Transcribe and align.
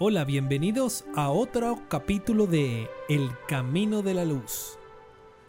Hola, 0.00 0.24
bienvenidos 0.24 1.04
a 1.14 1.30
otro 1.30 1.78
capítulo 1.88 2.48
de 2.48 2.88
El 3.08 3.30
Camino 3.46 4.02
de 4.02 4.14
la 4.14 4.24
Luz, 4.24 4.76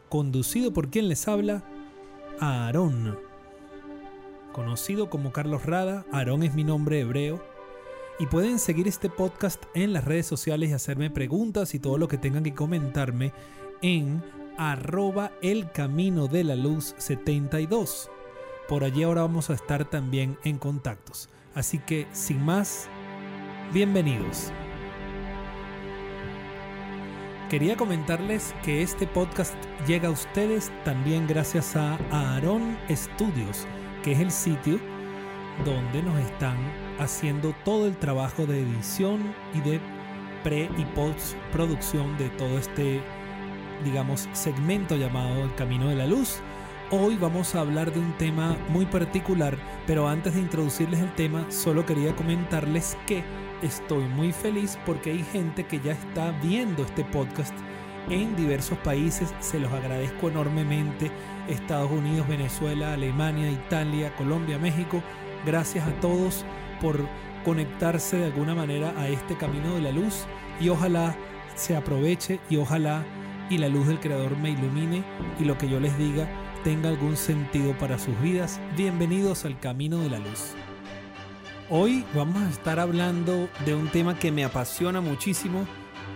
conducido 0.08 0.72
por 0.72 0.92
quien 0.92 1.10
les 1.10 1.28
habla, 1.28 1.64
Aarón. 2.40 3.18
Conocido 4.54 5.10
como 5.10 5.32
Carlos 5.32 5.66
Rada, 5.66 6.06
Aarón 6.12 6.44
es 6.44 6.54
mi 6.54 6.64
nombre 6.64 7.00
hebreo, 7.00 7.44
y 8.20 8.28
pueden 8.28 8.60
seguir 8.60 8.88
este 8.88 9.10
podcast 9.10 9.64
en 9.74 9.94
las 9.94 10.06
redes 10.06 10.28
sociales 10.28 10.70
y 10.70 10.74
hacerme 10.74 11.10
preguntas 11.10 11.74
y 11.74 11.80
todo 11.80 11.98
lo 11.98 12.08
que 12.08 12.20
tengan 12.20 12.44
que 12.44 12.54
comentarme 12.54 13.34
en 13.82 14.24
arroba 14.60 15.32
el 15.42 15.72
camino 15.72 16.28
de 16.28 16.44
la 16.44 16.56
luz 16.56 16.94
72. 17.00 18.12
Por 18.68 18.84
allí 18.84 19.02
ahora 19.02 19.24
vamos 19.24 19.50
a 19.50 19.56
estar 19.56 19.90
también 19.90 20.38
en 20.44 20.60
contactos. 20.60 21.30
Así 21.56 21.80
que 21.80 22.06
sin 22.12 22.46
más, 22.46 22.90
Bienvenidos. 23.74 24.54
Quería 27.50 27.76
comentarles 27.76 28.54
que 28.64 28.82
este 28.82 29.08
podcast 29.08 29.56
llega 29.88 30.08
a 30.08 30.12
ustedes 30.12 30.72
también 30.84 31.28
gracias 31.28 31.76
a 31.76 31.98
Aaron 32.12 32.78
Studios, 32.90 33.68
que 34.04 34.14
es 34.14 34.20
el 34.20 34.32
sitio 34.32 34.80
donde 35.66 36.04
nos 36.04 36.18
están 36.20 36.58
haciendo 37.00 37.54
todo 37.66 37.88
el 37.88 37.98
trabajo 37.98 38.46
de 38.46 38.62
edición 38.62 39.34
y 39.54 39.62
de 39.62 39.82
pre 40.44 40.70
y 40.78 40.86
post 40.94 41.36
producción 41.52 42.18
de 42.18 42.30
todo 42.30 42.60
este, 42.60 43.02
digamos, 43.84 44.30
segmento 44.34 44.96
llamado 44.96 45.44
El 45.44 45.54
Camino 45.56 45.90
de 45.90 45.96
la 45.96 46.06
Luz. 46.06 46.40
Hoy 46.92 47.18
vamos 47.18 47.56
a 47.56 47.62
hablar 47.62 47.92
de 47.92 48.00
un 48.00 48.14
tema 48.18 48.56
muy 48.70 48.86
particular, 48.86 49.58
pero 49.88 50.08
antes 50.08 50.36
de 50.36 50.42
introducirles 50.42 51.00
el 51.00 51.14
tema, 51.16 51.50
solo 51.50 51.84
quería 51.86 52.16
comentarles 52.16 52.96
que 53.08 53.24
estoy 53.62 54.04
muy 54.04 54.32
feliz 54.32 54.78
porque 54.86 55.12
hay 55.12 55.24
gente 55.24 55.66
que 55.66 55.80
ya 55.80 55.94
está 55.94 56.32
viendo 56.44 56.84
este 56.84 57.04
podcast 57.06 57.56
en 58.10 58.36
diversos 58.36 58.78
países. 58.80 59.34
Se 59.40 59.60
los 59.60 59.72
agradezco 59.72 60.30
enormemente. 60.30 61.12
Estados 61.48 61.92
Unidos, 61.92 62.28
Venezuela, 62.28 62.94
Alemania, 62.94 63.52
Italia, 63.52 64.16
Colombia, 64.16 64.58
México. 64.58 65.02
Gracias 65.46 65.88
a 65.88 65.94
todos 66.00 66.44
por 66.82 67.00
conectarse 67.44 68.18
de 68.18 68.26
alguna 68.26 68.56
manera 68.56 68.94
a 68.98 69.08
este 69.08 69.38
camino 69.38 69.76
de 69.76 69.82
la 69.82 69.92
luz 69.92 70.26
y 70.60 70.70
ojalá 70.70 71.16
se 71.56 71.76
aproveche 71.76 72.40
y 72.50 72.58
ojalá 72.58 73.06
y 73.50 73.60
la 73.60 73.70
luz 73.70 73.88
del 73.88 74.00
Creador 74.00 74.36
me 74.38 74.50
ilumine 74.50 75.04
y 75.40 75.46
lo 75.46 75.58
que 75.58 75.70
yo 75.70 75.80
les 75.80 75.96
diga 75.98 76.28
tenga 76.64 76.90
algún 76.90 77.16
sentido 77.16 77.78
para 77.78 78.00
sus 78.00 78.20
vidas. 78.22 78.60
Bienvenidos 78.76 79.46
al 79.46 79.60
camino 79.60 80.00
de 80.00 80.10
la 80.10 80.18
luz. 80.18 80.56
Hoy 81.70 82.06
vamos 82.14 82.44
a 82.44 82.50
estar 82.50 82.80
hablando 82.80 83.50
de 83.66 83.74
un 83.74 83.88
tema 83.88 84.20
que 84.20 84.32
me 84.32 84.46
apasiona 84.46 85.02
muchísimo 85.02 85.66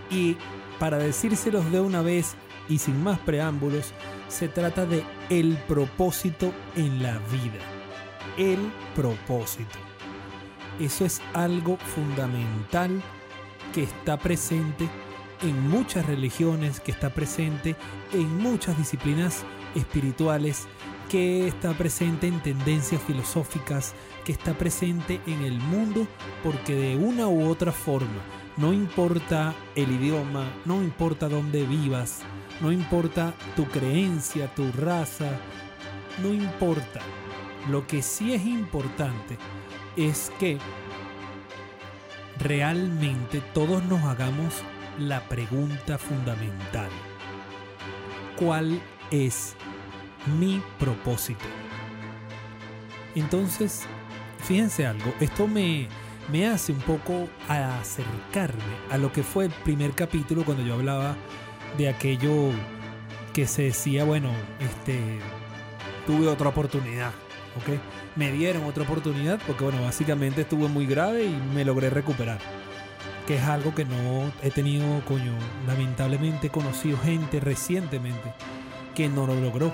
y 0.08 0.36
para 0.78 0.96
decírselos 0.96 1.72
de 1.72 1.80
una 1.80 2.02
vez 2.02 2.36
y 2.68 2.78
sin 2.78 3.02
más 3.02 3.18
preámbulos, 3.18 3.92
se 4.28 4.46
trata 4.46 4.86
de 4.86 5.02
el 5.28 5.56
propósito 5.66 6.54
en 6.76 7.02
la 7.02 7.18
vida. 7.32 7.58
El 8.38 8.72
propósito. 8.94 9.76
Eso 10.78 11.04
es 11.04 11.20
algo 11.34 11.78
fundamental 11.78 13.02
que 13.74 13.82
está 13.82 14.18
presente 14.20 14.88
en 15.42 15.68
muchas 15.68 16.06
religiones, 16.06 16.78
que 16.78 16.92
está 16.92 17.10
presente 17.10 17.74
en 18.12 18.38
muchas 18.38 18.78
disciplinas 18.78 19.44
espirituales, 19.74 20.68
que 21.10 21.48
está 21.48 21.72
presente 21.72 22.28
en 22.28 22.40
tendencias 22.40 23.02
filosóficas, 23.02 23.94
que 24.24 24.30
está 24.30 24.54
presente 24.54 25.20
en 25.26 25.42
el 25.42 25.58
mundo, 25.58 26.06
porque 26.44 26.76
de 26.76 26.96
una 26.96 27.26
u 27.26 27.48
otra 27.48 27.72
forma, 27.72 28.22
no 28.56 28.72
importa 28.72 29.52
el 29.74 29.90
idioma, 29.90 30.44
no 30.64 30.80
importa 30.84 31.28
dónde 31.28 31.66
vivas, 31.66 32.20
no 32.60 32.70
importa 32.70 33.34
tu 33.56 33.66
creencia, 33.66 34.54
tu 34.54 34.70
raza, 34.70 35.32
no 36.22 36.32
importa. 36.32 37.00
Lo 37.68 37.88
que 37.88 38.02
sí 38.02 38.32
es 38.32 38.46
importante 38.46 39.36
es 39.96 40.30
que 40.38 40.58
realmente 42.38 43.40
todos 43.52 43.82
nos 43.86 44.04
hagamos 44.04 44.62
la 44.96 45.28
pregunta 45.28 45.98
fundamental. 45.98 46.90
¿Cuál 48.38 48.80
es 49.10 49.56
mi 50.26 50.62
propósito. 50.78 51.44
Entonces, 53.14 53.86
fíjense 54.38 54.86
algo, 54.86 55.12
esto 55.20 55.46
me, 55.46 55.88
me 56.30 56.46
hace 56.46 56.72
un 56.72 56.78
poco 56.78 57.28
acercarme 57.48 58.62
a 58.90 58.98
lo 58.98 59.12
que 59.12 59.22
fue 59.22 59.46
el 59.46 59.50
primer 59.50 59.92
capítulo 59.92 60.44
cuando 60.44 60.62
yo 60.64 60.74
hablaba 60.74 61.16
de 61.76 61.88
aquello 61.88 62.50
que 63.32 63.46
se 63.46 63.62
decía, 63.62 64.04
bueno, 64.04 64.30
este, 64.60 65.18
tuve 66.06 66.28
otra 66.28 66.48
oportunidad, 66.48 67.12
¿ok? 67.56 67.78
Me 68.16 68.32
dieron 68.32 68.64
otra 68.64 68.84
oportunidad 68.84 69.40
porque, 69.46 69.64
bueno, 69.64 69.82
básicamente 69.82 70.42
estuve 70.42 70.68
muy 70.68 70.86
grave 70.86 71.24
y 71.24 71.54
me 71.54 71.64
logré 71.64 71.90
recuperar. 71.90 72.38
Que 73.26 73.36
es 73.36 73.42
algo 73.44 73.74
que 73.74 73.84
no 73.84 74.32
he 74.42 74.50
tenido, 74.50 75.04
coño, 75.04 75.32
lamentablemente 75.66 76.48
he 76.48 76.50
conocido 76.50 76.98
gente 76.98 77.38
recientemente 77.38 78.34
que 78.94 79.08
no 79.08 79.26
lo 79.26 79.34
logró. 79.34 79.72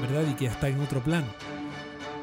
¿Verdad? 0.00 0.24
Y 0.30 0.34
que 0.34 0.44
ya 0.44 0.52
está 0.52 0.68
en 0.68 0.80
otro 0.80 1.00
plano. 1.00 1.26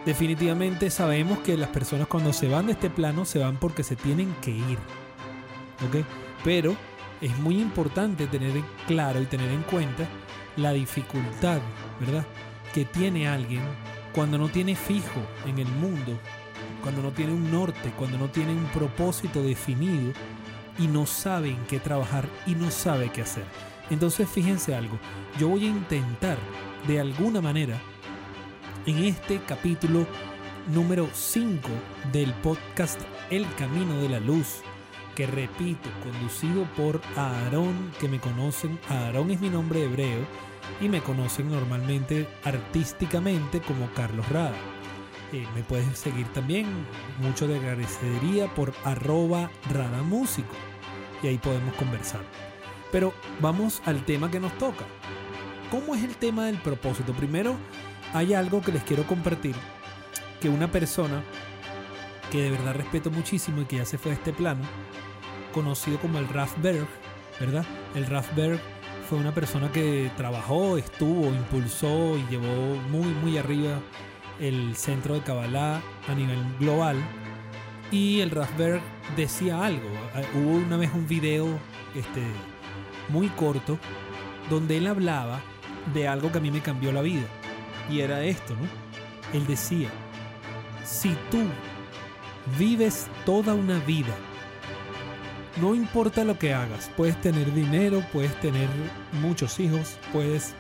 Definitivamente 0.06 0.90
sabemos 0.90 1.40
que 1.40 1.58
las 1.58 1.70
personas 1.70 2.08
cuando 2.08 2.34
se 2.34 2.50
van 2.50 2.66
de 2.66 2.74
este 2.74 2.90
plano 2.90 3.24
se 3.24 3.40
van 3.40 3.58
porque 3.58 3.84
se 3.84 3.96
tienen 3.96 4.36
que 4.42 4.52
ir. 4.52 4.78
¿Ok? 5.88 6.06
Pero 6.44 6.76
es 7.22 7.38
muy 7.40 7.62
importante 7.62 8.28
tener 8.28 8.52
claro 8.86 9.22
y 9.22 9.26
tener 9.26 9.50
en 9.50 9.64
cuenta 9.64 10.06
la 10.58 10.74
dificultad, 10.74 11.62
¿verdad? 12.00 12.26
Que 12.74 12.84
tiene 12.84 13.28
alguien 13.28 13.62
cuando 14.14 14.38
no 14.38 14.50
tiene 14.50 14.76
fijo 14.76 15.22
en 15.46 15.58
el 15.58 15.68
mundo, 15.68 16.20
cuando 16.82 17.02
no 17.02 17.12
tiene 17.12 17.34
un 17.34 17.50
norte, 17.50 17.94
cuando 17.98 18.18
no 18.18 18.28
tiene 18.28 18.52
un 18.52 18.66
propósito 18.66 19.42
definido 19.42 20.12
y 20.78 20.88
no 20.88 21.06
sabe 21.06 21.50
en 21.50 21.64
qué 21.66 21.80
trabajar 21.80 22.28
y 22.46 22.56
no 22.56 22.70
sabe 22.72 23.10
qué 23.10 23.22
hacer. 23.22 23.46
Entonces 23.90 24.30
fíjense 24.30 24.76
algo, 24.76 25.00
yo 25.40 25.48
voy 25.48 25.66
a 25.66 25.70
intentar 25.70 26.38
de 26.88 27.00
alguna 27.00 27.42
manera 27.42 27.80
en 28.86 28.98
este 29.06 29.40
capítulo 29.48 30.06
número 30.74 31.08
5 31.14 31.70
del 32.12 32.34
podcast 32.36 33.00
El 33.30 33.46
Camino 33.56 33.96
de 34.02 34.10
la 34.10 34.20
Luz, 34.20 34.62
que 35.16 35.26
repito, 35.26 35.90
conducido 36.04 36.66
por 36.76 37.02
Aarón, 37.16 37.92
que 38.00 38.10
me 38.10 38.20
conocen, 38.20 38.80
Aarón 38.90 39.32
es 39.32 39.40
mi 39.40 39.50
nombre 39.50 39.84
hebreo 39.84 40.26
y 40.82 40.90
me 40.90 41.02
conocen 41.02 41.50
normalmente 41.50 42.28
artísticamente 42.44 43.62
como 43.62 43.90
Carlos 43.94 44.28
Rada. 44.30 44.56
Eh, 45.32 45.48
me 45.56 45.64
puedes 45.64 45.98
seguir 45.98 46.28
también, 46.28 46.68
mucho 47.22 47.48
de 47.48 47.58
agradecería 47.58 48.54
por 48.54 48.74
arroba 48.84 49.50
Músico 50.04 50.54
y 51.22 51.28
ahí 51.28 51.38
podemos 51.38 51.74
conversar. 51.76 52.22
Pero 52.92 53.14
vamos 53.42 53.82
al 53.86 54.06
tema 54.06 54.30
que 54.30 54.40
nos 54.40 54.56
toca. 54.58 54.86
¿Cómo 55.74 55.96
es 55.96 56.04
el 56.04 56.16
tema 56.18 56.46
del 56.46 56.58
propósito? 56.58 57.14
Primero, 57.14 57.56
hay 58.14 58.36
algo 58.36 58.62
que 58.62 58.72
les 58.72 58.84
quiero 58.84 59.08
compartir, 59.08 59.56
que 60.40 60.48
una 60.48 60.72
persona 60.72 61.24
que 62.30 62.44
de 62.44 62.52
verdad 62.52 62.76
respeto 62.76 63.10
muchísimo 63.10 63.62
y 63.62 63.66
que 63.66 63.78
ya 63.78 63.86
se 63.86 63.98
fue 63.98 64.12
a 64.12 64.14
este 64.14 64.34
plano, 64.34 64.62
conocido 65.52 65.98
como 65.98 66.20
el 66.20 66.30
Raf 66.30 66.54
Berg, 66.62 66.86
¿verdad? 67.40 67.66
El 67.96 68.06
Raf 68.06 68.36
Berg 68.36 68.60
fue 69.10 69.18
una 69.18 69.34
persona 69.34 69.72
que 69.72 70.12
trabajó, 70.16 70.78
estuvo, 70.78 71.26
impulsó 71.30 72.20
y 72.20 72.28
llevó 72.30 72.76
muy, 72.92 73.08
muy 73.08 73.40
arriba 73.40 73.80
el 74.40 74.76
centro 74.76 75.16
de 75.16 75.22
Kabbalah 75.22 75.82
a 76.08 76.14
nivel 76.14 76.38
global. 76.60 76.98
Y 77.90 78.20
el 78.20 78.30
Berg 78.30 78.84
decía 79.18 79.66
algo. 79.66 79.90
Hubo 80.36 80.52
una 80.52 80.78
vez 80.78 80.92
un 80.94 81.08
video 81.08 81.48
este, 81.96 82.22
muy 83.10 83.30
corto 83.30 83.80
donde 84.52 84.78
él 84.78 84.86
hablaba 84.86 85.42
de 85.94 86.08
algo 86.08 86.32
que 86.32 86.38
a 86.38 86.42
mí 86.42 86.52
me 86.52 86.62
cambió 86.62 86.92
la 86.92 87.02
vida. 87.02 87.26
Y 87.90 88.00
era 88.00 88.24
esto, 88.24 88.56
¿no? 88.56 88.68
Él 89.38 89.46
decía, 89.48 89.90
si 90.84 91.16
tú 91.30 91.44
vives 92.58 93.08
toda 93.26 93.54
una 93.54 93.80
vida, 93.80 94.16
no 95.62 95.76
importa 95.76 96.24
lo 96.24 96.38
que 96.40 96.54
hagas, 96.54 96.90
puedes 96.96 97.20
tener 97.22 97.54
dinero, 97.54 98.04
puedes 98.12 98.40
tener 98.40 98.68
muchos 99.22 99.60
hijos, 99.60 99.98
puedes 100.12 100.56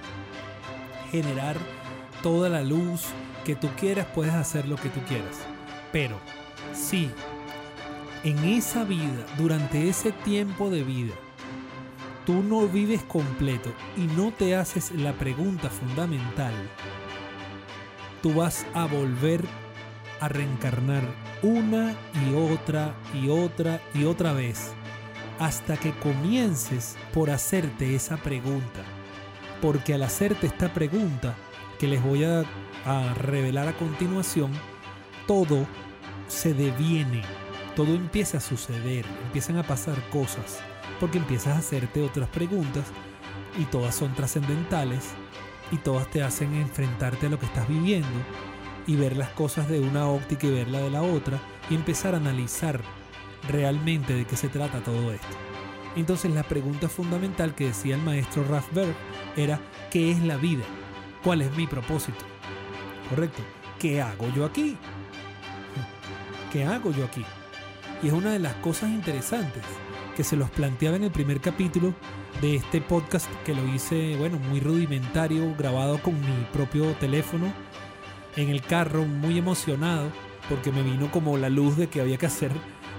generar 1.11 1.57
toda 2.21 2.49
la 2.49 2.63
luz 2.63 3.05
que 3.43 3.55
tú 3.55 3.69
quieras, 3.79 4.07
puedes 4.13 4.33
hacer 4.33 4.67
lo 4.67 4.75
que 4.75 4.89
tú 4.89 5.01
quieras. 5.07 5.39
Pero 5.91 6.19
si 6.73 7.11
en 8.23 8.37
esa 8.39 8.83
vida, 8.83 9.25
durante 9.37 9.89
ese 9.89 10.11
tiempo 10.11 10.69
de 10.69 10.83
vida, 10.83 11.13
tú 12.25 12.43
no 12.43 12.67
vives 12.67 13.03
completo 13.03 13.73
y 13.97 14.01
no 14.01 14.31
te 14.31 14.55
haces 14.55 14.91
la 14.91 15.13
pregunta 15.13 15.69
fundamental, 15.69 16.53
tú 18.21 18.33
vas 18.33 18.65
a 18.73 18.85
volver 18.85 19.43
a 20.19 20.29
reencarnar 20.29 21.03
una 21.41 21.95
y 22.25 22.33
otra 22.35 22.95
y 23.13 23.29
otra 23.29 23.81
y 23.93 24.05
otra 24.05 24.33
vez 24.33 24.73
hasta 25.39 25.77
que 25.77 25.91
comiences 25.99 26.95
por 27.13 27.29
hacerte 27.29 27.95
esa 27.95 28.17
pregunta. 28.17 28.83
Porque 29.61 29.93
al 29.93 30.03
hacerte 30.03 30.47
esta 30.47 30.73
pregunta, 30.73 31.35
que 31.79 31.87
les 31.87 32.01
voy 32.03 32.23
a, 32.23 32.43
a 32.85 33.13
revelar 33.15 33.67
a 33.67 33.77
continuación, 33.77 34.51
todo 35.27 35.67
se 36.27 36.53
deviene, 36.53 37.23
todo 37.75 37.93
empieza 37.93 38.37
a 38.37 38.41
suceder, 38.41 39.05
empiezan 39.25 39.57
a 39.57 39.63
pasar 39.63 39.95
cosas, 40.09 40.61
porque 41.00 41.18
empiezas 41.18 41.56
a 41.56 41.59
hacerte 41.59 42.01
otras 42.01 42.30
preguntas 42.30 42.85
y 43.57 43.65
todas 43.65 43.95
son 43.95 44.13
trascendentales 44.13 45.12
y 45.71 45.77
todas 45.77 46.09
te 46.09 46.24
hacen 46.24 46.53
enfrentarte 46.56 47.27
a 47.27 47.30
lo 47.30 47.39
que 47.39 47.45
estás 47.45 47.68
viviendo 47.68 48.07
y 48.85 48.95
ver 48.95 49.15
las 49.18 49.30
cosas 49.30 49.69
de 49.69 49.80
una 49.80 50.07
óptica 50.07 50.47
y 50.47 50.51
verla 50.51 50.80
de 50.80 50.89
la 50.89 51.01
otra 51.01 51.39
y 51.69 51.75
empezar 51.75 52.13
a 52.13 52.18
analizar 52.18 52.81
realmente 53.50 54.13
de 54.13 54.25
qué 54.25 54.35
se 54.35 54.50
trata 54.50 54.83
todo 54.83 55.12
esto. 55.12 55.35
Entonces 55.95 56.31
la 56.31 56.44
pregunta 56.44 56.89
fundamental 56.89 57.53
que 57.53 57.68
decía 57.68 57.95
el 57.95 58.01
maestro 58.01 58.44
Rathberg 58.44 58.95
era 59.35 59.59
¿qué 59.91 60.12
es 60.12 60.21
la 60.21 60.38
vida? 60.38 60.63
¿Cuál 61.24 61.41
es 61.41 61.56
mi 61.56 61.68
propósito? 61.68 62.25
¿Correcto? 63.09 63.44
¿Qué 63.80 64.01
hago 64.01 64.27
yo 64.35 64.45
aquí? 64.45 64.77
¿Qué 66.51 66.65
hago 66.65 66.91
yo 66.91 67.06
aquí? 67.06 67.25
Y 68.01 68.07
es 68.07 68.13
una 68.13 68.31
de 68.31 68.39
las 68.39 68.56
cosas 68.56 68.89
interesantes 68.89 69.63
que 70.15 70.24
se 70.24 70.36
los 70.36 70.50
planteaba 70.50 70.95
en 70.95 71.04
el 71.04 71.12
primer 71.12 71.42
capítulo 71.42 71.94
de 72.42 72.56
este 72.56 72.81
podcast 72.81 73.27
que 73.45 73.54
lo 73.54 73.68
hice, 73.68 74.15
bueno, 74.18 74.38
muy 74.38 74.60
rudimentario, 74.60 75.56
grabado 75.57 76.01
con 76.01 76.19
mi 76.19 76.45
propio 76.51 76.94
teléfono 76.94 77.54
en 78.36 78.50
el 78.50 78.62
carro, 78.62 79.06
muy 79.06 79.38
emocionado, 79.38 80.10
porque 80.50 80.71
me 80.71 80.83
vino 80.83 81.12
como 81.12 81.38
la 81.38 81.50
luz 81.50 81.77
de 81.77 81.88
que 81.88 82.01
había 82.01 82.18
que 82.18 82.25
hacer 82.25 82.51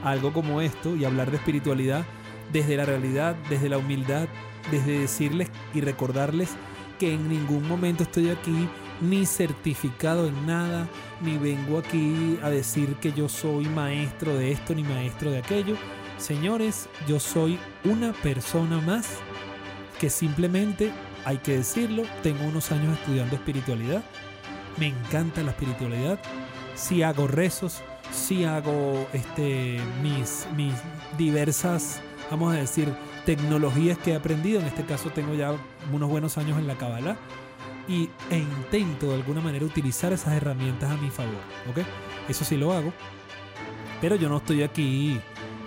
algo 0.03 0.33
como 0.33 0.61
esto 0.61 0.97
y 0.97 1.05
hablar 1.05 1.31
de 1.31 1.37
espiritualidad 1.37 2.05
desde 2.53 2.77
la 2.77 2.85
realidad, 2.85 3.37
desde 3.49 3.69
la 3.69 3.79
humildad, 3.79 4.29
desde 4.71 4.99
decirles 4.99 5.51
y 5.73 5.81
recordarles 5.81 6.51
que 6.99 7.15
en 7.15 7.29
ningún 7.29 7.67
momento 7.67 8.05
estoy 8.05 8.31
aquí 8.31 8.69
ni 9.01 9.27
certificado 9.27 10.29
en 10.29 10.47
nada, 10.47 10.89
ni 11.21 11.37
vengo 11.37 11.79
aquí 11.79 12.39
a 12.43 12.51
decir 12.51 12.95
que 12.97 13.13
yo 13.13 13.29
soy 13.29 13.65
maestro 13.67 14.37
de 14.37 14.53
esto 14.53 14.75
ni 14.75 14.85
maestro 14.85 15.31
de 15.31 15.39
aquello. 15.39 15.77
Señores, 16.25 16.89
yo 17.07 17.21
soy 17.21 17.59
una 17.85 18.15
persona 18.15 18.81
más 18.81 19.19
que 20.01 20.09
simplemente, 20.09 20.91
hay 21.27 21.37
que 21.37 21.59
decirlo, 21.59 22.05
tengo 22.23 22.47
unos 22.47 22.73
años 22.73 22.99
estudiando 22.99 23.37
espiritualidad, 23.37 24.03
me 24.79 24.87
encanta 24.87 25.43
la 25.43 25.51
espiritualidad, 25.51 26.19
si 26.75 27.03
hago 27.03 27.27
rezos, 27.27 27.83
si 28.11 28.47
hago 28.47 29.07
este, 29.13 29.79
mis, 30.03 30.49
mis 30.57 30.73
diversas, 31.19 32.01
vamos 32.31 32.55
a 32.55 32.57
decir, 32.57 32.89
tecnologías 33.27 33.99
que 33.99 34.13
he 34.13 34.17
aprendido, 34.17 34.61
en 34.61 34.67
este 34.69 34.87
caso 34.87 35.11
tengo 35.11 35.35
ya 35.35 35.53
unos 35.93 36.09
buenos 36.09 36.39
años 36.39 36.59
en 36.59 36.67
la 36.67 36.79
Kabbalah, 36.79 37.19
y, 37.87 38.09
e 38.31 38.39
intento 38.39 39.09
de 39.09 39.17
alguna 39.17 39.43
manera 39.43 39.67
utilizar 39.67 40.15
esas 40.15 40.33
herramientas 40.33 40.91
a 40.91 40.97
mi 40.97 41.11
favor, 41.11 41.43
¿ok? 41.69 41.81
Eso 42.31 42.47
sí 42.47 42.57
lo 42.57 42.73
hago, 42.73 42.95
pero 44.01 44.17
yo 44.17 44.31
no 44.31 44.39
estoy 44.39 44.63
aquí 44.63 45.21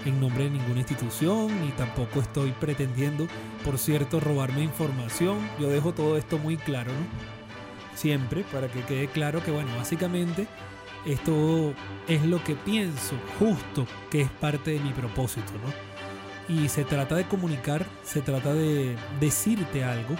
en 0.09 0.19
nombre 0.19 0.45
de 0.45 0.51
ninguna 0.51 0.79
institución 0.79 1.61
ni 1.61 1.71
tampoco 1.71 2.21
estoy 2.21 2.51
pretendiendo, 2.51 3.27
por 3.63 3.77
cierto, 3.77 4.19
robarme 4.19 4.63
información. 4.63 5.37
Yo 5.59 5.69
dejo 5.69 5.93
todo 5.93 6.17
esto 6.17 6.37
muy 6.37 6.57
claro, 6.57 6.91
¿no? 6.91 7.97
Siempre, 7.97 8.43
para 8.51 8.67
que 8.67 8.81
quede 8.81 9.07
claro 9.07 9.43
que, 9.43 9.51
bueno, 9.51 9.75
básicamente 9.75 10.47
esto 11.05 11.73
es 12.07 12.23
lo 12.25 12.43
que 12.43 12.55
pienso, 12.55 13.15
justo 13.39 13.87
que 14.09 14.21
es 14.21 14.29
parte 14.29 14.71
de 14.71 14.79
mi 14.79 14.91
propósito, 14.91 15.51
¿no? 15.63 16.55
Y 16.55 16.69
se 16.69 16.85
trata 16.85 17.15
de 17.15 17.27
comunicar, 17.27 17.85
se 18.03 18.21
trata 18.21 18.53
de 18.53 18.95
decirte 19.19 19.83
algo 19.83 20.15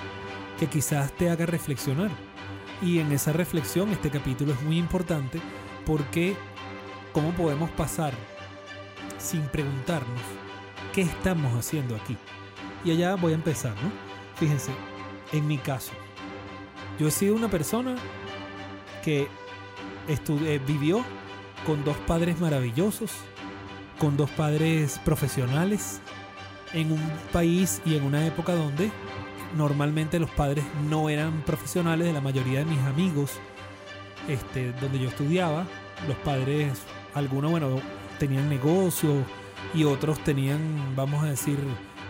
que 0.59 0.67
quizás 0.67 1.11
te 1.13 1.29
haga 1.29 1.45
reflexionar. 1.45 2.09
Y 2.81 2.99
en 2.99 3.11
esa 3.11 3.31
reflexión 3.31 3.89
este 3.89 4.09
capítulo 4.09 4.53
es 4.53 4.61
muy 4.61 4.77
importante 4.77 5.39
porque 5.85 6.35
cómo 7.13 7.31
podemos 7.31 7.69
pasar 7.71 8.13
sin 9.17 9.41
preguntarnos 9.47 10.21
qué 10.93 11.01
estamos 11.01 11.53
haciendo 11.53 11.95
aquí. 11.95 12.17
Y 12.83 12.91
allá 12.91 13.15
voy 13.15 13.33
a 13.33 13.35
empezar, 13.35 13.73
¿no? 13.83 13.91
Fíjense, 14.35 14.71
en 15.31 15.47
mi 15.47 15.57
caso, 15.57 15.91
yo 16.99 17.07
he 17.07 17.11
sido 17.11 17.35
una 17.35 17.49
persona 17.49 17.95
que 19.03 19.27
eh, 20.07 20.61
vivió 20.65 21.03
con 21.65 21.83
dos 21.83 21.97
padres 21.97 22.39
maravillosos, 22.39 23.11
con 23.99 24.15
dos 24.15 24.29
padres 24.29 24.99
profesionales, 25.03 26.01
en 26.73 26.91
un 26.91 27.11
país 27.31 27.81
y 27.85 27.95
en 27.95 28.03
una 28.03 28.25
época 28.25 28.53
donde 28.53 28.91
normalmente 29.55 30.19
los 30.19 30.29
padres 30.29 30.65
no 30.89 31.09
eran 31.09 31.41
profesionales 31.41 32.07
de 32.07 32.13
la 32.13 32.21
mayoría 32.21 32.59
de 32.59 32.65
mis 32.65 32.79
amigos, 32.79 33.33
este, 34.27 34.71
donde 34.73 34.99
yo 34.99 35.09
estudiaba, 35.09 35.65
los 36.07 36.17
padres, 36.17 36.79
algunos, 37.13 37.51
bueno, 37.51 37.79
tenían 38.17 38.49
negocios 38.49 39.23
y 39.73 39.83
otros 39.83 40.19
tenían, 40.23 40.95
vamos 40.95 41.23
a 41.23 41.27
decir, 41.27 41.57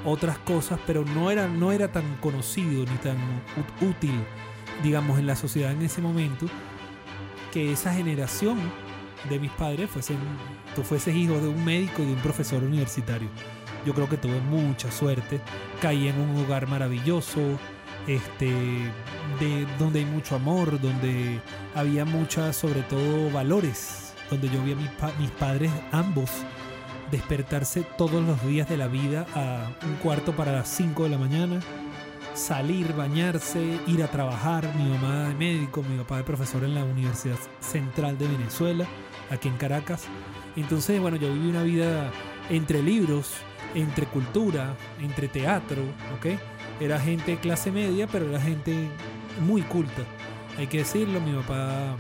otras 0.06 0.38
cosas, 0.40 0.80
pero 0.86 1.04
no 1.04 1.32
era, 1.32 1.48
no 1.48 1.72
era 1.72 1.92
tan 1.92 2.18
conocido 2.18 2.86
ni 2.86 2.98
tan 2.98 3.18
útil, 3.82 4.14
digamos, 4.84 5.20
en 5.20 5.28
la 5.28 5.36
sociedad 5.36 5.72
en 5.72 5.82
ese 5.82 6.02
momento, 6.02 6.46
que 7.52 7.72
esa 7.72 7.94
generación 7.94 8.58
de 9.30 9.40
mis 9.40 9.52
padres 9.52 9.90
fuesen, 9.90 10.18
tú 10.76 10.84
fueses 10.84 11.16
hijo 11.16 11.40
de 11.40 11.48
un 11.48 11.66
médico 11.66 12.02
y 12.04 12.06
de 12.06 12.14
un 12.14 12.20
profesor 12.20 12.64
universitario. 12.64 13.30
Yo 13.86 13.94
creo 13.94 14.10
que 14.10 14.18
tuve 14.18 14.40
mucha 14.42 14.92
suerte, 14.92 15.42
caí 15.82 16.08
en 16.08 16.20
un 16.20 16.44
hogar 16.44 16.68
maravilloso, 16.68 17.42
este, 18.06 18.46
de, 19.40 19.68
donde 19.80 20.00
hay 20.00 20.06
mucho 20.06 20.36
amor, 20.36 20.80
donde 20.80 21.42
había 21.76 22.06
muchas, 22.06 22.56
sobre 22.56 22.82
todo, 22.84 23.30
valores 23.32 24.07
donde 24.30 24.50
yo 24.50 24.62
vi 24.64 24.74
a 24.74 24.76
mis, 25.20 25.32
padres 25.32 25.72
ambos 25.92 26.30
despertarse 27.12 27.84
todos 27.98 28.24
los 28.24 28.46
días 28.46 28.68
de 28.68 28.78
la 28.78 28.88
vida 28.88 29.26
a 29.34 29.72
un 29.86 29.96
cuarto 29.96 30.36
para 30.36 30.52
las 30.52 30.68
5 30.70 31.04
de 31.04 31.10
la 31.10 31.18
mañana, 31.18 31.60
salir, 32.34 32.94
bañarse, 32.94 33.80
ir 33.88 34.04
a 34.04 34.12
trabajar, 34.12 34.74
mi 34.76 34.90
mamá 34.90 35.30
de 35.30 35.36
médico, 35.36 35.84
mi 35.84 35.98
papá 35.98 36.18
de 36.18 36.24
profesor 36.24 36.64
en 36.64 36.76
la 36.76 36.84
Universidad 36.84 37.38
Central 37.60 38.18
de 38.18 38.28
Venezuela, 38.28 38.86
aquí 39.30 39.48
en 39.48 39.58
Caracas. 39.58 40.06
Entonces, 40.56 41.00
bueno, 41.00 41.18
yo 41.18 41.32
viví 41.34 41.50
una 41.50 41.64
vida 41.64 42.12
entre 42.50 42.84
libros, 42.84 43.34
entre 43.74 44.06
cultura, 44.08 44.76
entre 45.00 45.28
teatro, 45.28 45.84
¿ok? 46.18 46.40
Era 46.80 47.00
gente 47.00 47.32
de 47.32 47.38
clase 47.38 47.72
media, 47.72 48.08
pero 48.08 48.30
era 48.30 48.40
gente 48.40 48.88
muy 49.46 49.62
culta. 49.62 50.04
Hay 50.58 50.68
que 50.68 50.80
decirlo, 50.80 51.22
mi 51.22 51.34
papá 51.34 51.96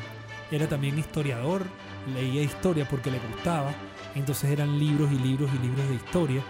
era 0.51 0.67
también 0.67 0.97
historiador, 0.97 1.65
leía 2.13 2.41
historia 2.41 2.87
porque 2.89 3.11
le 3.11 3.19
gustaba, 3.19 3.71
entonces 4.15 4.49
eran 4.49 4.79
libros 4.79 5.11
y 5.11 5.19
libros 5.19 5.49
y 5.53 5.65
libros 5.65 5.87
de 5.89 5.95
historia. 5.95 6.43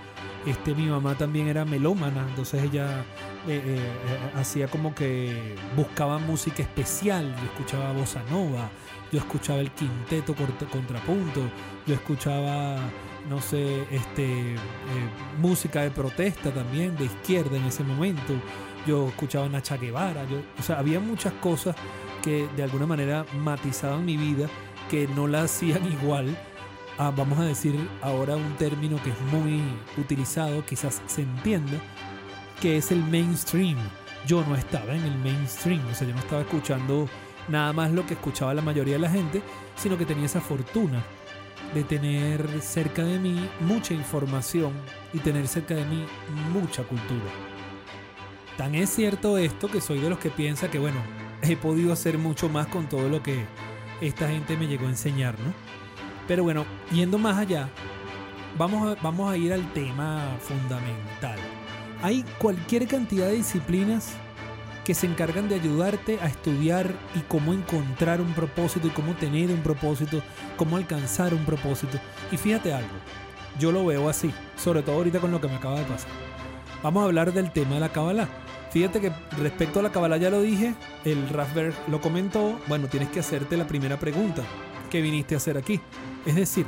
Este, 0.45 0.73
mi 0.73 0.85
mamá 0.85 1.15
también 1.15 1.47
era 1.47 1.65
melómana, 1.65 2.25
entonces 2.29 2.63
ella 2.63 3.03
eh, 3.47 3.61
eh, 3.65 3.77
eh, 3.77 4.31
hacía 4.35 4.67
como 4.67 4.95
que 4.95 5.55
buscaba 5.75 6.19
música 6.19 6.61
especial, 6.61 7.35
yo 7.35 7.43
escuchaba 7.45 7.91
bossa 7.91 8.23
nova, 8.29 8.69
yo 9.11 9.19
escuchaba 9.19 9.59
el 9.59 9.71
quinteto 9.71 10.33
contrapunto, 10.35 11.41
yo 11.85 11.93
escuchaba, 11.93 12.77
no 13.29 13.41
sé, 13.41 13.83
este, 13.91 14.55
música 15.41 15.81
de 15.81 15.91
protesta 15.91 16.53
también, 16.53 16.95
de 16.95 17.05
izquierda 17.05 17.57
en 17.57 17.65
ese 17.65 17.83
momento, 17.83 18.33
yo 18.85 19.09
escuchaba 19.09 19.49
Nacha 19.49 19.75
Guevara, 19.75 20.23
yo, 20.29 20.41
o 20.57 20.63
sea, 20.63 20.79
había 20.79 21.01
muchas 21.01 21.33
cosas 21.33 21.75
que 22.21 22.47
de 22.55 22.63
alguna 22.63 22.85
manera 22.85 23.25
matizaban 23.33 24.05
mi 24.05 24.15
vida 24.15 24.47
que 24.89 25.07
no 25.07 25.27
la 25.27 25.43
hacían 25.43 25.85
igual 25.91 26.37
a, 26.97 27.11
vamos 27.11 27.39
a 27.39 27.43
decir 27.43 27.75
ahora 28.01 28.35
un 28.35 28.55
término 28.55 29.01
que 29.03 29.11
es 29.11 29.21
muy 29.31 29.61
utilizado, 29.97 30.65
quizás 30.65 31.01
se 31.05 31.21
entienda, 31.21 31.79
que 32.61 32.77
es 32.77 32.91
el 32.91 33.03
mainstream. 33.03 33.77
Yo 34.25 34.43
no 34.47 34.55
estaba 34.55 34.93
en 34.93 35.03
el 35.03 35.17
mainstream, 35.19 35.85
o 35.89 35.93
sea, 35.93 36.07
yo 36.07 36.13
no 36.13 36.19
estaba 36.19 36.41
escuchando 36.41 37.07
nada 37.47 37.71
más 37.73 37.91
lo 37.91 38.05
que 38.05 38.15
escuchaba 38.15 38.53
la 38.53 38.61
mayoría 38.61 38.95
de 38.95 38.99
la 38.99 39.09
gente, 39.09 39.41
sino 39.75 39.97
que 39.97 40.05
tenía 40.05 40.25
esa 40.25 40.41
fortuna 40.41 41.03
de 41.73 41.83
tener 41.83 42.61
cerca 42.61 43.03
de 43.03 43.19
mí 43.19 43.49
mucha 43.61 43.93
información 43.93 44.73
y 45.13 45.19
tener 45.19 45.47
cerca 45.47 45.75
de 45.75 45.85
mí 45.85 46.05
mucha 46.53 46.83
cultura. 46.83 47.25
Tan 48.57 48.75
es 48.75 48.89
cierto 48.89 49.37
esto 49.37 49.67
que 49.69 49.81
soy 49.81 49.99
de 49.99 50.09
los 50.09 50.19
que 50.19 50.29
piensa 50.29 50.71
que, 50.71 50.79
bueno, 50.79 50.99
he 51.41 51.55
podido 51.55 51.93
hacer 51.93 52.17
mucho 52.17 52.49
más 52.49 52.67
con 52.67 52.89
todo 52.89 53.07
lo 53.07 53.21
que 53.21 53.45
esta 54.01 54.27
gente 54.27 54.57
me 54.57 54.67
llegó 54.67 54.85
a 54.85 54.89
enseñar, 54.89 55.39
¿no? 55.39 55.53
Pero 56.27 56.43
bueno, 56.43 56.65
yendo 56.91 57.17
más 57.17 57.37
allá, 57.37 57.69
vamos 58.57 58.97
a, 58.97 59.01
vamos 59.01 59.31
a 59.31 59.37
ir 59.37 59.53
al 59.53 59.71
tema 59.73 60.35
fundamental. 60.39 61.39
Hay 62.01 62.23
cualquier 62.37 62.87
cantidad 62.87 63.27
de 63.27 63.35
disciplinas 63.35 64.13
que 64.83 64.93
se 64.93 65.07
encargan 65.07 65.49
de 65.49 65.55
ayudarte 65.55 66.19
a 66.21 66.27
estudiar 66.27 66.93
y 67.15 67.19
cómo 67.27 67.53
encontrar 67.53 68.21
un 68.21 68.33
propósito 68.33 68.87
y 68.87 68.91
cómo 68.91 69.15
tener 69.15 69.49
un 69.49 69.61
propósito, 69.61 70.21
cómo 70.55 70.77
alcanzar 70.77 71.33
un 71.33 71.43
propósito. 71.43 71.99
Y 72.31 72.37
fíjate 72.37 72.73
algo, 72.73 72.93
Yo 73.59 73.71
lo 73.71 73.85
veo 73.85 74.07
así, 74.07 74.31
sobre 74.55 74.83
todo 74.83 74.95
ahorita 74.97 75.19
con 75.19 75.31
lo 75.31 75.41
que 75.41 75.47
me 75.47 75.55
acaba 75.55 75.79
de 75.79 75.85
pasar. 75.85 76.09
Vamos 76.83 77.01
a 77.01 77.05
hablar 77.07 77.33
del 77.33 77.51
tema 77.51 77.73
de 77.73 77.79
la 77.79 77.89
Kabbalah. 77.89 78.29
Fíjate 78.71 78.99
que 78.99 79.11
respecto 79.37 79.79
a 79.79 79.83
la 79.83 79.91
Kabbalah 79.91 80.17
ya 80.17 80.29
lo 80.29 80.41
dije, 80.41 80.75
el 81.05 81.29
Rafberg 81.29 81.73
lo 81.87 82.01
comentó, 82.01 82.59
bueno, 82.67 82.87
tienes 82.87 83.09
que 83.09 83.21
hacerte 83.21 83.57
la 83.57 83.67
primera 83.67 83.97
pregunta 83.97 84.43
que 84.89 85.01
viniste 85.01 85.35
a 85.35 85.37
hacer 85.37 85.57
aquí. 85.57 85.79
Es 86.25 86.35
decir, 86.35 86.65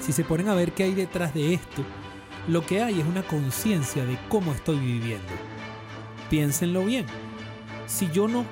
si 0.00 0.12
se 0.12 0.24
ponen 0.24 0.48
a 0.48 0.54
ver 0.54 0.72
qué 0.72 0.84
hay 0.84 0.94
detrás 0.94 1.34
de 1.34 1.54
esto, 1.54 1.82
lo 2.48 2.64
que 2.64 2.82
hay 2.82 3.00
es 3.00 3.06
una 3.06 3.22
conciencia 3.22 4.04
de 4.04 4.16
cómo 4.28 4.52
estoy 4.52 4.78
viviendo. 4.78 5.32
Piénsenlo 6.30 6.84
bien. 6.84 7.06
Si 7.86 8.08
yo 8.10 8.28
no 8.28 8.44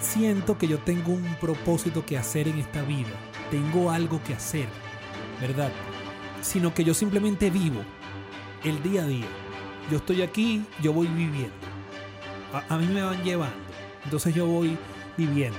siento 0.00 0.58
que 0.58 0.68
yo 0.68 0.78
tengo 0.78 1.12
un 1.12 1.36
propósito 1.40 2.04
que 2.04 2.18
hacer 2.18 2.48
en 2.48 2.58
esta 2.58 2.82
vida, 2.82 3.10
tengo 3.50 3.90
algo 3.90 4.22
que 4.22 4.34
hacer, 4.34 4.68
¿verdad? 5.40 5.72
Sino 6.42 6.74
que 6.74 6.84
yo 6.84 6.92
simplemente 6.92 7.50
vivo 7.50 7.82
el 8.64 8.82
día 8.82 9.02
a 9.04 9.06
día. 9.06 9.41
Yo 9.90 9.98
estoy 9.98 10.22
aquí, 10.22 10.64
yo 10.80 10.92
voy 10.92 11.06
viviendo. 11.08 11.54
A, 12.68 12.76
mí 12.76 12.86
me 12.86 13.02
van 13.02 13.22
llevando. 13.22 13.56
Entonces 14.04 14.34
yo 14.34 14.46
voy 14.46 14.76
viviendo. 15.16 15.58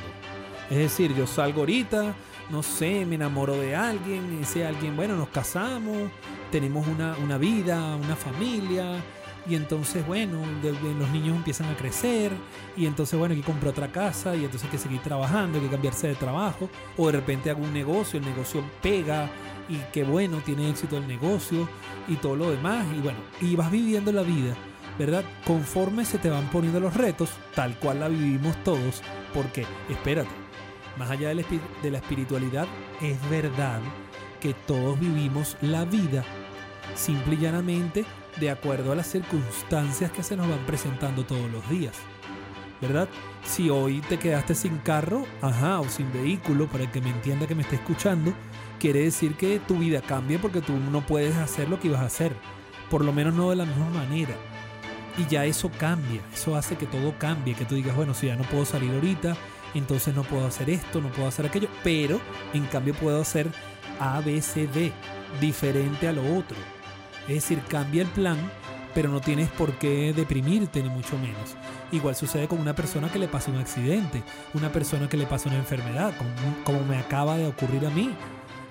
Es 0.70 0.78
decir, 0.78 1.14
yo 1.16 1.28
salgo 1.28 1.62
ahorita, 1.62 2.16
no 2.50 2.64
sé, 2.64 3.06
me 3.06 3.16
enamoro 3.16 3.56
de 3.56 3.76
alguien, 3.76 4.40
ese 4.42 4.66
alguien, 4.66 4.96
bueno, 4.96 5.16
nos 5.16 5.30
casamos, 5.30 6.10
tenemos 6.52 6.88
una, 6.88 7.16
una 7.18 7.38
vida, 7.38 7.96
una 7.96 8.16
familia, 8.16 9.02
y 9.48 9.56
entonces, 9.56 10.06
bueno, 10.08 10.40
los 10.62 11.10
niños 11.10 11.36
empiezan 11.36 11.70
a 11.70 11.76
crecer 11.76 12.32
y 12.78 12.86
entonces, 12.86 13.20
bueno, 13.20 13.34
hay 13.34 13.42
que 13.42 13.46
comprar 13.46 13.72
otra 13.72 13.92
casa 13.92 14.36
y 14.36 14.46
entonces 14.46 14.64
hay 14.64 14.70
que 14.70 14.78
seguir 14.78 15.02
trabajando, 15.02 15.58
hay 15.58 15.66
que 15.66 15.72
cambiarse 15.72 16.08
de 16.08 16.16
trabajo 16.16 16.70
o 16.98 17.08
de 17.08 17.14
repente 17.14 17.50
hago 17.50 17.62
un 17.62 17.74
negocio, 17.74 18.20
el 18.20 18.26
negocio 18.26 18.64
pega 18.82 19.30
y 19.70 19.78
qué 19.92 20.04
bueno, 20.04 20.38
tiene 20.46 20.70
éxito 20.70 20.98
el 20.98 21.08
negocio 21.08 21.68
y 22.08 22.16
todo 22.16 22.36
lo 22.36 22.52
demás 22.52 22.86
y 22.96 23.00
bueno, 23.00 23.20
y 23.42 23.56
vas 23.56 23.72
viviendo 23.72 24.12
la 24.12 24.24
vida, 24.24 24.56
¿verdad? 24.98 25.24
Conforme 25.46 26.06
se 26.06 26.18
te 26.18 26.30
van 26.30 26.48
poniendo 26.50 26.80
los 26.80 26.94
retos, 26.94 27.30
tal 27.56 27.78
cual 27.80 28.00
la 28.00 28.08
vivimos 28.10 28.56
todos, 28.64 29.02
porque, 29.34 29.66
espérate, 29.90 30.30
más 30.98 31.10
allá 31.10 31.30
de 31.30 31.36
la, 31.36 31.44
de 31.82 31.92
la 31.92 31.98
espiritualidad, 31.98 32.68
es 33.02 33.18
verdad 33.30 33.82
que 34.40 34.54
todos 34.54 35.00
vivimos 35.00 35.58
la 35.62 35.86
vida 35.86 36.24
simple 36.96 37.36
y 37.36 37.40
llanamente 37.40 38.06
de 38.40 38.50
acuerdo 38.50 38.92
a 38.92 38.96
las 38.96 39.08
circunstancias 39.08 40.12
que 40.12 40.24
se 40.24 40.36
nos 40.36 40.48
van 40.48 40.66
presentando 40.66 41.24
todos 41.24 41.50
los 41.52 41.68
días. 41.70 41.96
¿Verdad? 42.82 43.08
Si 43.46 43.70
hoy 43.70 44.02
te 44.02 44.20
quedaste 44.20 44.56
sin 44.56 44.78
carro, 44.80 45.26
ajá, 45.42 45.80
o 45.80 45.88
sin 45.88 46.12
vehículo, 46.12 46.68
para 46.68 46.84
el 46.84 46.92
que 46.92 47.00
me 47.00 47.12
entienda 47.12 47.48
que 47.48 47.56
me 47.56 47.62
esté 47.62 47.76
escuchando, 47.78 48.34
quiere 48.84 49.00
decir 49.00 49.36
que 49.36 49.62
tu 49.62 49.78
vida 49.78 50.02
cambia 50.02 50.40
porque 50.40 50.60
tú 50.60 50.74
no 50.74 51.06
puedes 51.06 51.38
hacer 51.38 51.70
lo 51.70 51.80
que 51.80 51.88
ibas 51.88 52.02
a 52.02 52.08
hacer. 52.08 52.36
Por 52.90 53.06
lo 53.06 53.14
menos 53.14 53.34
no 53.34 53.50
de 53.50 53.56
la 53.56 53.64
misma 53.64 53.90
manera. 53.92 54.36
Y 55.18 55.26
ya 55.28 55.46
eso 55.46 55.72
cambia, 55.78 56.20
eso 56.34 56.58
hace 56.58 56.76
que 56.76 56.86
todo 56.86 57.18
cambie, 57.18 57.56
que 57.56 57.64
tú 57.64 57.76
digas, 57.76 57.96
bueno, 57.96 58.14
si 58.14 58.28
ya 58.28 58.36
no 58.36 58.44
puedo 58.44 58.66
salir 58.66 58.92
ahorita, 58.92 59.38
entonces 59.74 60.14
no 60.14 60.24
puedo 60.24 60.46
hacer 60.46 60.70
esto, 60.70 61.00
no 61.00 61.10
puedo 61.14 61.30
hacer 61.30 61.46
aquello, 61.46 61.70
pero 61.82 62.20
en 62.54 62.66
cambio 62.66 62.94
puedo 62.94 63.22
hacer 63.22 63.50
A, 64.02 64.20
B, 64.20 64.42
C, 64.42 64.68
D, 64.68 64.92
diferente 65.40 66.10
a 66.10 66.12
lo 66.12 66.38
otro. 66.38 66.58
Es 67.30 67.36
decir, 67.36 67.62
cambia 67.70 68.02
el 68.02 68.10
plan, 68.10 68.38
pero 68.94 69.08
no 69.08 69.22
tienes 69.22 69.48
por 69.52 69.72
qué 69.76 70.12
deprimirte, 70.12 70.84
ni 70.84 70.90
mucho 70.90 71.18
menos. 71.18 71.56
Igual 71.94 72.18
sucede 72.18 72.50
con 72.50 72.60
una 72.60 72.76
persona 72.76 73.10
que 73.10 73.20
le 73.20 73.30
pasa 73.30 73.50
un 73.50 73.60
accidente, 73.60 74.24
una 74.54 74.74
persona 74.74 75.08
que 75.08 75.16
le 75.16 75.26
pasa 75.26 75.48
una 75.48 75.58
enfermedad, 75.58 76.14
como, 76.66 76.84
me 76.84 76.98
acaba 76.98 77.38
de 77.38 77.48
ocurrir 77.48 77.86
a 77.86 77.90
mí. 77.90 78.14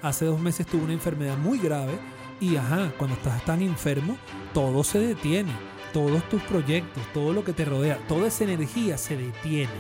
Hace 0.03 0.25
dos 0.25 0.41
meses 0.41 0.67
tuve 0.67 0.85
una 0.85 0.93
enfermedad 0.93 1.37
muy 1.39 1.59
grave 1.59 1.99
y 2.41 2.57
ajá, 2.57 2.93
cuando 2.99 3.17
estás 3.17 3.45
tan 3.45 3.63
enfermo, 3.63 4.17
todo 4.53 4.83
se 4.85 4.99
detiene. 4.99 5.53
Todos 5.93 6.27
tus 6.29 6.43
proyectos, 6.43 7.03
todo 7.13 7.33
lo 7.33 7.45
que 7.45 7.53
te 7.53 7.65
rodea, 7.65 7.99
toda 8.09 8.29
esa 8.29 8.45
energía 8.45 8.97
se 8.97 9.17
detiene, 9.17 9.71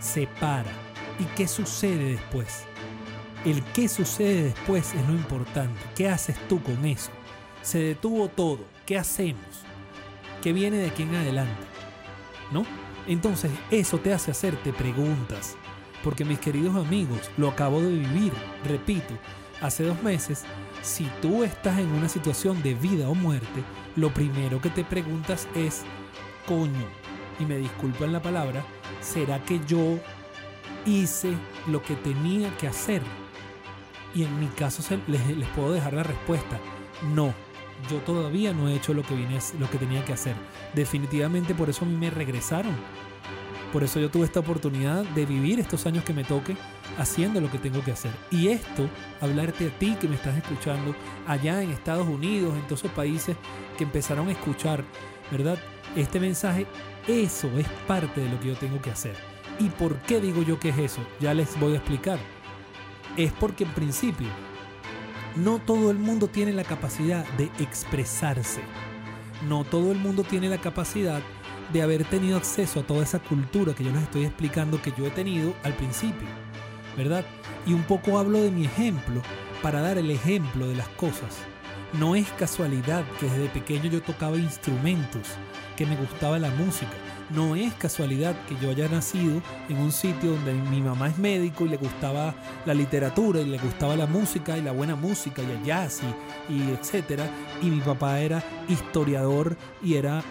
se 0.00 0.26
para. 0.26 0.70
¿Y 1.18 1.24
qué 1.36 1.46
sucede 1.46 2.12
después? 2.12 2.64
El 3.44 3.62
qué 3.62 3.88
sucede 3.88 4.44
después 4.44 4.94
es 4.94 5.06
lo 5.06 5.12
importante. 5.12 5.78
¿Qué 5.94 6.08
haces 6.08 6.36
tú 6.48 6.62
con 6.62 6.84
eso? 6.86 7.10
se 7.64 7.78
detuvo 7.78 8.28
todo. 8.28 8.60
¿Qué 8.86 8.98
hacemos? 8.98 9.64
¿Qué 10.42 10.52
viene 10.52 10.76
de 10.76 10.88
aquí 10.88 11.02
en 11.02 11.14
adelante? 11.14 11.64
¿No? 12.52 12.64
Entonces 13.08 13.50
eso 13.70 13.98
te 13.98 14.12
hace 14.12 14.30
hacerte 14.30 14.72
preguntas. 14.72 15.56
Porque 16.04 16.24
mis 16.24 16.38
queridos 16.38 16.76
amigos, 16.76 17.30
lo 17.38 17.48
acabo 17.48 17.80
de 17.80 17.88
vivir, 17.88 18.32
repito, 18.64 19.14
hace 19.60 19.84
dos 19.84 20.02
meses, 20.02 20.44
si 20.82 21.04
tú 21.22 21.44
estás 21.44 21.78
en 21.78 21.88
una 21.88 22.08
situación 22.08 22.62
de 22.62 22.74
vida 22.74 23.08
o 23.08 23.14
muerte, 23.14 23.64
lo 23.96 24.12
primero 24.12 24.60
que 24.60 24.70
te 24.70 24.84
preguntas 24.84 25.48
es, 25.54 25.82
coño, 26.46 26.86
y 27.38 27.44
me 27.44 27.58
disculpan 27.58 28.12
la 28.12 28.22
palabra, 28.22 28.64
¿será 29.00 29.42
que 29.42 29.60
yo 29.66 29.98
hice 30.86 31.32
lo 31.66 31.82
que 31.82 31.94
tenía 31.96 32.54
que 32.56 32.68
hacer? 32.68 33.02
Y 34.14 34.24
en 34.24 34.38
mi 34.38 34.46
caso 34.46 34.82
les, 35.06 35.48
puedo 35.48 35.72
dejar 35.72 35.94
la 35.94 36.02
respuesta, 36.02 36.60
no 37.14 37.34
yo 37.90 37.98
todavía 37.98 38.52
no 38.52 38.68
he 38.68 38.74
hecho 38.74 38.94
lo 38.94 39.02
que, 39.02 39.14
vine, 39.14 39.38
lo 39.58 39.68
que 39.68 39.78
tenía 39.78 40.04
que 40.04 40.12
hacer. 40.12 40.34
Definitivamente 40.74 41.54
por 41.54 41.68
eso 41.68 41.84
me 41.84 42.10
regresaron. 42.10 42.74
Por 43.74 43.82
eso 43.82 43.98
yo 43.98 44.08
tuve 44.08 44.24
esta 44.24 44.38
oportunidad 44.38 45.02
de 45.02 45.26
vivir 45.26 45.58
estos 45.58 45.84
años 45.84 46.04
que 46.04 46.12
me 46.12 46.22
toque 46.22 46.56
haciendo 46.96 47.40
lo 47.40 47.50
que 47.50 47.58
tengo 47.58 47.82
que 47.82 47.90
hacer. 47.90 48.12
Y 48.30 48.46
esto, 48.46 48.88
hablarte 49.20 49.66
a 49.66 49.78
ti 49.80 49.96
que 50.00 50.06
me 50.06 50.14
estás 50.14 50.36
escuchando 50.36 50.94
allá 51.26 51.60
en 51.60 51.72
Estados 51.72 52.06
Unidos, 52.06 52.54
en 52.54 52.62
todos 52.68 52.84
esos 52.84 52.92
países 52.92 53.36
que 53.76 53.82
empezaron 53.82 54.28
a 54.28 54.30
escuchar, 54.30 54.84
¿verdad? 55.28 55.58
Este 55.96 56.20
mensaje, 56.20 56.68
eso 57.08 57.48
es 57.58 57.66
parte 57.88 58.20
de 58.20 58.28
lo 58.28 58.38
que 58.38 58.46
yo 58.46 58.54
tengo 58.54 58.80
que 58.80 58.92
hacer. 58.92 59.16
¿Y 59.58 59.70
por 59.70 59.96
qué 60.02 60.20
digo 60.20 60.44
yo 60.44 60.60
que 60.60 60.68
es 60.68 60.78
eso? 60.78 61.00
Ya 61.18 61.34
les 61.34 61.58
voy 61.58 61.72
a 61.72 61.78
explicar. 61.78 62.20
Es 63.16 63.32
porque 63.32 63.64
en 63.64 63.72
principio 63.72 64.28
no 65.34 65.58
todo 65.58 65.90
el 65.90 65.98
mundo 65.98 66.28
tiene 66.28 66.52
la 66.52 66.62
capacidad 66.62 67.26
de 67.30 67.50
expresarse. 67.58 68.60
No 69.48 69.64
todo 69.64 69.90
el 69.90 69.98
mundo 69.98 70.22
tiene 70.22 70.48
la 70.48 70.58
capacidad 70.58 71.18
de 71.18 71.43
haber 71.82 72.04
tenido 72.04 72.36
acceso 72.36 72.80
a 72.80 72.82
toda 72.82 73.02
esa 73.02 73.18
cultura 73.18 73.74
que 73.74 73.84
yo 73.84 73.90
les 73.90 74.02
estoy 74.02 74.24
explicando 74.24 74.80
que 74.80 74.92
yo 74.96 75.06
he 75.06 75.10
tenido 75.10 75.54
al 75.62 75.74
principio. 75.74 76.26
¿Verdad? 76.96 77.24
Y 77.66 77.72
un 77.72 77.82
poco 77.82 78.18
hablo 78.18 78.40
de 78.40 78.50
mi 78.50 78.66
ejemplo 78.66 79.20
para 79.62 79.80
dar 79.80 79.98
el 79.98 80.10
ejemplo 80.10 80.68
de 80.68 80.76
las 80.76 80.88
cosas. 80.90 81.38
No 81.98 82.16
es 82.16 82.28
casualidad 82.32 83.04
que 83.18 83.26
desde 83.26 83.48
pequeño 83.48 83.86
yo 83.86 84.02
tocaba 84.02 84.36
instrumentos, 84.36 85.22
que 85.76 85.86
me 85.86 85.96
gustaba 85.96 86.38
la 86.38 86.50
música. 86.50 86.92
No 87.30 87.56
es 87.56 87.72
casualidad 87.74 88.34
que 88.46 88.56
yo 88.60 88.70
haya 88.70 88.88
nacido 88.88 89.40
en 89.68 89.78
un 89.78 89.90
sitio 89.90 90.32
donde 90.32 90.52
mi 90.52 90.82
mamá 90.82 91.08
es 91.08 91.18
médico 91.18 91.64
y 91.64 91.70
le 91.70 91.76
gustaba 91.78 92.34
la 92.66 92.74
literatura 92.74 93.40
y 93.40 93.46
le 93.46 93.58
gustaba 93.58 93.96
la 93.96 94.06
música 94.06 94.58
y 94.58 94.62
la 94.62 94.72
buena 94.72 94.94
música 94.94 95.42
y 95.42 95.50
el 95.50 95.64
jazz 95.64 96.02
y, 96.48 96.52
y 96.52 96.70
etcétera. 96.70 97.26
Y 97.62 97.70
mi 97.70 97.80
papá 97.80 98.20
era 98.20 98.42
historiador 98.68 99.56
y 99.82 99.94
era 99.94 100.22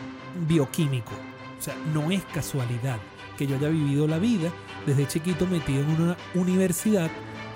bioquímico. 0.48 1.12
O 1.60 1.62
sea, 1.62 1.76
no 1.94 2.12
es 2.12 2.24
casualidad 2.26 3.00
que 3.38 3.48
yo 3.48 3.56
haya 3.56 3.70
vivido 3.70 4.08
la 4.08 4.20
vida 4.20 4.52
desde 4.86 5.08
chiquito 5.08 5.48
metido 5.48 5.82
en 5.82 6.02
una 6.02 6.18
universidad, 6.34 7.10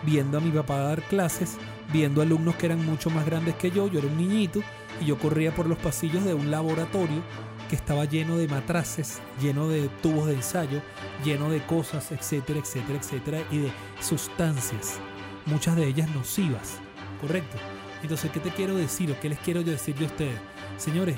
viendo 0.04 0.38
a 0.38 0.42
mi 0.42 0.52
papá 0.52 0.78
dar 0.78 1.02
clases, 1.04 1.58
viendo 1.92 2.22
alumnos 2.22 2.56
que 2.56 2.68
eran 2.68 2.86
mucho 2.86 3.10
más 3.10 3.26
grandes 3.26 3.56
que 3.56 3.72
yo, 3.72 3.88
yo 3.88 4.00
era 4.00 4.08
un 4.08 4.18
niñito 4.18 4.62
y 5.02 5.06
yo 5.06 5.18
corría 5.18 5.54
por 5.54 5.68
los 5.68 5.78
pasillos 5.78 6.24
de 6.24 6.34
un 6.34 6.52
laboratorio 6.52 7.22
que 7.70 7.76
estaba 7.76 8.06
lleno 8.06 8.38
de 8.38 8.48
matraces, 8.48 9.20
lleno 9.42 9.68
de 9.68 9.90
tubos 10.02 10.28
de 10.28 10.36
ensayo, 10.36 10.82
lleno 11.24 11.50
de 11.50 11.62
cosas, 11.66 12.12
etcétera, 12.12 12.60
etcétera, 12.60 13.00
etcétera, 13.00 13.44
y 13.52 13.58
de 13.58 13.72
sustancias, 14.00 15.00
muchas 15.46 15.76
de 15.76 15.86
ellas 15.88 16.10
nocivas, 16.16 16.80
¿correcto? 17.20 17.58
Entonces, 18.02 18.32
¿qué 18.32 18.40
te 18.40 18.52
quiero 18.52 18.76
decir 18.76 19.12
o 19.12 19.20
qué 19.20 19.28
les 19.30 19.40
quiero 19.40 19.62
yo 19.62 19.72
decir 19.72 19.96
a 20.02 20.06
ustedes? 20.06 20.40
Señores, 20.78 21.18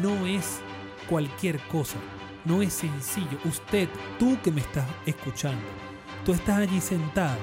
no 0.00 0.26
es 0.26 0.60
cualquier 1.08 1.58
cosa, 1.68 1.96
no 2.44 2.62
es 2.62 2.72
sencillo. 2.72 3.38
Usted, 3.44 3.88
tú 4.18 4.38
que 4.42 4.50
me 4.50 4.60
estás 4.60 4.86
escuchando, 5.06 5.64
tú 6.24 6.32
estás 6.32 6.58
allí 6.58 6.80
sentado 6.80 7.38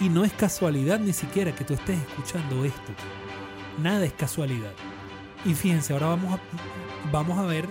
y 0.00 0.08
no 0.08 0.24
es 0.24 0.32
casualidad 0.32 1.00
ni 1.00 1.12
siquiera 1.12 1.54
que 1.54 1.64
tú 1.64 1.74
estés 1.74 1.98
escuchando 2.00 2.64
esto. 2.64 2.92
Nada 3.82 4.04
es 4.04 4.12
casualidad. 4.12 4.72
Y 5.44 5.54
fíjense, 5.54 5.92
ahora 5.92 6.08
vamos 6.08 6.34
a, 6.34 6.40
vamos 7.10 7.38
a 7.38 7.42
ver 7.42 7.68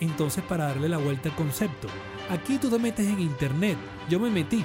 entonces, 0.00 0.44
para 0.44 0.68
darle 0.68 0.88
la 0.88 0.98
vuelta 0.98 1.28
al 1.28 1.34
concepto, 1.34 1.88
aquí 2.30 2.58
tú 2.58 2.70
te 2.70 2.78
metes 2.78 3.06
en 3.06 3.20
internet, 3.20 3.76
yo 4.08 4.20
me 4.20 4.30
metí 4.30 4.64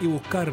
y 0.00 0.06
buscar 0.06 0.52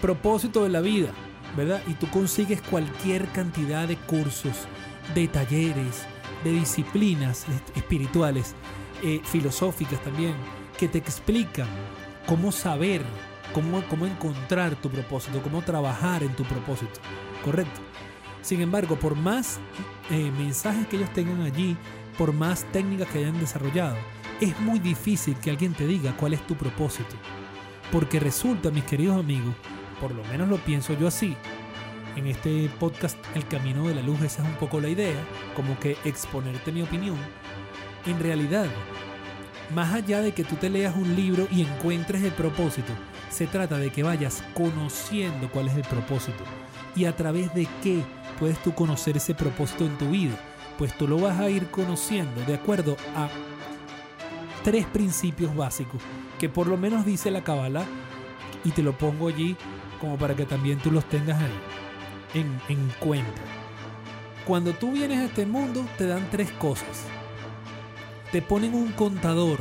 propósito 0.00 0.64
de 0.64 0.70
la 0.70 0.80
vida, 0.80 1.10
¿verdad? 1.56 1.80
Y 1.86 1.94
tú 1.94 2.08
consigues 2.10 2.60
cualquier 2.62 3.28
cantidad 3.28 3.86
de 3.86 3.96
cursos, 3.96 4.66
de 5.14 5.28
talleres, 5.28 6.06
de 6.44 6.52
disciplinas 6.52 7.46
espirituales, 7.74 8.54
eh, 9.02 9.20
filosóficas 9.24 10.02
también, 10.02 10.34
que 10.78 10.88
te 10.88 10.98
explican 10.98 11.68
cómo 12.26 12.52
saber, 12.52 13.02
cómo, 13.52 13.82
cómo 13.88 14.06
encontrar 14.06 14.76
tu 14.76 14.90
propósito, 14.90 15.42
cómo 15.42 15.62
trabajar 15.62 16.22
en 16.22 16.34
tu 16.34 16.44
propósito, 16.44 17.00
¿correcto? 17.44 17.80
Sin 18.42 18.60
embargo, 18.60 18.96
por 18.96 19.16
más 19.16 19.58
eh, 20.10 20.30
mensajes 20.38 20.86
que 20.86 20.96
ellos 20.96 21.12
tengan 21.12 21.40
allí, 21.42 21.76
por 22.18 22.32
más 22.32 22.64
técnicas 22.72 23.08
que 23.08 23.18
hayan 23.18 23.38
desarrollado, 23.40 23.96
es 24.40 24.58
muy 24.60 24.78
difícil 24.78 25.34
que 25.36 25.50
alguien 25.50 25.72
te 25.72 25.86
diga 25.86 26.16
cuál 26.16 26.34
es 26.34 26.46
tu 26.46 26.54
propósito. 26.54 27.16
Porque 27.90 28.20
resulta, 28.20 28.70
mis 28.70 28.84
queridos 28.84 29.18
amigos, 29.18 29.54
por 30.00 30.14
lo 30.14 30.24
menos 30.24 30.48
lo 30.48 30.58
pienso 30.58 30.92
yo 30.94 31.08
así, 31.08 31.36
en 32.16 32.26
este 32.26 32.70
podcast 32.78 33.18
El 33.34 33.46
Camino 33.46 33.88
de 33.88 33.94
la 33.94 34.02
Luz 34.02 34.20
esa 34.22 34.42
es 34.42 34.48
un 34.48 34.54
poco 34.56 34.80
la 34.80 34.88
idea, 34.88 35.16
como 35.54 35.78
que 35.78 35.96
exponerte 36.04 36.72
mi 36.72 36.82
opinión. 36.82 37.16
En 38.06 38.20
realidad, 38.20 38.66
más 39.74 39.92
allá 39.92 40.20
de 40.20 40.32
que 40.32 40.44
tú 40.44 40.56
te 40.56 40.70
leas 40.70 40.94
un 40.96 41.16
libro 41.16 41.48
y 41.50 41.62
encuentres 41.62 42.22
el 42.22 42.32
propósito, 42.32 42.92
se 43.30 43.46
trata 43.46 43.78
de 43.78 43.90
que 43.90 44.02
vayas 44.02 44.44
conociendo 44.54 45.50
cuál 45.50 45.68
es 45.68 45.76
el 45.76 45.82
propósito 45.82 46.44
y 46.94 47.06
a 47.06 47.16
través 47.16 47.52
de 47.54 47.66
qué 47.82 48.02
puedes 48.38 48.62
tú 48.62 48.74
conocer 48.74 49.16
ese 49.16 49.34
propósito 49.34 49.84
en 49.84 49.98
tu 49.98 50.10
vida. 50.10 50.38
Pues 50.78 50.96
tú 50.96 51.08
lo 51.08 51.18
vas 51.18 51.40
a 51.40 51.48
ir 51.48 51.70
conociendo 51.70 52.40
de 52.42 52.54
acuerdo 52.54 52.96
a 53.16 53.28
tres 54.62 54.86
principios 54.86 55.54
básicos 55.54 56.00
que 56.38 56.48
por 56.48 56.66
lo 56.66 56.76
menos 56.76 57.04
dice 57.04 57.30
la 57.30 57.44
Kabbalah 57.44 57.84
y 58.64 58.70
te 58.70 58.82
lo 58.82 58.96
pongo 58.96 59.28
allí 59.28 59.56
como 60.00 60.16
para 60.16 60.34
que 60.34 60.46
también 60.46 60.78
tú 60.78 60.90
los 60.90 61.04
tengas 61.04 61.40
en, 62.34 62.60
en 62.68 62.88
cuenta. 62.98 63.42
Cuando 64.44 64.72
tú 64.72 64.92
vienes 64.92 65.20
a 65.20 65.24
este 65.24 65.46
mundo 65.46 65.86
te 65.96 66.06
dan 66.06 66.28
tres 66.30 66.50
cosas. 66.52 67.04
Te 68.30 68.42
ponen 68.42 68.74
un 68.74 68.92
contador 68.92 69.58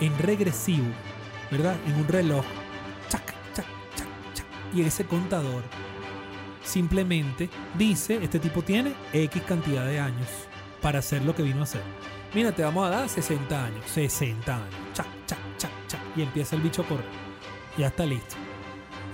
en 0.00 0.16
regresivo, 0.18 0.86
¿verdad? 1.50 1.76
En 1.86 1.96
un 1.96 2.08
reloj. 2.08 2.44
Chac, 3.08 3.24
chac, 3.52 3.66
chac, 3.94 4.06
chac. 4.34 4.46
Y 4.72 4.82
ese 4.82 5.04
contador 5.04 5.62
simplemente 6.64 7.50
dice, 7.76 8.18
este 8.22 8.38
tipo 8.38 8.62
tiene 8.62 8.94
X 9.12 9.42
cantidad 9.42 9.84
de 9.84 10.00
años 10.00 10.28
para 10.80 11.00
hacer 11.00 11.22
lo 11.24 11.34
que 11.34 11.42
vino 11.42 11.60
a 11.60 11.64
hacer. 11.64 11.82
Mira, 12.34 12.52
te 12.52 12.62
vamos 12.62 12.86
a 12.86 12.90
dar 12.90 13.08
60 13.08 13.64
años, 13.64 13.84
60 13.86 14.54
años, 14.54 14.74
chac, 14.94 15.06
chac, 15.26 15.38
chac, 15.58 15.70
chac, 15.86 16.00
y 16.16 16.22
empieza 16.22 16.56
el 16.56 16.62
bicho 16.62 16.82
a 16.82 16.86
correr. 16.86 17.04
Ya 17.76 17.88
está 17.88 18.06
listo. 18.06 18.41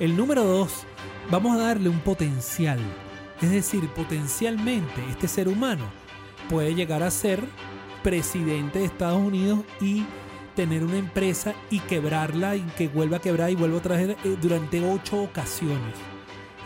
El 0.01 0.17
número 0.17 0.45
2, 0.45 0.87
vamos 1.29 1.57
a 1.57 1.61
darle 1.61 1.89
un 1.89 1.99
potencial. 1.99 2.79
Es 3.43 3.51
decir, 3.51 3.89
potencialmente 3.89 5.05
este 5.11 5.27
ser 5.27 5.49
humano 5.49 5.85
puede 6.49 6.75
llegar 6.75 7.03
a 7.03 7.11
ser 7.11 7.43
presidente 8.05 8.79
de 8.79 8.85
Estados 8.85 9.21
Unidos 9.21 9.61
y 9.81 10.05
tener 10.55 10.85
una 10.85 10.99
empresa 10.99 11.55
y 11.69 11.81
quebrarla 11.81 12.55
y 12.55 12.63
que 12.77 12.87
vuelva 12.87 13.17
a 13.17 13.21
quebrar 13.21 13.51
y 13.51 13.57
vuelva 13.57 13.79
otra 13.79 13.97
vez 13.97 14.17
eh, 14.25 14.37
durante 14.41 14.85
ocho 14.89 15.21
ocasiones 15.21 15.95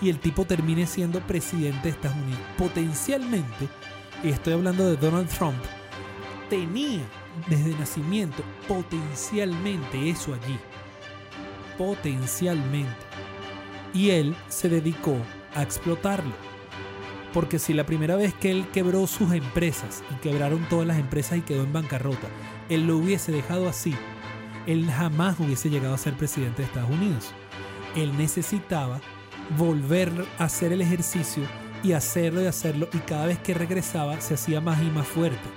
y 0.02 0.10
el 0.10 0.18
tipo 0.18 0.44
termine 0.44 0.86
siendo 0.86 1.20
presidente 1.20 1.84
de 1.84 1.90
Estados 1.90 2.18
Unidos. 2.18 2.40
Potencialmente, 2.58 3.68
y 4.22 4.28
estoy 4.28 4.52
hablando 4.52 4.84
de 4.84 4.96
Donald 4.96 5.28
Trump, 5.28 5.62
tenía 6.50 7.00
desde 7.48 7.78
nacimiento 7.78 8.42
potencialmente 8.68 10.10
eso 10.10 10.34
allí. 10.34 10.58
Potencialmente. 11.84 12.94
Y 13.92 14.10
él 14.10 14.36
se 14.48 14.68
dedicó 14.68 15.16
a 15.52 15.62
explotarlo. 15.62 16.32
Porque 17.32 17.58
si 17.58 17.74
la 17.74 17.84
primera 17.84 18.14
vez 18.14 18.34
que 18.34 18.52
él 18.52 18.68
quebró 18.72 19.04
sus 19.08 19.32
empresas 19.32 20.04
y 20.12 20.14
quebraron 20.20 20.64
todas 20.68 20.86
las 20.86 20.98
empresas 20.98 21.38
y 21.38 21.40
quedó 21.40 21.64
en 21.64 21.72
bancarrota, 21.72 22.28
él 22.68 22.86
lo 22.86 22.98
hubiese 22.98 23.32
dejado 23.32 23.68
así, 23.68 23.96
él 24.68 24.88
jamás 24.92 25.40
hubiese 25.40 25.70
llegado 25.70 25.92
a 25.92 25.98
ser 25.98 26.14
presidente 26.14 26.62
de 26.62 26.68
Estados 26.68 26.90
Unidos. 26.90 27.32
Él 27.96 28.16
necesitaba 28.16 29.00
volver 29.58 30.12
a 30.38 30.44
hacer 30.44 30.72
el 30.72 30.82
ejercicio 30.82 31.42
y 31.82 31.94
hacerlo 31.94 32.42
y 32.42 32.46
hacerlo 32.46 32.88
y 32.92 32.98
cada 32.98 33.26
vez 33.26 33.40
que 33.40 33.54
regresaba 33.54 34.20
se 34.20 34.34
hacía 34.34 34.60
más 34.60 34.80
y 34.80 34.90
más 34.90 35.08
fuerte 35.08 35.48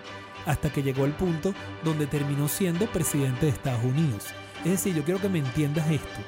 hasta 0.48 0.72
que 0.72 0.82
llegó 0.82 1.06
el 1.06 1.12
punto 1.12 1.54
donde 1.84 2.08
terminó 2.08 2.48
siendo 2.48 2.88
presidente 2.88 3.46
de 3.46 3.52
Estados 3.52 3.84
Unidos. 3.84 4.34
Es 4.66 4.72
decir, 4.72 4.96
yo 4.96 5.04
quiero 5.04 5.22
que 5.22 5.30
me 5.30 5.40
entiendas 5.40 5.90
esto. 5.90 6.20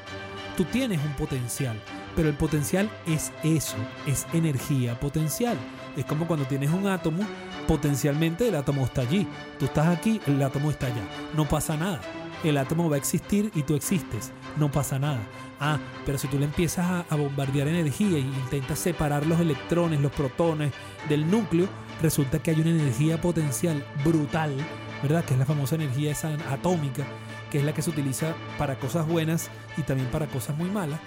Tú 0.55 0.63
tienes 0.63 1.03
un 1.03 1.13
potencial, 1.13 1.75
pero 2.15 2.29
el 2.29 2.35
potencial 2.35 2.89
es 3.07 3.31
eso, 3.43 3.75
es 4.05 4.27
energía 4.31 4.99
potencial. 4.99 5.57
Es 5.95 6.05
como 6.05 6.27
cuando 6.27 6.45
tienes 6.45 6.69
un 6.69 6.87
átomo, 6.87 7.23
potencialmente 7.67 8.47
el 8.47 8.55
átomo 8.55 8.85
está 8.85 9.01
allí. 9.01 9.27
Tú 9.59 9.65
estás 9.65 9.87
aquí, 9.87 10.21
el 10.27 10.41
átomo 10.41 10.69
está 10.69 10.85
allá. 10.87 11.03
No 11.35 11.49
pasa 11.49 11.75
nada. 11.75 11.99
El 12.43 12.57
átomo 12.57 12.89
va 12.89 12.95
a 12.95 12.99
existir 12.99 13.51
y 13.55 13.63
tú 13.63 13.75
existes. 13.75 14.31
No 14.55 14.71
pasa 14.71 14.99
nada. 14.99 15.19
Ah, 15.59 15.79
pero 16.05 16.19
si 16.19 16.27
tú 16.27 16.37
le 16.37 16.45
empiezas 16.45 17.05
a, 17.09 17.15
bombardear 17.15 17.67
energía 17.67 18.17
e 18.17 18.21
intentas 18.21 18.77
separar 18.77 19.25
los 19.25 19.39
electrones, 19.39 19.99
los 19.99 20.11
protones 20.11 20.71
del 21.09 21.29
núcleo, 21.29 21.67
resulta 22.01 22.37
que 22.39 22.51
hay 22.51 22.61
una 22.61 22.69
energía 22.69 23.19
potencial 23.19 23.83
brutal, 24.03 24.55
¿verdad? 25.01 25.25
Que 25.25 25.33
es 25.33 25.39
la 25.39 25.47
famosa 25.47 25.75
energía 25.75 26.11
esa 26.11 26.29
atómica, 26.51 27.07
que 27.51 27.59
es 27.59 27.63
la 27.63 27.73
que 27.73 27.81
se 27.81 27.89
utiliza 27.89 28.35
para 28.57 28.79
cosas 28.79 29.07
buenas 29.07 29.49
y 29.77 29.81
también 29.83 30.09
para 30.09 30.27
cosas 30.27 30.57
muy 30.57 30.69
malas. 30.69 30.99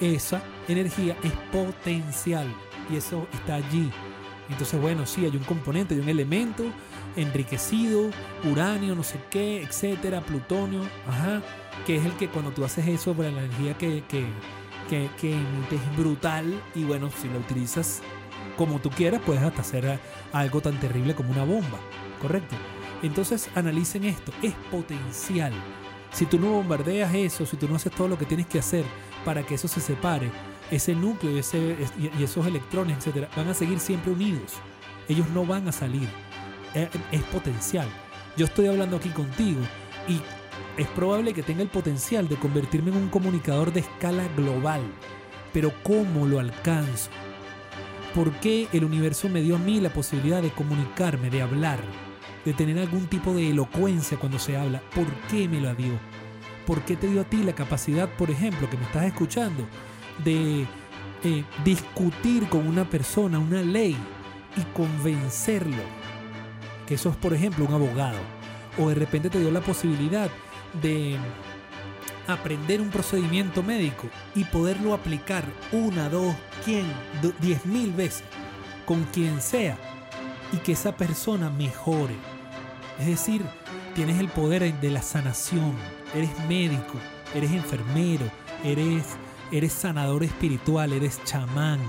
Esa 0.00 0.42
energía 0.68 1.16
es 1.22 1.32
potencial 1.52 2.46
y 2.90 2.96
eso 2.96 3.26
está 3.32 3.56
allí. 3.56 3.90
Entonces, 4.48 4.80
bueno, 4.80 5.06
sí, 5.06 5.24
hay 5.24 5.36
un 5.36 5.44
componente, 5.44 5.94
hay 5.94 6.00
un 6.00 6.08
elemento 6.08 6.64
enriquecido, 7.16 8.10
uranio, 8.44 8.94
no 8.94 9.02
sé 9.02 9.20
qué, 9.30 9.62
etcétera, 9.62 10.20
plutonio, 10.20 10.80
ajá, 11.08 11.42
que 11.86 11.96
es 11.96 12.04
el 12.04 12.12
que 12.12 12.28
cuando 12.28 12.50
tú 12.50 12.64
haces 12.64 12.86
eso, 12.88 13.14
la 13.18 13.28
energía 13.28 13.76
que, 13.78 14.02
que, 14.08 14.26
que, 14.88 15.08
que 15.20 15.32
es 15.32 15.96
brutal 15.96 16.60
y 16.74 16.84
bueno, 16.84 17.10
si 17.10 17.28
lo 17.28 17.38
utilizas 17.38 18.02
como 18.56 18.80
tú 18.80 18.90
quieras, 18.90 19.20
puedes 19.24 19.42
hasta 19.42 19.62
hacer 19.62 19.98
algo 20.32 20.60
tan 20.60 20.78
terrible 20.80 21.14
como 21.14 21.30
una 21.30 21.44
bomba, 21.44 21.78
¿correcto? 22.20 22.56
Entonces 23.02 23.50
analicen 23.54 24.04
esto, 24.04 24.32
es 24.42 24.54
potencial. 24.70 25.52
Si 26.12 26.26
tú 26.26 26.38
no 26.38 26.52
bombardeas 26.52 27.14
eso, 27.14 27.46
si 27.46 27.56
tú 27.56 27.68
no 27.68 27.76
haces 27.76 27.92
todo 27.92 28.08
lo 28.08 28.18
que 28.18 28.26
tienes 28.26 28.46
que 28.46 28.58
hacer 28.58 28.84
para 29.24 29.44
que 29.44 29.54
eso 29.54 29.66
se 29.66 29.80
separe, 29.80 30.30
ese 30.70 30.94
núcleo 30.94 31.32
y, 31.32 31.38
ese, 31.38 31.76
y 31.98 32.22
esos 32.22 32.46
electrones, 32.46 32.98
etcétera, 32.98 33.28
van 33.36 33.48
a 33.48 33.54
seguir 33.54 33.80
siempre 33.80 34.12
unidos. 34.12 34.52
Ellos 35.08 35.28
no 35.30 35.44
van 35.44 35.68
a 35.68 35.72
salir. 35.72 36.08
Es, 36.74 36.88
es 37.10 37.22
potencial. 37.24 37.88
Yo 38.36 38.46
estoy 38.46 38.66
hablando 38.66 38.96
aquí 38.96 39.08
contigo 39.10 39.60
y 40.08 40.20
es 40.80 40.86
probable 40.88 41.34
que 41.34 41.42
tenga 41.42 41.62
el 41.62 41.68
potencial 41.68 42.28
de 42.28 42.36
convertirme 42.36 42.90
en 42.90 42.96
un 42.96 43.08
comunicador 43.08 43.72
de 43.72 43.80
escala 43.80 44.26
global. 44.36 44.80
Pero 45.52 45.72
¿cómo 45.82 46.26
lo 46.26 46.38
alcanzo? 46.38 47.10
¿Por 48.14 48.30
qué 48.40 48.68
el 48.72 48.84
universo 48.84 49.28
me 49.28 49.42
dio 49.42 49.56
a 49.56 49.58
mí 49.58 49.80
la 49.80 49.92
posibilidad 49.92 50.42
de 50.42 50.50
comunicarme, 50.50 51.30
de 51.30 51.42
hablar, 51.42 51.80
de 52.44 52.52
tener 52.52 52.78
algún 52.78 53.06
tipo 53.06 53.32
de 53.34 53.50
elocuencia 53.50 54.18
cuando 54.18 54.38
se 54.38 54.56
habla? 54.56 54.82
¿Por 54.94 55.06
qué 55.30 55.48
me 55.48 55.60
la 55.60 55.74
dio? 55.74 55.98
¿Por 56.66 56.82
qué 56.82 56.96
te 56.96 57.08
dio 57.08 57.20
a 57.20 57.24
ti 57.24 57.42
la 57.42 57.54
capacidad, 57.54 58.08
por 58.08 58.30
ejemplo, 58.30 58.68
que 58.70 58.76
me 58.76 58.84
estás 58.84 59.04
escuchando, 59.04 59.66
de 60.24 60.66
eh, 61.24 61.44
discutir 61.64 62.48
con 62.48 62.66
una 62.66 62.88
persona 62.88 63.38
una 63.38 63.62
ley 63.62 63.96
y 64.56 64.60
convencerlo? 64.74 65.82
Que 66.86 66.94
eso 66.94 67.10
es, 67.10 67.16
por 67.16 67.34
ejemplo, 67.34 67.64
un 67.64 67.74
abogado. 67.74 68.18
O 68.78 68.88
de 68.88 68.94
repente 68.94 69.28
te 69.28 69.40
dio 69.40 69.50
la 69.50 69.60
posibilidad 69.60 70.30
de 70.80 71.18
aprender 72.26 72.80
un 72.80 72.90
procedimiento 72.90 73.62
médico 73.62 74.08
y 74.34 74.44
poderlo 74.44 74.94
aplicar 74.94 75.44
una, 75.72 76.08
dos, 76.08 76.34
quien, 76.64 76.86
diez 77.40 77.66
mil 77.66 77.92
veces 77.92 78.24
con 78.86 79.04
quien 79.04 79.40
sea 79.40 79.76
y 80.52 80.58
que 80.58 80.72
esa 80.72 80.96
persona 80.96 81.50
mejore. 81.50 82.16
Es 83.02 83.08
decir, 83.08 83.42
tienes 83.96 84.20
el 84.20 84.28
poder 84.28 84.80
de 84.80 84.90
la 84.92 85.02
sanación, 85.02 85.74
eres 86.14 86.30
médico, 86.48 87.00
eres 87.34 87.50
enfermero, 87.50 88.30
eres, 88.62 89.16
eres 89.50 89.72
sanador 89.72 90.22
espiritual, 90.22 90.92
eres 90.92 91.20
chamán. 91.24 91.80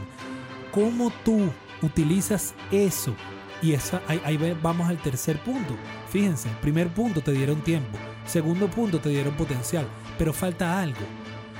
¿Cómo 0.71 1.13
tú 1.23 1.51
utilizas 1.83 2.55
eso? 2.71 3.13
Y 3.61 3.75
ahí, 4.07 4.21
ahí 4.25 4.57
vamos 4.59 4.89
al 4.89 4.97
tercer 5.03 5.37
punto. 5.43 5.75
Fíjense, 6.09 6.49
primer 6.63 6.87
punto 6.87 7.21
te 7.21 7.31
dieron 7.31 7.61
tiempo. 7.61 7.95
Segundo 8.25 8.67
punto, 8.67 8.99
te 8.99 9.09
dieron 9.09 9.35
potencial, 9.35 9.85
pero 10.17 10.33
falta 10.33 10.81
algo. 10.81 11.05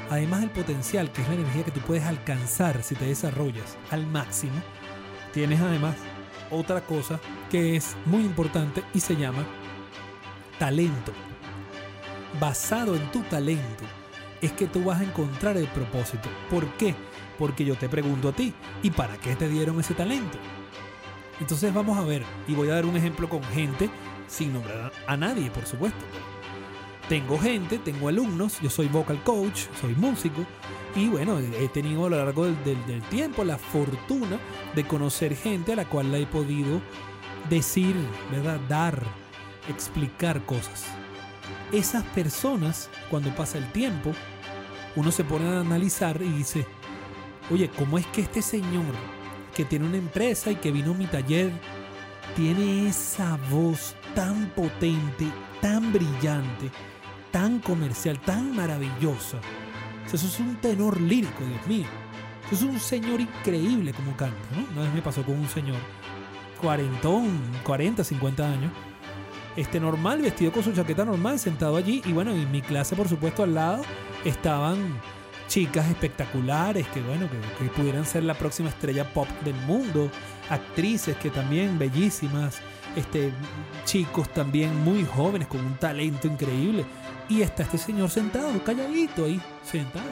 Además 0.09 0.41
del 0.41 0.49
potencial, 0.49 1.11
que 1.11 1.21
es 1.21 1.27
la 1.27 1.35
energía 1.35 1.63
que 1.63 1.71
tú 1.71 1.79
puedes 1.81 2.05
alcanzar 2.05 2.81
si 2.81 2.95
te 2.95 3.05
desarrollas 3.05 3.77
al 3.91 4.07
máximo, 4.07 4.63
tienes 5.31 5.61
además 5.61 5.95
otra 6.53 6.81
cosa 6.81 7.19
que 7.49 7.75
es 7.75 7.95
muy 8.05 8.23
importante 8.23 8.83
y 8.93 8.99
se 8.99 9.15
llama 9.15 9.45
talento. 10.59 11.11
Basado 12.39 12.95
en 12.95 13.11
tu 13.11 13.21
talento 13.23 13.83
es 14.41 14.51
que 14.53 14.67
tú 14.67 14.83
vas 14.83 15.01
a 15.01 15.03
encontrar 15.03 15.57
el 15.57 15.67
propósito. 15.67 16.29
¿Por 16.49 16.67
qué? 16.73 16.95
Porque 17.37 17.65
yo 17.65 17.75
te 17.75 17.89
pregunto 17.89 18.29
a 18.29 18.33
ti, 18.33 18.53
¿y 18.81 18.91
para 18.91 19.17
qué 19.17 19.35
te 19.35 19.47
dieron 19.47 19.79
ese 19.79 19.93
talento? 19.93 20.37
Entonces 21.39 21.73
vamos 21.73 21.97
a 21.97 22.03
ver, 22.03 22.23
y 22.47 22.53
voy 22.53 22.69
a 22.69 22.75
dar 22.75 22.85
un 22.85 22.95
ejemplo 22.95 23.27
con 23.27 23.43
gente 23.43 23.89
sin 24.27 24.53
nombrar 24.53 24.91
a 25.07 25.17
nadie, 25.17 25.49
por 25.51 25.65
supuesto. 25.65 26.05
Tengo 27.09 27.37
gente, 27.37 27.77
tengo 27.79 28.07
alumnos, 28.07 28.59
yo 28.61 28.69
soy 28.69 28.87
vocal 28.87 29.21
coach, 29.23 29.65
soy 29.79 29.95
músico 29.95 30.45
y 30.95 31.07
bueno, 31.07 31.39
he 31.39 31.67
tenido 31.69 32.05
a 32.05 32.09
lo 32.09 32.17
largo 32.17 32.45
del, 32.45 33.01
tiempo 33.09 33.43
la 33.43 33.57
fortuna 33.57 34.39
de 34.75 34.85
conocer 34.85 35.35
gente 35.35 35.73
a 35.73 35.75
la 35.75 35.85
cual 35.85 36.11
le 36.11 36.21
he 36.21 36.25
podido 36.27 36.81
decir, 37.49 37.95
¿verdad? 38.31 38.59
Dar, 38.69 39.01
explicar 39.67 40.45
cosas. 40.45 40.85
Esas 41.71 42.03
personas, 42.03 42.89
cuando 43.09 43.35
pasa 43.35 43.57
el 43.57 43.71
tiempo, 43.71 44.11
uno 44.95 45.11
se 45.11 45.23
pone 45.23 45.47
a 45.47 45.61
analizar 45.61 46.21
y 46.21 46.29
dice, 46.29 46.67
oye, 47.49 47.69
¿cómo 47.69 47.97
es 47.97 48.05
que 48.07 48.21
este 48.21 48.41
señor 48.41 48.93
que 49.55 49.65
tiene 49.65 49.87
una 49.87 49.97
empresa 49.97 50.51
y 50.51 50.55
que 50.55 50.71
vino 50.71 50.91
a 50.91 50.95
mi 50.95 51.07
taller 51.07 51.51
tiene 52.35 52.87
esa 52.87 53.37
voz 53.49 53.95
tan 54.15 54.49
potente, 54.51 55.27
tan 55.61 55.91
brillante, 55.91 56.71
tan 57.33 57.59
comercial, 57.59 58.19
tan 58.19 58.55
maravillosa? 58.55 59.39
O 60.05 60.09
sea, 60.09 60.15
eso 60.15 60.27
es 60.27 60.39
un 60.39 60.55
tenor 60.57 61.01
lírico, 61.01 61.43
Dios 61.43 61.67
mío. 61.67 61.87
Eso 62.45 62.55
es 62.65 62.71
un 62.71 62.79
señor 62.79 63.19
increíble 63.19 63.91
como 63.93 64.15
canta, 64.15 64.37
¿no? 64.55 64.71
Una 64.71 64.81
vez 64.83 64.93
me 64.93 65.01
pasó 65.01 65.23
con 65.23 65.39
un 65.39 65.49
señor 65.49 65.77
cuarentón, 66.61 67.41
40, 67.63 68.03
50 68.03 68.45
años. 68.45 68.71
Este 69.55 69.79
normal, 69.79 70.21
vestido 70.21 70.51
con 70.51 70.63
su 70.63 70.73
chaqueta 70.73 71.05
normal, 71.05 71.39
sentado 71.39 71.75
allí. 71.75 72.03
Y 72.05 72.13
bueno, 72.13 72.31
en 72.31 72.51
mi 72.51 72.61
clase, 72.61 72.95
por 72.95 73.09
supuesto, 73.09 73.43
al 73.43 73.55
lado 73.55 73.81
estaban 74.23 74.77
chicas 75.47 75.89
espectaculares 75.89 76.87
que, 76.89 77.01
bueno, 77.01 77.27
que, 77.29 77.63
que 77.63 77.71
pudieran 77.71 78.05
ser 78.05 78.23
la 78.23 78.35
próxima 78.35 78.69
estrella 78.69 79.11
pop 79.11 79.27
del 79.43 79.55
mundo. 79.67 80.11
Actrices 80.49 81.17
que 81.17 81.31
también 81.31 81.79
bellísimas. 81.79 82.61
Este, 82.95 83.32
chicos 83.86 84.29
también 84.29 84.84
muy 84.84 85.03
jóvenes 85.06 85.47
con 85.47 85.65
un 85.65 85.75
talento 85.75 86.27
increíble. 86.27 86.86
Y 87.29 87.41
está 87.41 87.63
este 87.63 87.77
señor 87.77 88.10
sentado, 88.10 88.63
calladito 88.63 89.25
ahí, 89.25 89.41
sentado. 89.63 90.06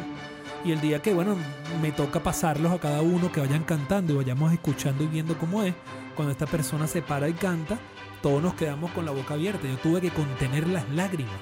Y 0.63 0.71
el 0.71 0.81
día 0.81 1.01
que, 1.01 1.13
bueno, 1.13 1.35
me 1.81 1.91
toca 1.91 2.21
pasarlos 2.21 2.71
a 2.71 2.79
cada 2.79 3.01
uno, 3.01 3.31
que 3.31 3.41
vayan 3.41 3.63
cantando 3.63 4.13
y 4.13 4.17
vayamos 4.17 4.53
escuchando 4.53 5.03
y 5.03 5.07
viendo 5.07 5.37
cómo 5.37 5.63
es, 5.63 5.73
cuando 6.15 6.31
esta 6.31 6.45
persona 6.45 6.87
se 6.87 7.01
para 7.01 7.27
y 7.27 7.33
canta, 7.33 7.79
todos 8.21 8.41
nos 8.41 8.53
quedamos 8.53 8.91
con 8.91 9.05
la 9.05 9.11
boca 9.11 9.33
abierta. 9.33 9.67
Yo 9.67 9.77
tuve 9.77 10.01
que 10.01 10.11
contener 10.11 10.67
las 10.67 10.87
lágrimas. 10.89 11.33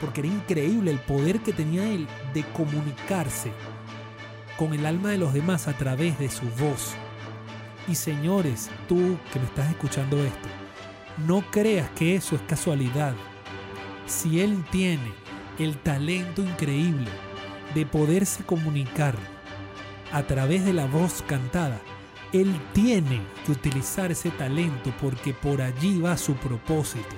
Porque 0.00 0.20
era 0.20 0.28
increíble 0.28 0.90
el 0.90 0.98
poder 0.98 1.40
que 1.40 1.52
tenía 1.52 1.84
él 1.88 2.06
de 2.34 2.44
comunicarse 2.44 3.52
con 4.58 4.72
el 4.72 4.86
alma 4.86 5.10
de 5.10 5.18
los 5.18 5.32
demás 5.32 5.68
a 5.68 5.74
través 5.74 6.18
de 6.18 6.28
su 6.28 6.46
voz. 6.58 6.96
Y 7.88 7.94
señores, 7.94 8.70
tú 8.88 9.18
que 9.32 9.38
me 9.38 9.44
estás 9.46 9.70
escuchando 9.70 10.22
esto, 10.22 10.48
no 11.26 11.42
creas 11.50 11.88
que 11.90 12.16
eso 12.16 12.34
es 12.34 12.42
casualidad. 12.42 13.14
Si 14.06 14.40
él 14.40 14.64
tiene 14.70 15.12
el 15.58 15.78
talento 15.78 16.42
increíble 16.42 17.10
de 17.74 17.86
poderse 17.86 18.44
comunicar 18.44 19.14
a 20.12 20.22
través 20.24 20.64
de 20.64 20.72
la 20.72 20.86
voz 20.86 21.22
cantada, 21.26 21.80
él 22.32 22.54
tiene 22.72 23.22
que 23.44 23.52
utilizar 23.52 24.10
ese 24.10 24.30
talento 24.30 24.92
porque 25.00 25.32
por 25.32 25.62
allí 25.62 26.00
va 26.00 26.16
su 26.16 26.34
propósito. 26.34 27.14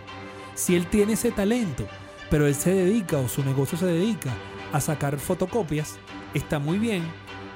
Si 0.54 0.76
él 0.76 0.86
tiene 0.86 1.14
ese 1.14 1.30
talento, 1.30 1.86
pero 2.30 2.46
él 2.46 2.54
se 2.54 2.72
dedica 2.72 3.18
o 3.18 3.28
su 3.28 3.42
negocio 3.42 3.78
se 3.78 3.86
dedica 3.86 4.30
a 4.72 4.80
sacar 4.80 5.18
fotocopias, 5.18 5.98
está 6.34 6.58
muy 6.58 6.78
bien, 6.78 7.02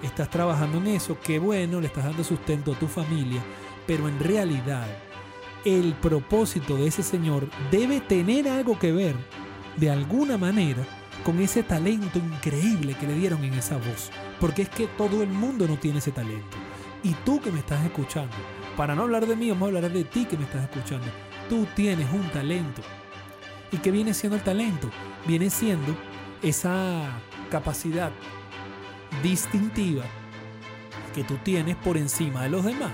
estás 0.03 0.29
trabajando 0.31 0.79
en 0.79 0.89
eso, 0.89 1.19
qué 1.23 1.39
bueno, 1.39 1.81
le 1.81 1.87
estás 1.87 2.05
dando 2.05 2.25
sustento 2.25 2.73
a 2.73 2.79
tu 2.79 2.87
familia, 2.89 3.43
pero 3.87 4.09
en 4.09 4.19
realidad 4.19 4.87
el 5.65 5.95
propósito 5.95 6.77
de 6.77 6.89
ese 6.89 7.03
señor 7.03 7.49
debe 7.71 8.01
tener 8.01 8.49
algo 8.49 8.79
que 8.79 8.93
ver, 8.93 9.15
de 9.77 9.91
alguna 9.91 10.37
manera, 10.37 10.85
con 11.25 11.41
ese 11.41 11.63
talento 11.63 12.19
increíble 12.19 12.95
que 12.95 13.07
le 13.07 13.15
dieron 13.15 13.45
en 13.45 13.55
esa 13.55 13.77
voz. 13.77 14.11
Porque 14.41 14.63
es 14.63 14.69
que 14.69 14.87
todo 14.87 15.23
el 15.23 15.29
mundo 15.29 15.69
no 15.69 15.77
tiene 15.77 15.99
ese 15.99 16.11
talento. 16.11 16.57
Y 17.05 17.15
tú 17.25 17.41
que 17.41 17.53
me 17.53 17.61
estás 17.61 17.85
escuchando, 17.85 18.35
para 18.77 18.95
no 18.95 19.03
hablar 19.03 19.27
de 19.27 19.37
mí, 19.37 19.49
vamos 19.51 19.67
a 19.67 19.77
hablar 19.77 19.93
de 19.93 20.05
ti 20.05 20.25
que 20.25 20.37
me 20.37 20.45
estás 20.45 20.63
escuchando. 20.63 21.07
Tú 21.49 21.67
tienes 21.75 22.11
un 22.13 22.29
talento. 22.31 22.83
¿Y 23.71 23.79
qué 23.79 23.91
viene 23.91 24.15
siendo 24.15 24.37
el 24.37 24.43
talento? 24.43 24.91
Viene 25.27 25.49
siendo 25.51 25.97
esa 26.43 27.21
capacidad 27.51 28.11
distintiva 29.23 30.05
que 31.15 31.25
tú 31.25 31.37
tienes 31.39 31.77
por 31.77 31.97
encima 31.97 32.43
de 32.45 32.51
los 32.51 32.65
demás, 32.65 32.93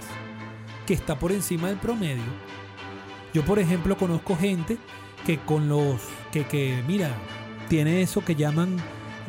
que 0.87 0.95
está 0.95 1.19
por 1.19 1.33
encima 1.33 1.69
del 1.69 1.79
promedio. 1.79 2.23
Yo, 3.33 3.45
por 3.45 3.59
ejemplo, 3.59 3.97
conozco 3.97 4.37
gente 4.37 4.79
que 5.25 5.39
con 5.39 5.69
los 5.69 6.01
que, 6.33 6.47
que 6.47 6.83
mira, 6.87 7.11
tiene 7.69 8.03
eso 8.03 8.25
que 8.25 8.35
llaman 8.35 8.77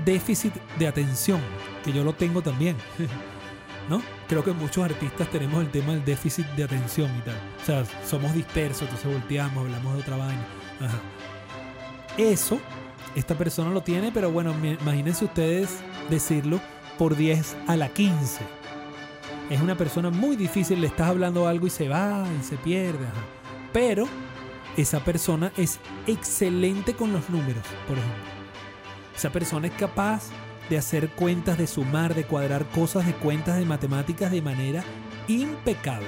déficit 0.06 0.54
de 0.78 0.88
atención, 0.88 1.42
que 1.84 1.92
yo 1.92 2.04
lo 2.04 2.14
tengo 2.14 2.42
también. 2.42 2.76
¿No? 3.90 4.04
Creo 4.28 4.44
que 4.44 4.52
muchos 4.52 4.84
artistas 4.84 5.30
tenemos 5.32 5.62
el 5.62 5.72
tema 5.72 5.94
del 5.94 6.06
déficit 6.06 6.46
de 6.50 6.64
atención 6.64 7.10
y 7.18 7.22
tal. 7.22 7.40
O 7.60 7.66
sea, 7.66 7.84
somos 8.08 8.34
dispersos, 8.36 8.84
entonces 8.84 9.12
volteamos, 9.12 9.66
hablamos 9.66 9.96
de 9.96 10.02
otra 10.02 10.18
vaina. 10.18 10.46
Eso, 12.16 12.60
esta 13.16 13.36
persona 13.36 13.72
lo 13.72 13.82
tiene, 13.82 14.12
pero 14.12 14.32
bueno, 14.32 14.54
imagínense 14.80 15.26
ustedes 15.26 15.80
decirlo 16.08 16.62
por 17.00 17.16
10 17.16 17.56
a 17.68 17.78
la 17.78 17.88
15. 17.88 18.42
Es 19.50 19.62
una 19.62 19.76
persona 19.76 20.10
muy 20.10 20.36
difícil, 20.36 20.82
le 20.82 20.88
estás 20.88 21.08
hablando 21.08 21.48
algo 21.48 21.66
y 21.66 21.70
se 21.70 21.88
va 21.88 22.26
y 22.40 22.44
se 22.44 22.58
pierde. 22.58 23.06
Pero 23.72 24.06
esa 24.76 25.00
persona 25.00 25.54
es 25.56 25.80
excelente 26.06 26.94
con 26.94 27.14
los 27.14 27.30
números, 27.30 27.64
por 27.88 27.98
ejemplo. 27.98 28.24
Esa 29.16 29.32
persona 29.32 29.68
es 29.68 29.74
capaz 29.74 30.26
de 30.70 30.78
hacer 30.78 31.10
cuentas, 31.12 31.58
de 31.58 31.68
sumar, 31.68 32.14
de 32.14 32.26
cuadrar 32.26 32.66
cosas 32.66 33.06
de 33.06 33.14
cuentas 33.14 33.58
de 33.58 33.66
matemáticas 33.66 34.30
de 34.30 34.42
manera 34.42 34.84
impecable. 35.30 36.08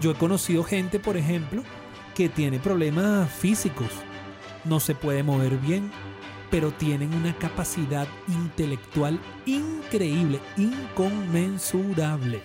Yo 0.00 0.10
he 0.10 0.14
conocido 0.14 0.64
gente, 0.64 0.98
por 0.98 1.16
ejemplo, 1.16 1.62
que 2.16 2.28
tiene 2.28 2.58
problemas 2.58 3.30
físicos, 3.30 3.88
no 4.64 4.80
se 4.80 4.96
puede 4.96 5.22
mover 5.22 5.56
bien, 5.58 5.92
pero 6.52 6.70
tienen 6.70 7.14
una 7.14 7.34
capacidad 7.38 8.06
intelectual 8.28 9.18
increíble, 9.46 10.38
inconmensurable. 10.58 12.42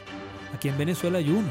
Aquí 0.56 0.70
en 0.70 0.78
Venezuela 0.78 1.18
hay 1.18 1.30
uno 1.30 1.50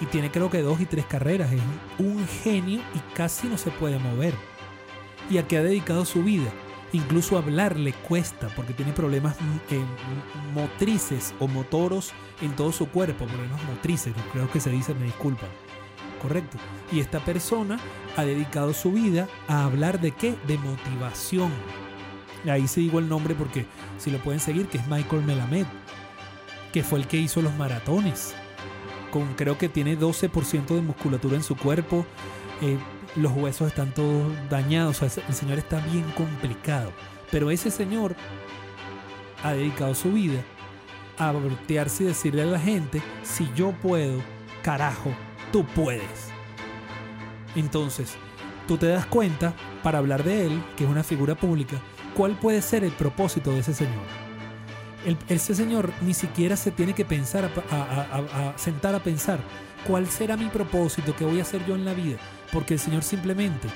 y 0.00 0.06
tiene 0.06 0.30
creo 0.30 0.48
que 0.48 0.62
dos 0.62 0.80
y 0.80 0.86
tres 0.86 1.06
carreras, 1.06 1.52
es 1.52 1.60
un 1.98 2.24
genio 2.44 2.80
y 2.94 3.14
casi 3.14 3.48
no 3.48 3.58
se 3.58 3.72
puede 3.72 3.98
mover. 3.98 4.32
Y 5.28 5.38
a 5.38 5.48
qué 5.48 5.58
ha 5.58 5.62
dedicado 5.64 6.04
su 6.04 6.22
vida. 6.22 6.52
Incluso 6.92 7.36
hablar 7.36 7.76
le 7.76 7.92
cuesta 7.92 8.48
porque 8.54 8.74
tiene 8.74 8.92
problemas 8.92 9.36
mm, 9.40 9.74
eh, 9.74 9.84
motrices 10.54 11.34
o 11.40 11.48
motoros 11.48 12.12
en 12.40 12.54
todo 12.54 12.70
su 12.70 12.88
cuerpo, 12.88 13.26
problemas 13.26 13.62
motrices, 13.64 14.14
creo 14.32 14.48
que 14.50 14.60
se 14.60 14.70
dice, 14.70 14.94
me 14.94 15.06
disculpan. 15.06 15.50
Correcto. 16.22 16.58
Y 16.92 17.00
esta 17.00 17.18
persona 17.24 17.78
ha 18.16 18.24
dedicado 18.24 18.72
su 18.72 18.92
vida 18.92 19.28
a 19.48 19.64
hablar 19.64 20.00
de 20.00 20.12
qué? 20.12 20.36
De 20.46 20.58
motivación. 20.58 21.50
Ahí 22.46 22.68
se 22.68 22.80
digo 22.80 22.98
el 22.98 23.08
nombre 23.08 23.34
porque 23.34 23.66
si 23.98 24.10
lo 24.10 24.18
pueden 24.18 24.40
seguir, 24.40 24.68
que 24.68 24.78
es 24.78 24.86
Michael 24.86 25.24
Melamed, 25.24 25.66
que 26.72 26.82
fue 26.82 26.98
el 26.98 27.06
que 27.06 27.16
hizo 27.16 27.42
los 27.42 27.54
maratones. 27.54 28.34
Con, 29.10 29.34
creo 29.34 29.56
que 29.58 29.68
tiene 29.68 29.98
12% 29.98 30.66
de 30.74 30.82
musculatura 30.82 31.36
en 31.36 31.42
su 31.42 31.56
cuerpo. 31.56 32.06
eh, 32.60 32.78
los 33.16 33.32
huesos 33.32 33.68
están 33.68 33.92
todos 33.92 34.30
dañados. 34.50 35.02
o 35.02 35.04
el 35.06 35.34
señor 35.34 35.58
está 35.58 35.80
bien 35.80 36.04
complicado. 36.16 36.92
Pero 37.30 37.50
ese 37.50 37.70
señor 37.70 38.14
ha 39.42 39.52
dedicado 39.52 39.94
su 39.94 40.12
vida 40.12 40.42
a 41.18 41.32
voltearse 41.32 42.04
y 42.04 42.06
decirle 42.06 42.42
a 42.42 42.46
la 42.46 42.60
gente, 42.60 43.02
si 43.22 43.48
yo 43.54 43.72
puedo, 43.72 44.20
carajo, 44.62 45.10
tú 45.52 45.64
puedes. 45.74 46.30
Entonces, 47.56 48.16
tú 48.68 48.76
te 48.76 48.86
das 48.86 49.06
cuenta, 49.06 49.54
para 49.82 49.98
hablar 49.98 50.22
de 50.22 50.46
él, 50.46 50.62
que 50.76 50.84
es 50.84 50.90
una 50.90 51.02
figura 51.02 51.34
pública, 51.34 51.80
cuál 52.18 52.36
puede 52.36 52.60
ser 52.62 52.82
el 52.82 52.90
propósito 52.90 53.52
de 53.52 53.60
ese 53.60 53.72
señor. 53.72 54.02
El- 55.06 55.16
ese 55.28 55.54
señor 55.54 55.92
ni 56.02 56.12
siquiera 56.14 56.56
se 56.56 56.72
tiene 56.72 56.92
que 56.92 57.04
pensar, 57.04 57.48
a, 57.70 58.52
sentar 58.56 58.96
a 58.96 58.98
pensar 58.98 59.38
cuál 59.86 60.08
será 60.08 60.36
mi 60.36 60.48
propósito, 60.48 61.14
qué 61.16 61.24
voy 61.24 61.38
a 61.38 61.42
hacer 61.42 61.64
yo 61.64 61.76
en 61.76 61.84
la 61.84 61.94
vida, 61.94 62.18
porque 62.52 62.74
el 62.74 62.80
señor 62.80 63.04
simplemente 63.04 63.68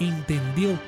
entendió 0.00 0.78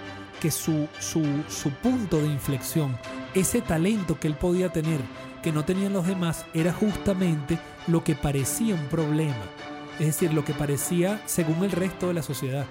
que 0.40 0.50
su, 0.50 0.88
su, 0.98 1.22
su 1.48 1.70
punto 1.70 2.16
de 2.22 2.26
inflexión, 2.28 2.96
ese 3.34 3.60
talento 3.60 4.18
que 4.18 4.26
él 4.28 4.34
podía 4.36 4.70
tener, 4.70 5.00
que 5.42 5.52
no 5.52 5.62
tenían 5.66 5.92
los 5.92 6.06
demás, 6.06 6.46
era 6.54 6.72
justamente 6.72 7.58
lo 7.86 8.02
que 8.02 8.14
parecía 8.14 8.74
un 8.74 8.86
problema. 8.86 9.44
Es 9.98 10.06
decir, 10.06 10.32
lo 10.32 10.42
que 10.46 10.54
parecía, 10.54 11.20
según 11.26 11.64
el 11.64 11.70
resto 11.70 12.08
de 12.08 12.14
la 12.14 12.22
sociedad, 12.22 12.64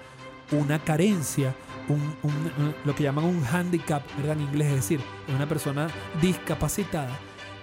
una 0.51 0.79
carencia, 0.79 1.53
un, 1.89 2.73
lo 2.85 2.95
que 2.95 3.03
llaman 3.03 3.25
un 3.25 3.43
handicap, 3.45 4.03
¿verdad? 4.17 4.37
En 4.37 4.43
inglés, 4.43 4.67
es 4.67 4.75
decir, 4.75 5.01
una 5.33 5.47
persona 5.47 5.87
discapacitada. 6.21 7.17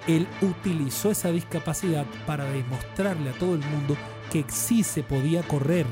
Él 0.07 0.27
utilizó 0.41 1.11
esa 1.11 1.31
discapacidad 1.31 2.07
para 2.27 2.45
demostrarle 2.45 3.31
a 3.31 3.35
todo 3.35 3.55
el 3.55 3.61
mundo 3.61 3.97
que 4.33 4.45
sí 4.49 4.83
se 4.83 5.03
podía 5.03 5.43
correr 5.43 5.87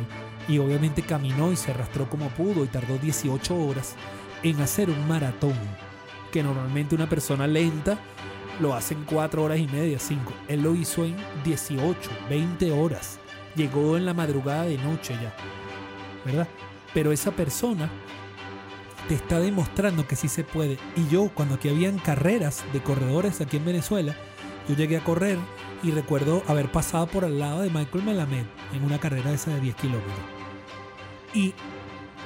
Y 0.49 0.59
obviamente 0.59 1.03
caminó 1.03 1.53
y 1.53 1.57
se 1.57 1.73
arrastró 1.73 2.09
como 2.09 2.29
pudo 2.31 2.65
y 2.65 2.69
tardó 2.69 2.97
18 2.97 3.55
horas 3.55 3.97
en 4.43 4.61
hacer 4.61 4.89
un 4.89 5.07
maratón. 5.07 5.55
Que 6.33 6.43
normalmente 6.43 6.95
una 6.95 7.09
persona 7.09 7.47
lenta 7.47 7.99
lo 8.61 8.75
hace 8.75 8.95
en 8.95 9.05
4 9.05 9.43
horas 9.43 9.59
y 9.59 9.67
media, 9.67 9.99
5. 9.99 10.33
Él 10.49 10.63
lo 10.63 10.75
hizo 10.75 11.05
en 11.05 11.17
18, 11.45 12.11
20 12.31 12.73
horas. 12.73 13.19
Llegó 13.57 13.97
en 13.97 14.07
la 14.07 14.15
madrugada 14.15 14.65
de 14.65 14.79
noche 14.79 15.15
ya. 15.21 15.35
¿Verdad? 16.25 16.49
Pero 16.95 17.13
esa 17.13 17.31
persona 17.31 17.91
te 19.09 19.15
está 19.15 19.41
demostrando 19.41 20.07
que 20.07 20.17
sí 20.17 20.29
se 20.29 20.45
puede. 20.45 20.79
Y 20.95 21.09
yo, 21.09 21.31
cuando 21.35 21.55
aquí 21.55 21.71
habían 21.71 21.99
carreras 21.99 22.65
de 22.73 22.83
corredores 22.83 23.41
aquí 23.41 23.57
en 23.57 23.65
Venezuela, 23.65 24.15
yo 24.69 24.77
llegué 24.77 24.99
a 24.99 25.05
correr 25.05 25.39
y 25.83 25.91
recuerdo 25.93 26.43
haber 26.47 26.71
pasado 26.71 27.07
por 27.07 27.25
al 27.25 27.39
lado 27.39 27.63
de 27.63 27.71
Michael 27.71 28.05
Melamed 28.05 28.45
en 28.75 28.85
una 28.85 28.99
carrera 28.99 29.33
esa 29.33 29.51
de 29.55 29.61
10 29.61 29.77
kilómetros. 29.77 30.19
Y 31.33 31.55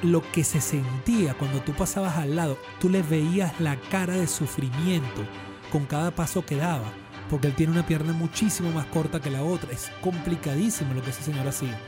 lo 0.01 0.21
que 0.33 0.43
se 0.43 0.59
sentía 0.59 1.33
cuando 1.35 1.61
tú 1.61 1.71
pasabas 1.71 2.17
al 2.17 2.35
lado, 2.35 2.57
tú 2.79 2.89
le 2.89 3.01
veías 3.01 3.59
la 3.61 3.77
cara 3.89 4.15
de 4.15 4.27
sufrimiento 4.27 5.23
con 5.71 5.85
cada 5.85 6.11
paso 6.11 6.45
que 6.45 6.57
daba, 6.57 6.91
porque 7.29 7.47
él 7.47 7.55
tiene 7.55 7.71
una 7.71 7.87
pierna 7.87 8.11
muchísimo 8.11 8.71
más 8.71 8.87
corta 8.87 9.21
que 9.21 9.31
la 9.31 9.43
otra. 9.43 9.71
Es 9.71 9.89
complicadísimo 10.01 10.93
lo 10.93 11.01
que 11.01 11.11
ese 11.11 11.23
señor 11.23 11.47
hacía 11.47 11.79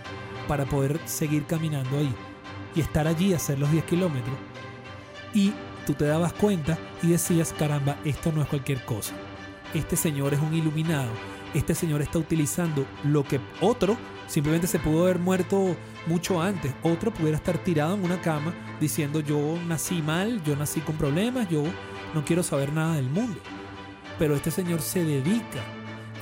para 0.47 0.65
poder 0.65 1.01
seguir 1.05 1.45
caminando 1.45 1.97
ahí 1.97 2.15
y 2.75 2.79
estar 2.79 3.07
allí, 3.07 3.33
hacer 3.33 3.59
los 3.59 3.71
10 3.71 3.83
kilómetros. 3.83 4.37
Y 5.35 5.53
tú 5.85 5.93
te 5.93 6.05
dabas 6.05 6.33
cuenta 6.33 6.79
y 7.03 7.09
decías, 7.09 7.53
caramba, 7.53 7.97
esto 8.05 8.31
no 8.31 8.41
es 8.41 8.47
cualquier 8.47 8.83
cosa. 8.85 9.13
Este 9.73 9.97
señor 9.97 10.33
es 10.33 10.39
un 10.39 10.53
iluminado. 10.53 11.11
Este 11.53 11.75
señor 11.75 12.01
está 12.01 12.17
utilizando 12.17 12.85
lo 13.03 13.23
que 13.23 13.39
otro 13.61 13.97
simplemente 14.27 14.67
se 14.67 14.79
pudo 14.79 15.03
haber 15.03 15.19
muerto 15.19 15.75
mucho 16.07 16.41
antes. 16.41 16.73
Otro 16.81 17.13
pudiera 17.13 17.37
estar 17.37 17.57
tirado 17.57 17.95
en 17.95 18.03
una 18.03 18.21
cama 18.21 18.53
diciendo 18.79 19.19
yo 19.19 19.57
nací 19.67 20.01
mal, 20.01 20.41
yo 20.43 20.55
nací 20.55 20.79
con 20.79 20.95
problemas, 20.95 21.49
yo 21.49 21.63
no 22.13 22.23
quiero 22.25 22.41
saber 22.41 22.73
nada 22.73 22.95
del 22.95 23.09
mundo. 23.09 23.39
Pero 24.17 24.35
este 24.35 24.51
señor 24.51 24.81
se 24.81 25.03
dedica 25.03 25.61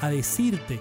a 0.02 0.10
decirte 0.10 0.80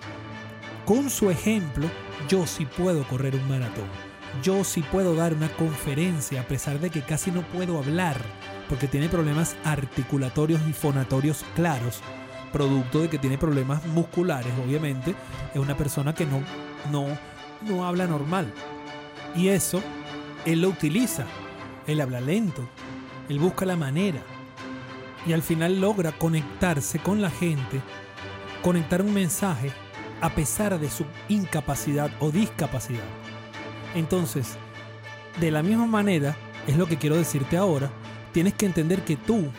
con 0.87 1.11
su 1.11 1.31
ejemplo, 1.31 1.87
yo 2.29 2.47
sí 2.47 2.67
puedo 2.67 3.07
correr 3.07 3.37
un 3.37 3.49
maratón. 3.49 4.12
Yo 4.41 4.65
sí 4.65 4.83
puedo 4.83 5.15
dar 5.15 5.35
una 5.35 5.51
conferencia 5.51 6.41
a 6.41 6.45
pesar 6.45 6.81
de 6.81 6.91
que 6.91 7.03
casi 7.03 7.31
no 7.31 7.43
puedo 7.43 7.79
hablar 7.79 8.17
porque 8.69 8.89
tiene 8.89 9.09
problemas 9.09 9.57
articulatorios 9.65 10.61
y 10.67 10.73
fonatorios 10.73 11.45
claros, 11.55 12.01
producto 12.53 13.01
de 13.01 13.11
que 13.11 13.19
tiene 13.19 13.37
problemas 13.37 13.85
musculares, 13.87 14.53
obviamente. 14.65 15.15
Es 15.53 15.61
una 15.61 15.77
persona 15.77 16.15
que 16.15 16.25
no, 16.25 16.43
no, 16.91 17.07
no 17.61 17.85
habla 17.85 18.07
normal. 18.07 18.53
Y 19.37 19.49
eso 19.49 19.83
él 20.47 20.63
lo 20.63 20.71
utiliza. 20.71 21.27
Él 21.87 22.01
habla 22.01 22.21
lento. 22.21 22.67
Él 23.29 23.39
busca 23.39 23.67
la 23.67 23.77
manera. 23.77 24.23
Y 25.27 25.33
al 25.35 25.43
final 25.43 25.81
logra 25.81 26.13
conectarse 26.13 26.99
con 26.99 27.21
la 27.21 27.31
gente, 27.31 27.81
conectar 28.63 29.03
un 29.03 29.15
mensaje 29.15 29.71
a 30.21 30.31
pesar 30.31 30.81
de 30.81 30.91
su 30.91 31.05
incapacidad 31.29 32.11
o 32.21 32.31
discapacidad. 32.31 33.22
Entonces, 33.95 34.57
de 35.41 35.51
la 35.51 35.63
misma 35.63 35.87
manera, 35.87 36.37
es 36.67 36.77
lo 36.77 36.87
que 36.87 36.99
quiero 36.99 37.17
decirte 37.17 37.57
ahora, 37.57 37.91
tienes 38.33 38.55
que 38.55 38.67
entender 38.67 39.05
que 39.05 39.17
tú 39.17 39.51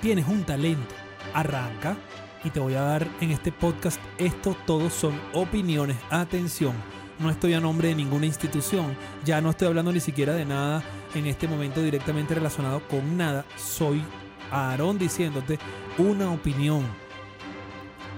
tienes 0.00 0.26
un 0.26 0.44
talento. 0.44 0.94
Arranca 1.34 1.96
y 2.42 2.50
te 2.50 2.60
voy 2.60 2.74
a 2.74 2.82
dar 2.82 3.06
en 3.20 3.30
este 3.30 3.52
podcast, 3.52 4.00
esto 4.18 4.56
todos 4.66 4.92
son 4.92 5.20
opiniones, 5.32 5.96
atención. 6.10 6.72
No 7.18 7.30
estoy 7.30 7.52
a 7.52 7.60
nombre 7.60 7.88
de 7.88 7.94
ninguna 7.94 8.26
institución, 8.26 8.96
ya 9.24 9.40
no 9.42 9.50
estoy 9.50 9.68
hablando 9.68 9.92
ni 9.92 10.00
siquiera 10.00 10.32
de 10.32 10.46
nada 10.46 10.82
en 11.14 11.26
este 11.26 11.46
momento 11.46 11.82
directamente 11.82 12.34
relacionado 12.34 12.80
con 12.88 13.18
nada. 13.18 13.44
Soy 13.56 14.02
Aarón 14.50 14.98
diciéndote 14.98 15.58
una 15.98 16.32
opinión. 16.32 16.82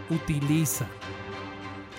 Utiliza 0.09 0.87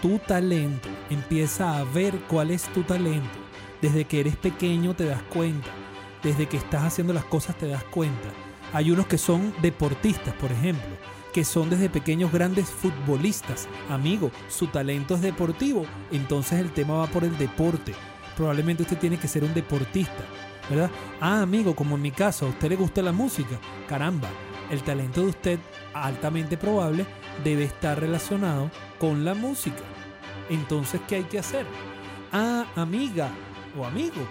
tu 0.02 0.18
talento, 0.20 0.88
empieza 1.10 1.78
a 1.78 1.84
ver 1.84 2.18
cuál 2.30 2.52
es 2.52 2.64
tu 2.74 2.84
talento 2.84 3.43
desde 3.84 4.06
que 4.06 4.22
eres 4.22 4.38
pequeño 4.38 4.96
te 4.96 5.04
das 5.04 5.22
cuenta. 5.24 5.68
Desde 6.24 6.48
que 6.48 6.56
estás 6.56 6.84
haciendo 6.84 7.12
las 7.12 7.26
cosas 7.26 7.58
te 7.58 7.68
das 7.68 7.84
cuenta. 7.84 8.30
Hay 8.72 8.90
unos 8.92 9.08
que 9.08 9.18
son 9.18 9.54
deportistas, 9.62 10.34
por 10.36 10.54
ejemplo, 10.54 10.96
que 11.34 11.44
son 11.44 11.70
desde 11.70 11.90
pequeños 11.90 12.32
grandes 12.32 12.70
futbolistas. 12.70 13.68
Amigo, 13.90 14.32
su 14.48 14.68
talento 14.68 15.16
es 15.16 15.22
deportivo, 15.22 15.86
entonces 16.14 16.62
el 16.62 16.72
tema 16.72 16.94
va 16.94 17.08
por 17.08 17.26
el 17.26 17.38
deporte. 17.38 17.94
Probablemente 18.38 18.84
usted 18.84 18.98
tiene 18.98 19.18
que 19.18 19.28
ser 19.28 19.44
un 19.44 19.54
deportista, 19.54 20.24
¿verdad? 20.70 20.90
Ah, 21.20 21.42
amigo, 21.42 21.76
como 21.76 21.96
en 21.98 22.04
mi 22.04 22.12
caso, 22.12 22.46
a 22.46 22.50
usted 22.50 22.70
le 22.70 22.78
gusta 22.78 23.02
la 23.02 23.12
música. 23.12 23.60
Caramba, 23.90 24.30
el 24.72 24.82
talento 24.82 25.20
de 25.20 25.28
usted, 25.28 25.60
altamente 25.94 26.56
probable, 26.56 27.06
debe 27.44 27.66
estar 27.66 28.00
relacionado 28.00 28.72
con 28.98 29.26
la 29.26 29.34
música. 29.34 29.84
Entonces, 30.50 31.02
¿qué 31.06 31.16
hay 31.18 31.24
que 31.24 31.40
hacer? 31.40 31.66
Ah, 32.32 32.66
amiga, 32.78 33.30
o 33.78 33.86
amigo. 33.86 34.22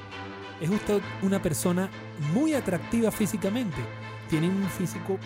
Es 0.60 0.70
usted 0.70 1.00
una 1.22 1.40
persona 1.40 1.90
muy 2.32 2.54
atractiva 2.54 3.10
físicamente. 3.10 3.78
Tiene 4.28 4.48
un 4.48 4.62
físico 4.70 5.18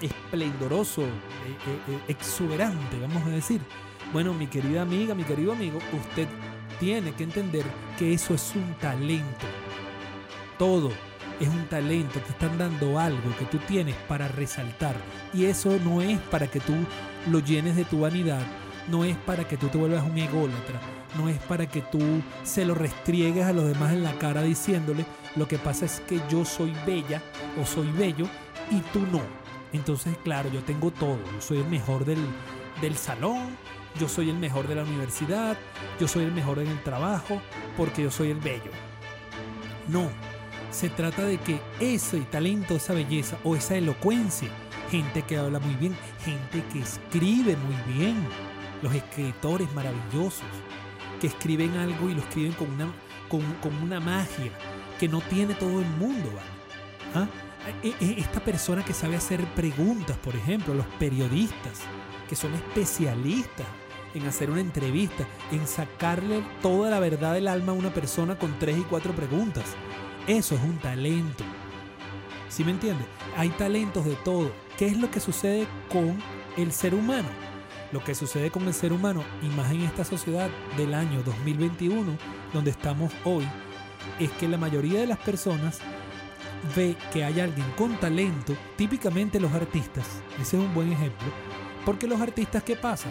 esplendoroso, 0.00 1.02
eh, 1.02 1.06
eh, 1.06 1.78
eh, 1.88 1.98
exuberante, 2.08 2.98
vamos 3.00 3.24
a 3.26 3.30
decir. 3.30 3.60
Bueno, 4.12 4.34
mi 4.34 4.46
querida 4.46 4.82
amiga, 4.82 5.14
mi 5.14 5.24
querido 5.24 5.52
amigo, 5.52 5.78
usted 5.92 6.26
tiene 6.78 7.12
que 7.12 7.24
entender 7.24 7.64
que 7.98 8.14
eso 8.14 8.34
es 8.34 8.52
un 8.54 8.74
talento. 8.74 9.46
Todo 10.58 10.90
es 11.40 11.48
un 11.48 11.66
talento, 11.68 12.20
te 12.20 12.30
están 12.30 12.58
dando 12.58 12.98
algo 12.98 13.34
que 13.38 13.46
tú 13.46 13.58
tienes 13.66 13.94
para 14.08 14.28
resaltar. 14.28 14.94
Y 15.32 15.46
eso 15.46 15.78
no 15.84 16.02
es 16.02 16.18
para 16.18 16.46
que 16.46 16.60
tú 16.60 16.74
lo 17.30 17.38
llenes 17.40 17.76
de 17.76 17.84
tu 17.84 18.00
vanidad, 18.00 18.42
no 18.90 19.04
es 19.04 19.16
para 19.16 19.46
que 19.46 19.56
tú 19.56 19.68
te 19.68 19.78
vuelvas 19.78 20.04
un 20.04 20.18
ególatra, 20.18 20.80
no 21.16 21.28
es 21.28 21.38
para 21.38 21.66
que 21.66 21.80
tú 21.80 22.00
se 22.42 22.64
lo 22.64 22.74
restriegues 22.74 23.44
a 23.44 23.52
los 23.52 23.66
demás 23.66 23.92
en 23.92 24.02
la 24.02 24.12
cara 24.18 24.42
diciéndole, 24.42 25.04
lo 25.36 25.46
que 25.46 25.58
pasa 25.58 25.84
es 25.84 26.00
que 26.00 26.20
yo 26.28 26.44
soy 26.44 26.72
bella 26.86 27.22
o 27.60 27.66
soy 27.66 27.90
bello 27.92 28.26
y 28.70 28.80
tú 28.92 29.00
no. 29.12 29.20
Entonces, 29.72 30.16
claro, 30.24 30.50
yo 30.50 30.62
tengo 30.62 30.90
todo, 30.90 31.18
yo 31.32 31.40
soy 31.40 31.58
el 31.58 31.68
mejor 31.68 32.04
del, 32.04 32.18
del 32.80 32.96
salón, 32.96 33.56
yo 33.98 34.08
soy 34.08 34.30
el 34.30 34.36
mejor 34.36 34.66
de 34.66 34.74
la 34.74 34.82
universidad, 34.82 35.56
yo 36.00 36.08
soy 36.08 36.24
el 36.24 36.32
mejor 36.32 36.58
en 36.58 36.68
el 36.68 36.82
trabajo, 36.82 37.40
porque 37.76 38.02
yo 38.02 38.10
soy 38.10 38.30
el 38.30 38.40
bello. 38.40 38.70
No, 39.88 40.08
se 40.70 40.88
trata 40.88 41.24
de 41.24 41.38
que 41.38 41.60
ese 41.78 42.20
talento, 42.22 42.76
esa 42.76 42.94
belleza 42.94 43.38
o 43.44 43.56
esa 43.56 43.76
elocuencia, 43.76 44.48
gente 44.90 45.22
que 45.22 45.36
habla 45.36 45.60
muy 45.60 45.74
bien, 45.76 45.96
gente 46.24 46.64
que 46.72 46.80
escribe 46.80 47.56
muy 47.56 47.94
bien, 47.94 48.16
los 48.82 48.94
escritores 48.94 49.72
maravillosos, 49.74 50.46
que 51.20 51.26
escriben 51.26 51.76
algo 51.76 52.08
y 52.08 52.14
lo 52.14 52.20
escriben 52.20 52.52
con 52.52 52.70
una, 52.70 52.92
con, 53.28 53.42
una 53.82 54.00
magia 54.00 54.50
que 54.98 55.08
no 55.08 55.20
tiene 55.20 55.54
todo 55.54 55.80
el 55.80 55.86
mundo, 55.98 56.30
¿Ah? 57.14 57.26
E, 57.82 57.94
e, 58.00 58.20
esta 58.20 58.40
persona 58.40 58.84
que 58.84 58.94
sabe 58.94 59.16
hacer 59.16 59.44
preguntas, 59.54 60.16
por 60.18 60.34
ejemplo, 60.34 60.74
los 60.74 60.86
periodistas, 60.98 61.80
que 62.28 62.36
son 62.36 62.54
especialistas 62.54 63.66
en 64.14 64.26
hacer 64.26 64.50
una 64.50 64.60
entrevista, 64.60 65.26
en 65.52 65.66
sacarle 65.66 66.42
toda 66.62 66.90
la 66.90 67.00
verdad 67.00 67.34
del 67.34 67.48
alma 67.48 67.72
a 67.72 67.74
una 67.74 67.92
persona 67.92 68.38
con 68.38 68.58
tres 68.58 68.78
y 68.78 68.82
cuatro 68.82 69.12
preguntas. 69.14 69.64
Eso 70.26 70.54
es 70.54 70.62
un 70.62 70.78
talento. 70.78 71.44
¿Sí 72.48 72.64
me 72.64 72.72
entiendes? 72.72 73.06
Hay 73.36 73.50
talentos 73.50 74.04
de 74.04 74.16
todo. 74.16 74.50
¿Qué 74.76 74.86
es 74.86 74.98
lo 74.98 75.10
que 75.10 75.20
sucede 75.20 75.66
con 75.88 76.18
el 76.56 76.72
ser 76.72 76.94
humano? 76.94 77.28
Lo 77.92 78.04
que 78.04 78.14
sucede 78.14 78.50
con 78.50 78.66
el 78.68 78.74
ser 78.74 78.92
humano, 78.92 79.24
y 79.42 79.46
más 79.48 79.70
en 79.72 79.80
esta 79.80 80.04
sociedad 80.04 80.48
del 80.76 80.94
año 80.94 81.22
2021, 81.24 82.16
donde 82.52 82.70
estamos 82.70 83.12
hoy, 83.24 83.48
es 84.20 84.30
que 84.32 84.48
la 84.48 84.58
mayoría 84.58 85.00
de 85.00 85.06
las 85.06 85.18
personas 85.18 85.80
ve 86.76 86.96
que 87.12 87.24
hay 87.24 87.40
alguien 87.40 87.66
con 87.76 87.98
talento, 87.98 88.54
típicamente 88.76 89.40
los 89.40 89.52
artistas, 89.52 90.06
ese 90.40 90.56
es 90.56 90.62
un 90.62 90.72
buen 90.72 90.92
ejemplo, 90.92 91.28
porque 91.84 92.06
los 92.06 92.20
artistas, 92.20 92.62
¿qué 92.62 92.76
pasa? 92.76 93.08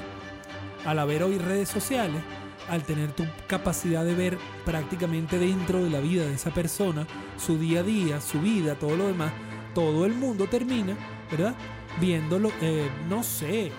Al 0.85 0.99
haber 0.99 1.23
hoy 1.23 1.37
redes 1.37 1.67
sociales, 1.67 2.21
al 2.69 2.83
tener 2.83 3.11
tu 3.11 3.25
capacidad 3.47 4.05
de 4.05 4.13
ver 4.13 4.37
prácticamente 4.63 5.39
dentro 5.39 5.83
de 5.83 5.89
la 5.89 5.99
vida 5.99 6.25
de 6.25 6.35
esa 6.35 6.51
persona, 6.51 7.05
su 7.37 7.57
día 7.57 7.81
a 7.81 7.83
día, 7.83 8.21
su 8.21 8.39
vida, 8.39 8.75
todo 8.75 8.95
lo 8.95 9.07
demás, 9.07 9.33
todo 9.73 10.05
el 10.05 10.13
mundo 10.13 10.47
termina, 10.47 10.95
¿verdad? 11.29 11.55
Viéndolo, 11.99 12.51
eh, 12.61 12.89
no 13.09 13.23
sé, 13.23 13.71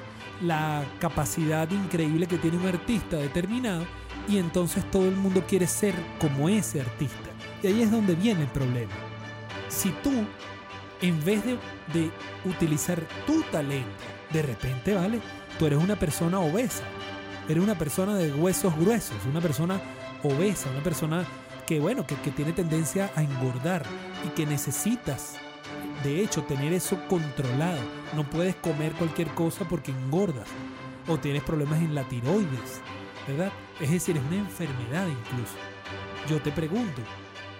la 0.43 0.85
capacidad 0.99 1.71
increíble 1.71 2.27
que 2.27 2.39
tiene 2.39 2.57
un 2.57 2.67
artista 2.67 3.17
determinado 3.17 3.87
y 4.29 4.39
entonces 4.39 4.89
todo 4.91 5.07
el 5.07 5.17
mundo 5.17 5.45
quiere 5.47 5.67
ser 5.67 5.95
como 6.19 6.49
ese 6.49 6.81
artista. 6.81 7.31
Y 7.63 7.67
ahí 7.67 7.83
es 7.83 7.91
donde 7.91 8.15
viene 8.15 8.43
el 8.43 8.49
problema. 8.49 8.93
Si 9.69 9.91
tú, 10.03 10.13
en 11.01 11.25
vez 11.25 11.45
de, 11.45 11.59
utilizar 12.45 13.01
tu 13.27 13.43
talento, 13.45 13.89
de 14.33 14.43
repente, 14.43 14.95
¿vale? 14.95 15.21
Tú 15.59 15.67
eres 15.67 15.79
una 15.79 15.97
persona 15.97 16.41
obesa, 16.41 16.85
eres 17.49 17.63
una 17.63 17.77
persona 17.77 18.15
de 18.15 18.33
huesos 18.33 18.75
gruesos, 18.77 19.17
una 19.29 19.41
persona 19.41 19.81
obesa, 20.23 20.71
una 20.71 20.83
persona 20.83 21.25
que 21.67 21.81
bueno, 21.81 22.07
que, 22.07 22.15
que 22.17 22.31
tiene 22.31 22.53
tendencia 22.53 23.11
a 23.15 23.23
engordar 23.23 23.85
y 24.25 24.29
que 24.31 24.47
necesitas, 24.47 25.37
de 26.03 26.23
hecho, 26.23 26.43
tener 26.43 26.73
eso 26.73 26.99
controlado. 27.09 27.81
No 28.15 28.29
puedes 28.29 28.57
comer 28.57 28.93
cualquier 28.93 29.29
cosa 29.29 29.67
porque 29.69 29.93
engordas 29.93 30.49
o 31.07 31.19
tienes 31.19 31.43
problemas 31.43 31.81
en 31.81 31.95
la 31.95 32.05
tiroides, 32.05 32.81
¿verdad? 33.27 33.53
Es 33.81 33.91
decir, 33.91 34.17
es 34.17 34.23
una 34.25 34.37
enfermedad 34.37 35.07
incluso. 35.07 35.55
Yo 36.29 36.41
te 36.41 36.53
pregunto, 36.53 37.03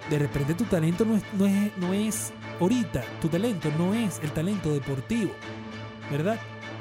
de 0.09 0.19
repente 0.19 0.55
tu 0.55 0.65
talento 0.65 1.05
no 1.05 1.17
es, 1.17 1.23
no 1.35 1.47
es, 1.47 1.77
no 1.79 1.93
es 1.93 2.33
ahorita, 2.61 3.03
tu 3.21 3.29
talento 3.29 3.71
no 3.79 3.95
es 3.95 4.21
el 4.23 4.31
talento 4.33 4.73
deportivo, 4.73 5.33
¿verdad? 6.11 6.39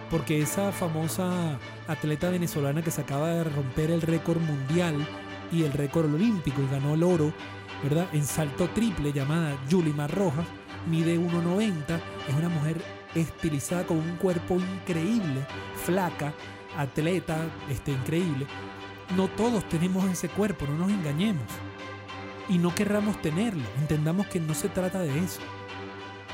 Porque 0.09 0.41
esa 0.41 0.71
famosa 0.71 1.59
atleta 1.87 2.29
venezolana 2.29 2.81
que 2.81 2.91
se 2.91 3.01
acaba 3.01 3.29
de 3.29 3.43
romper 3.43 3.91
el 3.91 4.01
récord 4.01 4.39
mundial 4.41 4.95
y 5.51 5.63
el 5.63 5.73
récord 5.73 6.13
olímpico 6.13 6.61
y 6.61 6.71
ganó 6.71 6.93
el 6.93 7.03
oro, 7.03 7.33
¿verdad? 7.83 8.07
En 8.13 8.25
salto 8.25 8.69
triple 8.69 9.13
llamada 9.13 9.57
Yulimar 9.69 10.13
Rojas, 10.13 10.45
mide 10.87 11.19
1,90, 11.19 11.99
es 12.27 12.35
una 12.35 12.49
mujer 12.49 12.81
estilizada 13.15 13.85
con 13.85 13.97
un 13.97 14.17
cuerpo 14.17 14.55
increíble, 14.55 15.45
flaca, 15.85 16.33
atleta, 16.77 17.37
este, 17.69 17.91
increíble. 17.91 18.47
No 19.15 19.27
todos 19.27 19.67
tenemos 19.67 20.05
ese 20.09 20.29
cuerpo, 20.29 20.65
no 20.67 20.77
nos 20.77 20.91
engañemos. 20.91 21.45
Y 22.47 22.57
no 22.57 22.73
querramos 22.73 23.21
tenerlo, 23.21 23.63
entendamos 23.79 24.27
que 24.27 24.39
no 24.39 24.53
se 24.53 24.69
trata 24.69 24.99
de 24.99 25.17
eso. 25.19 25.41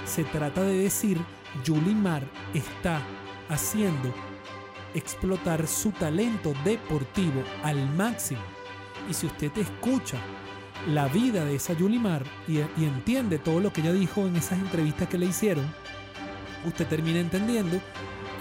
Se 0.05 0.23
trata 0.23 0.63
de 0.63 0.77
decir, 0.77 1.19
Yulimar 1.63 2.23
está 2.53 3.01
haciendo 3.49 4.13
explotar 4.93 5.67
su 5.67 5.91
talento 5.91 6.53
deportivo 6.63 7.43
al 7.63 7.89
máximo. 7.95 8.41
Y 9.09 9.13
si 9.13 9.27
usted 9.27 9.51
escucha 9.57 10.17
la 10.87 11.07
vida 11.07 11.45
de 11.45 11.55
esa 11.55 11.73
Yulimar 11.73 12.23
y, 12.47 12.59
y 12.59 12.85
entiende 12.85 13.39
todo 13.39 13.59
lo 13.59 13.73
que 13.73 13.81
ella 13.81 13.93
dijo 13.93 14.27
en 14.27 14.35
esas 14.35 14.59
entrevistas 14.59 15.07
que 15.07 15.17
le 15.17 15.25
hicieron, 15.25 15.65
usted 16.65 16.87
termina 16.87 17.19
entendiendo, 17.19 17.79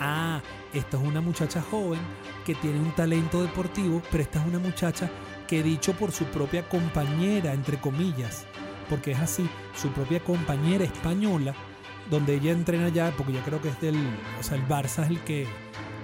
ah, 0.01 0.41
esta 0.73 0.97
es 0.97 1.03
una 1.03 1.21
muchacha 1.21 1.63
joven 1.63 2.01
que 2.45 2.55
tiene 2.55 2.81
un 2.81 2.93
talento 2.93 3.43
deportivo, 3.43 4.03
pero 4.11 4.23
esta 4.23 4.41
es 4.41 4.47
una 4.47 4.59
muchacha 4.59 5.11
que 5.47 5.63
dicho 5.63 5.93
por 5.95 6.13
su 6.13 6.25
propia 6.27 6.69
compañera, 6.69 7.53
entre 7.53 7.79
comillas, 7.79 8.45
porque 8.89 9.13
es 9.13 9.19
así, 9.19 9.49
su 9.75 9.89
propia 9.91 10.21
compañera 10.21 10.85
española, 10.85 11.55
donde 12.11 12.35
ella 12.35 12.53
entrena 12.53 12.89
ya, 12.89 13.13
porque 13.17 13.33
yo 13.33 13.41
creo 13.41 13.61
que 13.61 13.69
es 13.69 13.81
del, 13.81 13.97
o 14.39 14.43
sea, 14.43 14.57
el 14.57 14.67
Barça 14.67 15.05
es 15.05 15.11
el 15.11 15.21
que, 15.21 15.47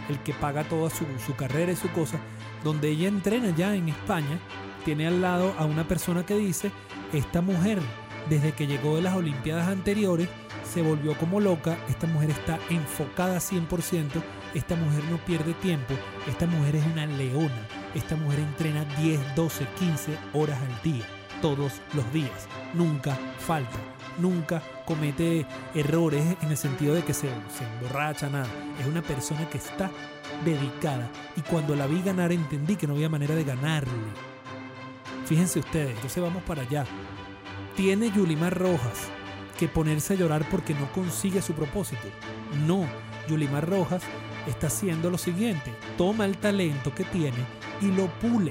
el 0.08 0.18
que 0.20 0.32
paga 0.34 0.64
toda 0.64 0.88
su, 0.88 1.04
su 1.24 1.34
carrera 1.34 1.72
y 1.72 1.76
su 1.76 1.90
cosa, 1.90 2.18
donde 2.64 2.88
ella 2.88 3.08
entrena 3.08 3.50
ya 3.54 3.74
en 3.74 3.88
España, 3.88 4.38
tiene 4.84 5.06
al 5.06 5.20
lado 5.20 5.54
a 5.58 5.64
una 5.64 5.86
persona 5.86 6.24
que 6.24 6.36
dice, 6.36 6.70
esta 7.12 7.40
mujer, 7.40 7.80
desde 8.28 8.52
que 8.52 8.66
llegó 8.66 8.96
de 8.96 9.02
las 9.02 9.16
Olimpiadas 9.16 9.68
anteriores, 9.68 10.28
se 10.64 10.82
volvió 10.82 11.16
como 11.16 11.40
loca, 11.40 11.76
esta 11.88 12.06
mujer 12.06 12.30
está 12.30 12.58
enfocada 12.70 13.38
100%, 13.38 14.22
esta 14.54 14.76
mujer 14.76 15.02
no 15.10 15.18
pierde 15.18 15.54
tiempo, 15.54 15.94
esta 16.28 16.46
mujer 16.46 16.76
es 16.76 16.86
una 16.86 17.06
leona, 17.06 17.66
esta 17.94 18.16
mujer 18.16 18.40
entrena 18.40 18.84
10, 19.00 19.34
12, 19.34 19.66
15 19.78 20.18
horas 20.34 20.58
al 20.60 20.82
día, 20.82 21.04
todos 21.42 21.80
los 21.94 22.12
días, 22.12 22.48
nunca 22.74 23.16
falta, 23.38 23.78
nunca 24.18 24.62
comete 24.86 25.46
errores 25.74 26.36
en 26.42 26.50
el 26.50 26.56
sentido 26.56 26.94
de 26.94 27.02
que 27.02 27.14
se, 27.14 27.28
se 27.28 27.64
emborracha, 27.64 28.28
nada, 28.28 28.48
es 28.80 28.86
una 28.86 29.02
persona 29.02 29.48
que 29.48 29.58
está 29.58 29.90
dedicada. 30.44 31.08
Y 31.36 31.40
cuando 31.42 31.74
la 31.74 31.86
vi 31.86 32.02
ganar 32.02 32.32
entendí 32.32 32.76
que 32.76 32.86
no 32.86 32.94
había 32.94 33.08
manera 33.08 33.34
de 33.34 33.44
ganarle. 33.44 34.29
Fíjense 35.30 35.60
ustedes, 35.60 35.94
entonces 35.94 36.20
vamos 36.20 36.42
para 36.42 36.62
allá. 36.62 36.84
Tiene 37.76 38.10
Yulimar 38.10 38.58
Rojas 38.58 39.08
que 39.56 39.68
ponerse 39.68 40.14
a 40.14 40.16
llorar 40.16 40.44
porque 40.50 40.74
no 40.74 40.90
consigue 40.90 41.40
su 41.40 41.52
propósito. 41.52 42.02
No, 42.66 42.84
Yulimar 43.28 43.70
Rojas 43.70 44.02
está 44.48 44.66
haciendo 44.66 45.08
lo 45.08 45.18
siguiente, 45.18 45.72
toma 45.96 46.24
el 46.24 46.36
talento 46.36 46.92
que 46.92 47.04
tiene 47.04 47.36
y 47.80 47.92
lo 47.92 48.08
pule, 48.18 48.50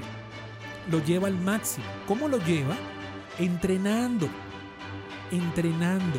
lo 0.90 1.04
lleva 1.04 1.28
al 1.28 1.38
máximo. 1.38 1.84
¿Cómo 2.08 2.28
lo 2.28 2.38
lleva? 2.38 2.76
Entrenando, 3.38 4.30
entrenando. 5.30 6.18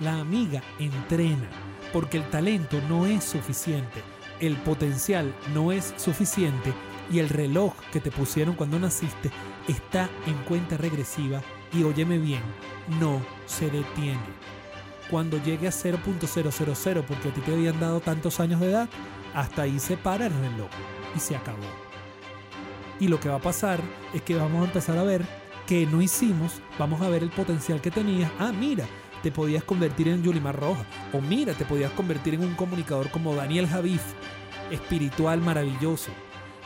La 0.00 0.20
amiga 0.20 0.62
entrena, 0.78 1.50
porque 1.92 2.16
el 2.16 2.30
talento 2.30 2.80
no 2.88 3.04
es 3.04 3.24
suficiente, 3.24 4.02
el 4.40 4.56
potencial 4.56 5.34
no 5.52 5.70
es 5.70 5.92
suficiente 5.98 6.72
y 7.12 7.18
el 7.18 7.28
reloj 7.28 7.74
que 7.92 8.00
te 8.00 8.10
pusieron 8.10 8.54
cuando 8.54 8.78
naciste 8.78 9.30
está 9.68 10.08
en 10.26 10.34
cuenta 10.44 10.76
regresiva 10.76 11.42
y 11.72 11.82
óyeme 11.82 12.18
bien, 12.18 12.42
no 13.00 13.20
se 13.46 13.70
detiene. 13.70 14.20
Cuando 15.10 15.42
llegue 15.42 15.68
a 15.68 15.70
0.000 15.70 17.02
porque 17.02 17.28
a 17.28 17.34
ti 17.34 17.40
te 17.42 17.52
habían 17.52 17.78
dado 17.78 18.00
tantos 18.00 18.40
años 18.40 18.60
de 18.60 18.70
edad, 18.70 18.88
hasta 19.34 19.62
ahí 19.62 19.78
se 19.78 19.96
para 19.96 20.26
el 20.26 20.32
reloj 20.32 20.70
y 21.14 21.20
se 21.20 21.36
acabó. 21.36 21.58
Y 22.98 23.08
lo 23.08 23.20
que 23.20 23.28
va 23.28 23.36
a 23.36 23.42
pasar 23.42 23.80
es 24.14 24.22
que 24.22 24.34
vamos 24.34 24.62
a 24.62 24.66
empezar 24.66 24.96
a 24.96 25.02
ver 25.02 25.22
que 25.66 25.86
no 25.86 26.00
hicimos, 26.00 26.60
vamos 26.78 27.02
a 27.02 27.08
ver 27.08 27.22
el 27.22 27.30
potencial 27.30 27.80
que 27.80 27.90
tenías. 27.90 28.30
Ah, 28.38 28.52
mira, 28.52 28.86
te 29.22 29.30
podías 29.30 29.64
convertir 29.64 30.08
en 30.08 30.22
Yulimar 30.22 30.58
Roja. 30.58 30.84
O 31.12 31.20
mira, 31.20 31.52
te 31.54 31.64
podías 31.64 31.92
convertir 31.92 32.34
en 32.34 32.44
un 32.44 32.54
comunicador 32.54 33.10
como 33.10 33.34
Daniel 33.34 33.68
Javif, 33.68 34.02
espiritual 34.70 35.40
maravilloso. 35.40 36.10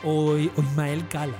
O, 0.03 0.31
o 0.31 0.37
Ismael 0.37 1.07
Cala 1.07 1.37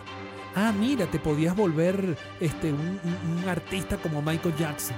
ah, 0.58 0.74
mira, 0.78 1.06
te 1.06 1.20
podías 1.20 1.56
volver 1.56 2.18
este, 2.40 2.74
un, 2.74 3.00
artista 3.48 3.98
como 3.98 4.22
Michael 4.22 4.56
Jackson 4.58 4.98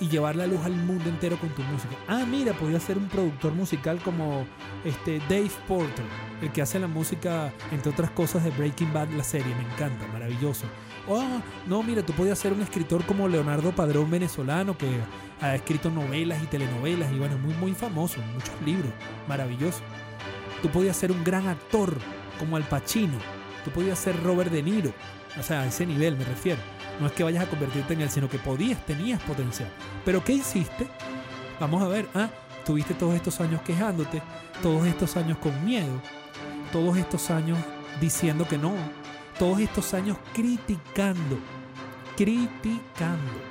y 0.00 0.08
llevar 0.08 0.34
la 0.34 0.46
luz 0.46 0.60
al 0.64 0.72
mundo 0.72 1.08
entero 1.08 1.38
con 1.38 1.50
tu 1.50 1.62
música. 1.62 1.94
Ah, 2.08 2.24
mira, 2.28 2.52
podías 2.54 2.82
ser 2.82 2.98
un 2.98 3.06
productor 3.08 3.52
musical 3.52 3.98
como 4.02 4.46
este, 4.84 5.20
Dave 5.28 5.50
Porter, 5.68 6.04
el 6.42 6.50
que 6.50 6.62
hace 6.62 6.78
la 6.78 6.88
música, 6.88 7.52
entre 7.70 7.90
otras 7.92 8.10
cosas, 8.10 8.42
de 8.42 8.50
Breaking 8.50 8.92
Bad, 8.92 9.10
la 9.10 9.22
serie. 9.22 9.54
Me 9.54 9.62
encanta, 9.72 10.06
maravilloso. 10.08 10.64
Oh, 11.06 11.40
no, 11.66 11.82
mira, 11.82 12.02
tú 12.04 12.12
podías 12.14 12.38
ser 12.38 12.52
un 12.52 12.62
escritor 12.62 13.04
como 13.04 13.28
Leonardo 13.28 13.72
Padrón 13.72 14.10
venezolano 14.10 14.76
que 14.76 14.88
ha 15.40 15.54
escrito 15.54 15.90
novelas 15.90 16.42
y 16.42 16.46
telenovelas 16.46 17.12
y 17.12 17.18
bueno, 17.18 17.38
muy, 17.38 17.54
muy 17.54 17.74
famoso, 17.74 18.20
muchos 18.32 18.54
libros, 18.64 18.92
maravilloso. 19.28 19.80
Tú 20.62 20.68
podías 20.68 20.96
ser 20.96 21.12
un 21.12 21.22
gran 21.24 21.46
actor 21.46 21.96
como 22.40 22.56
Al 22.56 22.64
Pacino 22.64 23.18
Tú 23.64 23.70
podías 23.70 23.98
ser 23.98 24.20
Robert 24.22 24.50
De 24.50 24.62
Niro. 24.62 24.92
O 25.38 25.42
sea, 25.42 25.60
a 25.60 25.66
ese 25.66 25.86
nivel 25.86 26.16
me 26.16 26.24
refiero. 26.24 26.60
No 26.98 27.06
es 27.06 27.12
que 27.12 27.24
vayas 27.24 27.44
a 27.44 27.50
convertirte 27.50 27.94
en 27.94 28.02
él, 28.02 28.10
sino 28.10 28.28
que 28.28 28.38
podías, 28.38 28.84
tenías 28.84 29.22
potencial. 29.22 29.70
Pero 30.04 30.24
¿qué 30.24 30.32
hiciste? 30.32 30.86
Vamos 31.58 31.82
a 31.82 31.88
ver, 31.88 32.08
ah, 32.14 32.30
tuviste 32.64 32.94
todos 32.94 33.14
estos 33.14 33.40
años 33.40 33.60
quejándote, 33.62 34.22
todos 34.62 34.86
estos 34.86 35.16
años 35.16 35.38
con 35.38 35.64
miedo, 35.64 36.00
todos 36.72 36.96
estos 36.96 37.30
años 37.30 37.58
diciendo 38.00 38.46
que 38.48 38.58
no, 38.58 38.74
todos 39.38 39.60
estos 39.60 39.92
años 39.94 40.16
criticando, 40.34 41.38
criticando. 42.16 43.50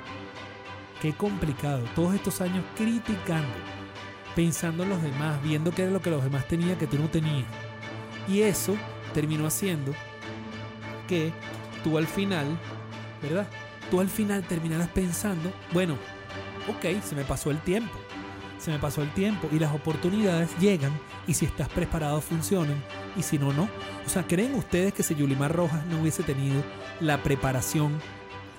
Qué 1.00 1.12
complicado, 1.14 1.84
todos 1.94 2.14
estos 2.14 2.40
años 2.40 2.64
criticando, 2.76 3.48
pensando 4.36 4.82
en 4.82 4.90
los 4.90 5.02
demás, 5.02 5.42
viendo 5.42 5.70
qué 5.70 5.82
era 5.82 5.92
lo 5.92 6.02
que 6.02 6.10
los 6.10 6.22
demás 6.22 6.46
tenían 6.46 6.76
que 6.76 6.86
tú 6.86 6.98
no 6.98 7.08
tenías. 7.08 7.46
Y 8.30 8.42
eso 8.42 8.76
terminó 9.12 9.46
haciendo 9.46 9.92
que 11.08 11.32
tú 11.82 11.98
al 11.98 12.06
final, 12.06 12.46
¿verdad? 13.20 13.48
Tú 13.90 14.00
al 14.00 14.08
final 14.08 14.44
terminarás 14.44 14.88
pensando, 14.88 15.52
bueno, 15.72 15.94
ok, 16.68 17.02
se 17.02 17.16
me 17.16 17.24
pasó 17.24 17.50
el 17.50 17.58
tiempo, 17.58 17.92
se 18.58 18.70
me 18.70 18.78
pasó 18.78 19.02
el 19.02 19.12
tiempo 19.14 19.48
y 19.50 19.58
las 19.58 19.74
oportunidades 19.74 20.56
llegan 20.60 20.92
y 21.26 21.34
si 21.34 21.44
estás 21.44 21.68
preparado 21.68 22.20
funcionan 22.20 22.80
y 23.16 23.22
si 23.22 23.36
no, 23.36 23.52
no. 23.52 23.68
O 24.06 24.08
sea, 24.08 24.24
¿creen 24.24 24.54
ustedes 24.54 24.92
que 24.92 25.02
si 25.02 25.16
Yulimar 25.16 25.52
Rojas 25.52 25.84
no 25.86 26.00
hubiese 26.00 26.22
tenido 26.22 26.62
la 27.00 27.20
preparación 27.22 27.98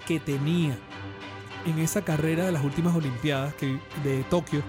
que 0.05 0.19
tenía 0.19 0.77
en 1.65 1.79
esa 1.79 2.03
carrera 2.03 2.45
de 2.45 2.51
las 2.51 2.63
últimas 2.63 2.93
Olimpiadas 2.93 3.53
que, 3.53 3.79
de 4.03 4.23
Tokio, 4.29 4.61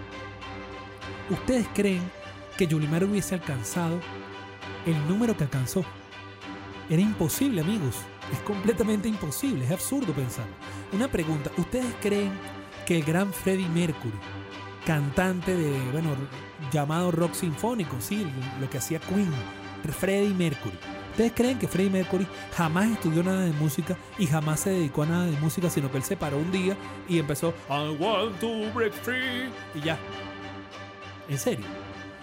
¿ustedes 1.29 1.66
creen 1.74 2.03
que 2.57 2.68
Yulimar 2.68 3.03
hubiese 3.03 3.35
alcanzado 3.35 3.99
el 4.87 5.09
número 5.09 5.37
que 5.37 5.45
alcanzó. 5.45 5.85
Era 6.89 7.03
imposible, 7.03 7.61
amigos. 7.61 7.97
Es 8.33 8.39
completamente 8.41 9.09
imposible, 9.09 9.64
es 9.64 9.70
absurdo 9.70 10.12
pensar. 10.12 10.47
Una 10.93 11.09
pregunta, 11.09 11.51
¿ustedes 11.57 11.95
creen 12.01 12.33
que 12.87 12.99
el 12.99 13.05
gran 13.05 13.33
Freddie 13.33 13.68
Mercury, 13.68 14.18
cantante 14.87 15.57
de, 15.57 15.78
bueno, 15.91 16.11
llamado 16.72 17.11
rock 17.11 17.35
sinfónico, 17.35 17.97
sí, 18.01 18.26
lo 18.61 18.68
que 18.70 18.78
hacía 18.78 19.01
Queen, 19.01 19.30
Freddie 19.99 20.35
Mercury, 20.35 20.78
¿Ustedes 21.12 21.33
creen 21.35 21.59
que 21.59 21.68
Freddie 21.68 21.91
Mercury 21.91 22.26
jamás 22.57 22.91
estudió 22.91 23.22
nada 23.22 23.43
de 23.43 23.53
música 23.53 23.99
y 24.18 24.26
jamás 24.26 24.61
se 24.61 24.70
dedicó 24.70 25.03
a 25.03 25.07
nada 25.07 25.26
de 25.26 25.39
música, 25.41 25.68
sino 25.68 25.91
que 25.91 25.99
él 25.99 26.03
se 26.05 26.16
paró 26.16 26.39
un 26.39 26.51
día 26.51 26.74
y 27.07 27.18
empezó 27.18 27.53
I 27.68 27.95
want 28.01 28.41
to 28.41 28.72
break 28.72 28.95
free 28.95 29.51
y 29.74 29.80
ya? 29.83 29.99
¿En 31.28 31.39
serio? 31.39 31.66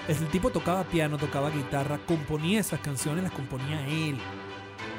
El 0.10 0.28
tipo 0.30 0.50
tocaba 0.50 0.86
piano, 0.86 1.20
tocaba 1.20 1.52
guitarra, 1.52 2.00
componía 2.00 2.62
esas 2.62 2.80
canciones, 2.80 3.22
las 3.22 3.32
componía 3.32 3.86
él. 3.88 4.18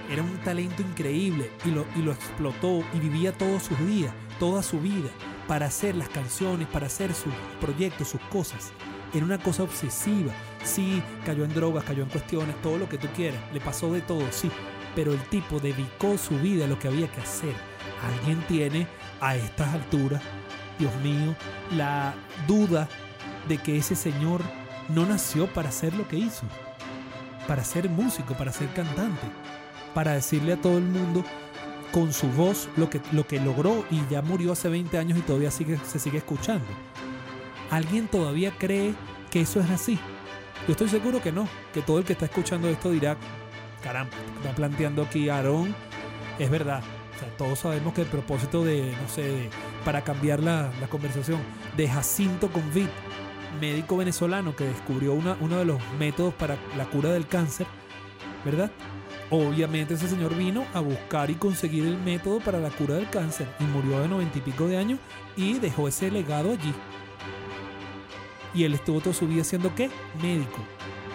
Era 0.08 0.22
un 0.22 0.38
talento 0.38 0.82
increíble 0.82 1.50
y 1.64 1.72
lo, 1.72 1.84
y 1.96 2.02
lo 2.02 2.12
explotó 2.12 2.84
y 2.94 3.00
vivía 3.00 3.32
todos 3.32 3.64
sus 3.64 3.78
días, 3.88 4.14
toda 4.38 4.62
su 4.62 4.78
vida, 4.78 5.10
para 5.48 5.66
hacer 5.66 5.96
las 5.96 6.08
canciones, 6.10 6.68
para 6.68 6.86
hacer 6.86 7.12
sus 7.12 7.32
proyectos, 7.60 8.06
sus 8.06 8.20
cosas. 8.30 8.70
Era 9.12 9.24
una 9.24 9.38
cosa 9.38 9.64
obsesiva. 9.64 10.32
Sí, 10.62 11.02
cayó 11.26 11.44
en 11.44 11.54
drogas, 11.54 11.82
cayó 11.82 12.04
en 12.04 12.08
cuestiones, 12.08 12.54
todo 12.62 12.78
lo 12.78 12.88
que 12.88 12.96
tú 12.96 13.08
quieras. 13.16 13.40
Le 13.52 13.60
pasó 13.60 13.92
de 13.92 14.02
todo, 14.02 14.22
sí. 14.30 14.48
Pero 14.94 15.12
el 15.12 15.22
tipo 15.24 15.58
dedicó 15.58 16.18
su 16.18 16.38
vida 16.38 16.66
a 16.66 16.68
lo 16.68 16.78
que 16.78 16.86
había 16.86 17.10
que 17.10 17.20
hacer. 17.20 17.56
Alguien 18.14 18.40
tiene 18.46 18.86
a 19.20 19.34
estas 19.34 19.74
alturas, 19.74 20.22
Dios 20.78 20.94
mío, 21.02 21.34
la 21.76 22.14
duda 22.46 22.88
de 23.48 23.58
que 23.58 23.76
ese 23.76 23.96
señor 23.96 24.42
no 24.94 25.06
nació 25.06 25.46
para 25.52 25.68
hacer 25.68 25.94
lo 25.94 26.06
que 26.06 26.16
hizo. 26.16 26.44
Para 27.46 27.64
ser 27.64 27.88
músico, 27.88 28.34
para 28.34 28.52
ser 28.52 28.68
cantante 28.72 29.26
para 29.94 30.12
decirle 30.12 30.54
a 30.54 30.56
todo 30.60 30.78
el 30.78 30.84
mundo 30.84 31.24
con 31.92 32.12
su 32.12 32.28
voz 32.28 32.68
lo 32.76 32.88
que, 32.88 33.00
lo 33.12 33.26
que 33.26 33.40
logró 33.40 33.84
y 33.90 34.00
ya 34.08 34.22
murió 34.22 34.52
hace 34.52 34.68
20 34.68 34.96
años 34.98 35.18
y 35.18 35.22
todavía 35.22 35.50
sigue, 35.50 35.78
se 35.84 35.98
sigue 35.98 36.18
escuchando. 36.18 36.66
¿Alguien 37.70 38.08
todavía 38.08 38.52
cree 38.56 38.94
que 39.30 39.40
eso 39.40 39.60
es 39.60 39.70
así? 39.70 39.98
Yo 40.66 40.72
estoy 40.72 40.88
seguro 40.88 41.20
que 41.20 41.32
no, 41.32 41.48
que 41.72 41.82
todo 41.82 41.98
el 41.98 42.04
que 42.04 42.12
está 42.12 42.26
escuchando 42.26 42.68
esto 42.68 42.90
dirá, 42.90 43.16
caramba, 43.82 44.12
está 44.36 44.54
planteando 44.54 45.02
aquí 45.02 45.28
Aarón, 45.28 45.74
es 46.38 46.50
verdad. 46.50 46.82
Todos 47.36 47.58
sabemos 47.58 47.92
que 47.92 48.02
el 48.02 48.06
propósito 48.06 48.64
de, 48.64 48.94
no 49.00 49.08
sé, 49.08 49.50
para 49.84 50.02
cambiar 50.02 50.40
la, 50.40 50.70
conversación, 50.88 51.38
de 51.76 51.86
Jacinto 51.86 52.50
Convit, 52.50 52.88
médico 53.58 53.96
venezolano 53.96 54.54
que 54.54 54.64
descubrió 54.64 55.14
una, 55.14 55.36
uno 55.40 55.58
de 55.58 55.64
los 55.64 55.78
métodos 55.98 56.34
para 56.34 56.56
la 56.76 56.84
cura 56.84 57.10
del 57.10 57.26
cáncer, 57.26 57.66
¿verdad? 58.44 58.70
Obviamente 59.30 59.94
ese 59.94 60.08
señor 60.08 60.34
vino 60.34 60.64
a 60.74 60.80
buscar 60.80 61.30
y 61.30 61.34
conseguir 61.34 61.86
el 61.86 61.98
método 61.98 62.40
para 62.40 62.58
la 62.58 62.70
cura 62.70 62.96
del 62.96 63.08
cáncer 63.10 63.48
y 63.60 63.64
murió 63.64 64.00
de 64.00 64.08
noventa 64.08 64.38
y 64.38 64.40
pico 64.40 64.66
de 64.66 64.76
años 64.76 64.98
y 65.36 65.58
dejó 65.58 65.88
ese 65.88 66.10
legado 66.10 66.52
allí. 66.52 66.74
Y 68.52 68.64
él 68.64 68.74
estuvo 68.74 69.00
toda 69.00 69.14
su 69.14 69.28
vida 69.28 69.44
siendo 69.44 69.72
qué? 69.74 69.88
Médico. 70.20 70.58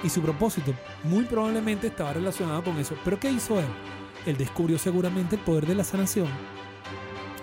Y 0.02 0.10
su 0.10 0.22
propósito 0.22 0.74
muy 1.04 1.26
probablemente 1.26 1.88
estaba 1.88 2.14
relacionado 2.14 2.64
con 2.64 2.78
eso. 2.80 2.96
Pero 3.04 3.20
¿qué 3.20 3.30
hizo 3.30 3.60
él? 3.60 3.66
Él 4.26 4.38
descubrió 4.38 4.78
seguramente 4.78 5.36
el 5.36 5.42
poder 5.42 5.66
de 5.66 5.76
la 5.76 5.84
sanación. 5.84 6.28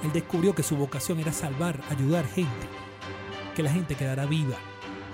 Él 0.03 0.13
descubrió 0.13 0.55
que 0.55 0.63
su 0.63 0.77
vocación 0.77 1.21
era 1.21 1.33
salvar, 1.33 1.79
ayudar 1.91 2.27
gente. 2.27 2.67
Que 3.55 3.63
la 3.63 3.71
gente 3.71 3.95
quedara 3.95 4.25
viva 4.25 4.57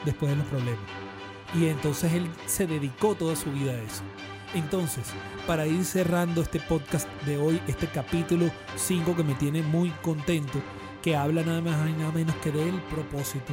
después 0.05 0.31
de 0.31 0.37
los 0.37 0.47
problemas. 0.47 0.81
Y 1.55 1.67
entonces 1.67 2.13
él 2.13 2.29
se 2.47 2.67
dedicó 2.67 3.15
toda 3.15 3.37
su 3.37 3.51
vida 3.53 3.73
a 3.73 3.83
eso. 3.83 4.03
Entonces, 4.55 5.05
para 5.47 5.67
ir 5.67 5.85
cerrando 5.85 6.41
este 6.43 6.61
podcast 6.61 7.09
de 7.25 7.37
hoy, 7.37 7.61
este 7.67 7.87
capítulo 7.87 8.51
5 8.77 9.17
que 9.17 9.25
me 9.25 9.35
tiene 9.35 9.63
muy 9.63 9.91
contento, 10.03 10.61
que 11.03 11.17
habla 11.17 11.43
nada 11.43 11.61
más 11.61 11.89
y 11.89 11.93
nada 11.93 12.13
menos 12.13 12.35
que 12.37 12.51
del 12.51 12.81
propósito. 12.83 13.53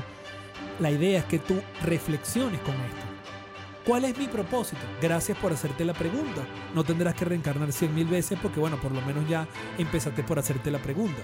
La 0.79 0.91
idea 0.91 1.19
es 1.19 1.25
que 1.25 1.39
tú 1.39 1.61
reflexiones 1.83 2.59
con 2.61 2.75
esto. 2.75 3.15
¿Cuál 3.85 4.05
es 4.05 4.17
mi 4.17 4.27
propósito? 4.27 4.81
Gracias 5.01 5.37
por 5.37 5.53
hacerte 5.53 5.85
la 5.85 5.93
pregunta. 5.93 6.41
No 6.73 6.83
tendrás 6.83 7.13
que 7.13 7.25
reencarnar 7.25 7.71
cien 7.71 7.93
mil 7.93 8.07
veces 8.07 8.39
porque, 8.41 8.59
bueno, 8.59 8.77
por 8.77 8.91
lo 8.91 9.01
menos 9.01 9.27
ya 9.29 9.47
empezaste 9.77 10.23
por 10.23 10.39
hacerte 10.39 10.71
la 10.71 10.79
pregunta. 10.79 11.21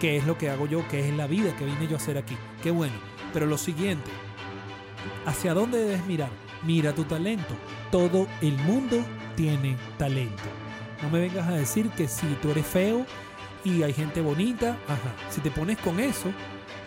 ¿Qué 0.00 0.16
es 0.16 0.26
lo 0.26 0.38
que 0.38 0.48
hago 0.48 0.66
yo? 0.66 0.86
¿Qué 0.88 1.06
es 1.06 1.14
la 1.14 1.26
vida 1.26 1.54
que 1.56 1.66
vine 1.66 1.86
yo 1.86 1.96
a 1.96 1.98
hacer 1.98 2.16
aquí? 2.16 2.36
Qué 2.62 2.70
bueno. 2.70 2.94
Pero 3.32 3.46
lo 3.46 3.58
siguiente, 3.58 4.10
¿hacia 5.26 5.54
dónde 5.54 5.78
debes 5.78 6.06
mirar? 6.06 6.30
Mira 6.64 6.94
tu 6.94 7.04
talento. 7.04 7.54
Todo 7.90 8.26
el 8.40 8.56
mundo 8.58 9.04
tiene 9.36 9.76
talento. 9.96 10.42
No 11.02 11.10
me 11.10 11.20
vengas 11.20 11.46
a 11.46 11.52
decir 11.52 11.88
que 11.90 12.08
si 12.08 12.26
tú 12.42 12.50
eres 12.50 12.66
feo 12.66 13.06
y 13.64 13.82
hay 13.82 13.92
gente 13.92 14.20
bonita, 14.20 14.76
ajá. 14.88 15.14
Si 15.30 15.40
te 15.40 15.50
pones 15.50 15.78
con 15.78 16.00
eso, 16.00 16.32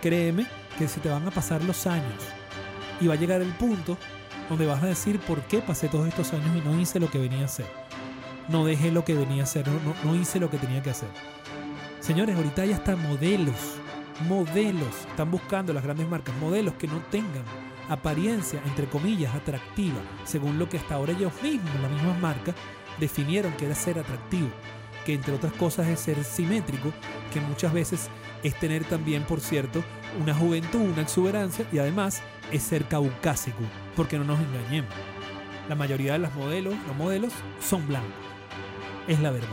créeme 0.01 0.45
que 0.77 0.87
se 0.87 0.99
te 0.99 1.09
van 1.09 1.27
a 1.27 1.31
pasar 1.31 1.63
los 1.63 1.87
años 1.87 2.23
y 2.99 3.07
va 3.07 3.15
a 3.15 3.17
llegar 3.17 3.41
el 3.41 3.51
punto 3.53 3.97
donde 4.49 4.65
vas 4.65 4.83
a 4.83 4.87
decir 4.87 5.19
por 5.19 5.41
qué 5.43 5.59
pasé 5.59 5.87
todos 5.87 6.07
estos 6.07 6.33
años 6.33 6.55
y 6.55 6.61
no 6.61 6.79
hice 6.79 6.99
lo 6.99 7.09
que 7.09 7.19
venía 7.19 7.41
a 7.41 7.45
hacer. 7.45 7.65
No 8.49 8.65
dejé 8.65 8.91
lo 8.91 9.05
que 9.05 9.13
venía 9.13 9.43
a 9.43 9.45
hacer, 9.45 9.65
no, 9.67 9.95
no, 10.03 10.15
hice 10.15 10.39
lo 10.39 10.49
que 10.49 10.57
tenía 10.57 10.83
que 10.83 10.89
hacer. 10.89 11.09
Señores, 11.99 12.35
ahorita 12.35 12.65
ya 12.65 12.75
están 12.75 13.01
modelos, 13.01 13.55
modelos, 14.27 15.05
están 15.09 15.31
buscando 15.31 15.71
las 15.71 15.83
grandes 15.83 16.07
marcas, 16.07 16.35
modelos 16.37 16.73
que 16.73 16.87
no 16.87 16.99
tengan 17.09 17.43
apariencia, 17.91 18.61
entre 18.65 18.87
comillas, 18.87 19.35
atractiva, 19.35 19.99
según 20.23 20.57
lo 20.57 20.69
que 20.69 20.77
hasta 20.77 20.95
ahora 20.95 21.11
ellos 21.11 21.33
mismos, 21.43 21.69
las 21.81 21.91
mismas 21.91 22.19
marcas, 22.19 22.55
definieron 22.99 23.51
que 23.53 23.65
era 23.65 23.75
ser 23.75 23.99
atractivo, 23.99 24.47
que 25.05 25.13
entre 25.13 25.33
otras 25.33 25.51
cosas 25.53 25.87
es 25.89 25.99
ser 25.99 26.23
simétrico, 26.23 26.93
que 27.33 27.41
muchas 27.41 27.73
veces 27.73 28.09
es 28.43 28.55
tener 28.55 28.85
también, 28.85 29.23
por 29.23 29.41
cierto, 29.41 29.83
una 30.21 30.33
juventud, 30.33 30.79
una 30.79 31.01
exuberancia 31.01 31.65
y 31.71 31.79
además 31.79 32.21
es 32.51 32.63
ser 32.63 32.85
caucásico, 32.85 33.59
porque 33.95 34.17
no 34.17 34.23
nos 34.23 34.39
engañemos. 34.39 34.93
La 35.67 35.75
mayoría 35.75 36.13
de 36.13 36.19
los 36.19 36.33
modelos, 36.33 36.75
los 36.87 36.95
modelos 36.95 37.33
son 37.59 37.85
blancos. 37.87 38.09
Es 39.07 39.19
la 39.19 39.31
verdad. 39.31 39.49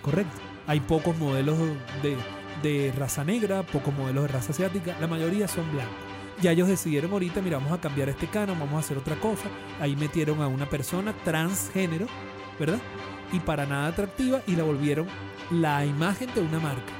Correcto. 0.00 0.36
Hay 0.66 0.80
pocos 0.80 1.16
modelos 1.18 1.58
de, 2.02 2.16
de 2.62 2.92
raza 2.96 3.24
negra, 3.24 3.62
pocos 3.62 3.94
modelos 3.94 4.24
de 4.24 4.28
raza 4.28 4.52
asiática, 4.52 4.96
la 5.00 5.06
mayoría 5.06 5.48
son 5.48 5.70
blancos. 5.70 6.07
Ya 6.40 6.52
ellos 6.52 6.68
decidieron 6.68 7.12
ahorita, 7.12 7.40
mira, 7.40 7.58
vamos 7.58 7.72
a 7.72 7.80
cambiar 7.80 8.08
este 8.08 8.28
canon, 8.28 8.58
vamos 8.58 8.74
a 8.74 8.78
hacer 8.78 8.96
otra 8.96 9.16
cosa. 9.16 9.48
Ahí 9.80 9.96
metieron 9.96 10.40
a 10.40 10.46
una 10.46 10.66
persona 10.66 11.12
transgénero, 11.24 12.06
¿verdad? 12.58 12.78
Y 13.32 13.40
para 13.40 13.66
nada 13.66 13.88
atractiva 13.88 14.42
y 14.46 14.54
la 14.54 14.62
volvieron 14.62 15.06
la 15.50 15.84
imagen 15.84 16.32
de 16.34 16.40
una 16.40 16.60
marca. 16.60 16.92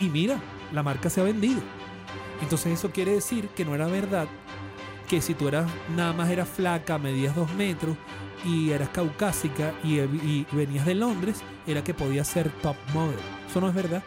Y 0.00 0.08
mira, 0.08 0.40
la 0.72 0.82
marca 0.82 1.08
se 1.08 1.20
ha 1.20 1.24
vendido. 1.24 1.60
Entonces 2.42 2.72
eso 2.72 2.90
quiere 2.90 3.12
decir 3.12 3.48
que 3.48 3.64
no 3.64 3.74
era 3.74 3.86
verdad 3.86 4.28
que 5.08 5.22
si 5.22 5.34
tú 5.34 5.48
eras 5.48 5.66
nada 5.96 6.12
más 6.12 6.28
eras 6.28 6.48
flaca, 6.48 6.98
medías 6.98 7.34
dos 7.34 7.50
metros 7.54 7.96
y 8.44 8.70
eras 8.70 8.90
caucásica 8.90 9.72
y, 9.82 10.44
venías 10.52 10.84
de 10.84 10.94
Londres, 10.94 11.42
era 11.66 11.82
que 11.82 11.94
podías 11.94 12.28
ser 12.28 12.50
top 12.62 12.76
model. 12.92 13.18
Eso 13.48 13.60
no 13.60 13.68
es 13.68 13.74
verdad. 13.74 14.02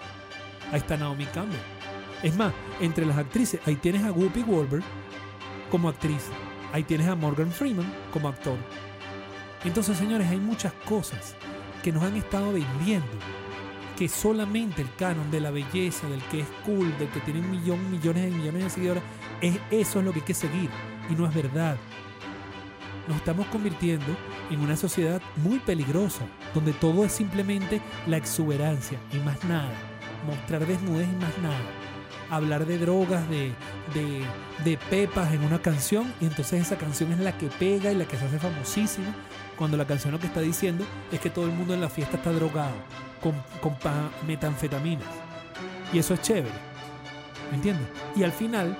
Ahí 0.72 0.80
está 0.80 0.95
Naomi 0.97 1.26
Campbell. 1.26 1.80
Es 2.24 2.36
más, 2.36 2.53
entre 2.80 3.05
las 3.05 3.17
actrices, 3.17 3.59
ahí 3.65 3.76
tienes 3.76 4.03
a 4.03 4.11
Whoopi 4.11 4.43
Goldberg 4.43 4.84
como 5.72 5.89
actriz. 5.89 6.30
Ahí 6.72 6.84
tienes 6.84 7.07
a 7.07 7.15
Morgan 7.15 7.51
Freeman 7.51 7.91
como 8.13 8.28
actor. 8.28 8.57
Entonces, 9.63 9.97
señores, 9.97 10.28
hay 10.30 10.38
muchas 10.38 10.72
cosas 10.86 11.36
que 11.82 11.91
nos 11.91 12.03
han 12.03 12.15
estado 12.15 12.53
vendiendo. 12.53 13.07
Que 13.97 14.07
solamente 14.07 14.84
el 14.84 14.95
canon 14.95 15.32
de 15.32 15.41
la 15.41 15.49
belleza, 15.49 16.07
del 16.07 16.22
que 16.26 16.41
es 16.41 16.47
cool, 16.63 16.95
del 16.99 17.09
que 17.09 17.22
tiene 17.22 17.39
un 17.39 17.49
millón, 17.49 17.91
millones 17.91 18.32
y 18.32 18.36
millones 18.36 18.63
de 18.65 18.69
seguidores, 18.69 19.03
es, 19.41 19.57
eso 19.72 19.99
es 19.99 20.05
lo 20.05 20.13
que 20.13 20.19
hay 20.19 20.26
que 20.26 20.34
seguir. 20.36 20.69
Y 21.09 21.15
no 21.15 21.28
es 21.28 21.34
verdad. 21.34 21.78
Nos 23.07 23.17
estamos 23.17 23.47
convirtiendo 23.47 24.15
en 24.51 24.59
una 24.59 24.78
sociedad 24.78 25.22
muy 25.38 25.57
peligrosa, 25.57 26.26
donde 26.53 26.74
todo 26.74 27.03
es 27.03 27.11
simplemente 27.11 27.82
la 28.05 28.17
exuberancia 28.17 28.99
y 29.11 29.17
más 29.17 29.43
nada. 29.45 29.74
Mostrar 30.28 30.67
desnudez 30.67 31.07
y 31.07 31.15
más 31.15 31.36
nada 31.39 31.80
hablar 32.32 32.65
de 32.65 32.77
drogas, 32.77 33.29
de, 33.29 33.53
de, 34.63 34.77
pepas 34.89 35.34
en 35.34 35.43
una 35.43 35.61
canción 35.61 36.11
y 36.21 36.25
entonces 36.25 36.61
esa 36.61 36.77
canción 36.77 37.11
es 37.11 37.19
la 37.19 37.38
que 37.38 37.47
pega 37.47 37.91
y 37.91 37.95
la 37.95 38.05
que 38.05 38.17
se 38.17 38.25
hace 38.25 38.39
famosísima 38.39 39.13
cuando 39.57 39.75
la 39.75 39.86
canción 39.86 40.13
lo 40.13 40.19
que 40.19 40.27
está 40.27 40.39
diciendo 40.39 40.86
es 41.11 41.19
que 41.19 41.29
todo 41.29 41.45
el 41.45 41.51
mundo 41.51 41.73
en 41.73 41.82
la 41.82 41.89
fiesta 41.89 42.17
está 42.17 42.32
drogado 42.32 42.73
con, 43.21 43.34
con 43.61 43.75
metanfetaminas. 44.25 45.07
Y 45.93 45.99
eso 45.99 46.13
es 46.13 46.21
chévere. 46.21 46.55
¿Me 47.51 47.57
entiendes? 47.57 47.88
Y 48.15 48.23
al 48.23 48.32
final, 48.32 48.77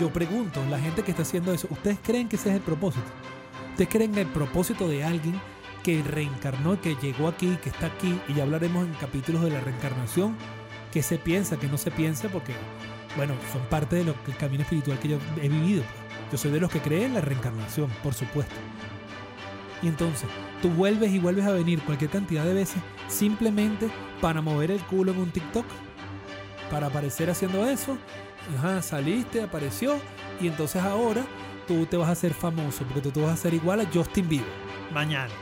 yo 0.00 0.10
pregunto, 0.10 0.64
la 0.70 0.78
gente 0.78 1.02
que 1.02 1.10
está 1.10 1.22
haciendo 1.22 1.52
eso, 1.52 1.68
¿ustedes 1.70 1.98
creen 2.02 2.28
que 2.28 2.36
ese 2.36 2.48
es 2.48 2.56
el 2.56 2.62
propósito? 2.62 3.06
¿Ustedes 3.70 3.90
creen 3.90 4.16
el 4.16 4.26
propósito 4.26 4.88
de 4.88 5.04
alguien 5.04 5.38
que 5.82 6.02
reencarnó, 6.02 6.80
que 6.80 6.96
llegó 6.96 7.28
aquí, 7.28 7.58
que 7.62 7.68
está 7.68 7.86
aquí, 7.86 8.18
y 8.26 8.34
ya 8.34 8.44
hablaremos 8.44 8.86
en 8.86 8.94
capítulos 8.94 9.42
de 9.42 9.50
la 9.50 9.60
reencarnación, 9.60 10.34
qué 10.92 11.02
se 11.02 11.18
piensa, 11.18 11.58
qué 11.58 11.66
no 11.68 11.78
se 11.78 11.90
piensa, 11.90 12.28
porque, 12.28 12.54
bueno, 13.16 13.34
son 13.52 13.62
parte 13.68 13.96
del 13.96 14.14
camino 14.38 14.62
espiritual 14.62 14.98
que 14.98 15.08
yo 15.08 15.18
he 15.40 15.48
vivido. 15.48 15.82
Yo 16.30 16.38
soy 16.38 16.50
de 16.50 16.60
los 16.60 16.70
que 16.70 16.80
creen 16.80 17.04
en 17.04 17.14
la 17.14 17.20
reencarnación, 17.20 17.90
por 18.02 18.14
supuesto. 18.14 18.54
Y 19.82 19.88
entonces, 19.88 20.28
tú 20.60 20.68
vuelves 20.70 21.12
y 21.12 21.18
vuelves 21.18 21.46
a 21.46 21.52
venir 21.52 21.80
cualquier 21.82 22.10
cantidad 22.10 22.44
de 22.44 22.54
veces 22.54 22.82
simplemente 23.06 23.88
para 24.20 24.40
mover 24.40 24.70
el 24.70 24.80
culo 24.80 25.12
en 25.12 25.18
un 25.18 25.30
TikTok, 25.30 25.66
para 26.70 26.88
aparecer 26.88 27.30
haciendo 27.30 27.66
eso. 27.66 27.96
Ajá, 28.58 28.82
saliste, 28.82 29.42
apareció, 29.42 29.96
y 30.40 30.48
entonces 30.48 30.82
ahora 30.82 31.24
tú 31.66 31.86
te 31.86 31.96
vas 31.96 32.08
a 32.08 32.12
hacer 32.12 32.34
famoso, 32.34 32.84
porque 32.84 33.00
tú 33.00 33.10
te 33.10 33.20
vas 33.20 33.30
a 33.30 33.34
hacer 33.34 33.54
igual 33.54 33.80
a 33.80 33.86
Justin 33.92 34.28
Bieber 34.28 34.68
mañana. 34.92 35.32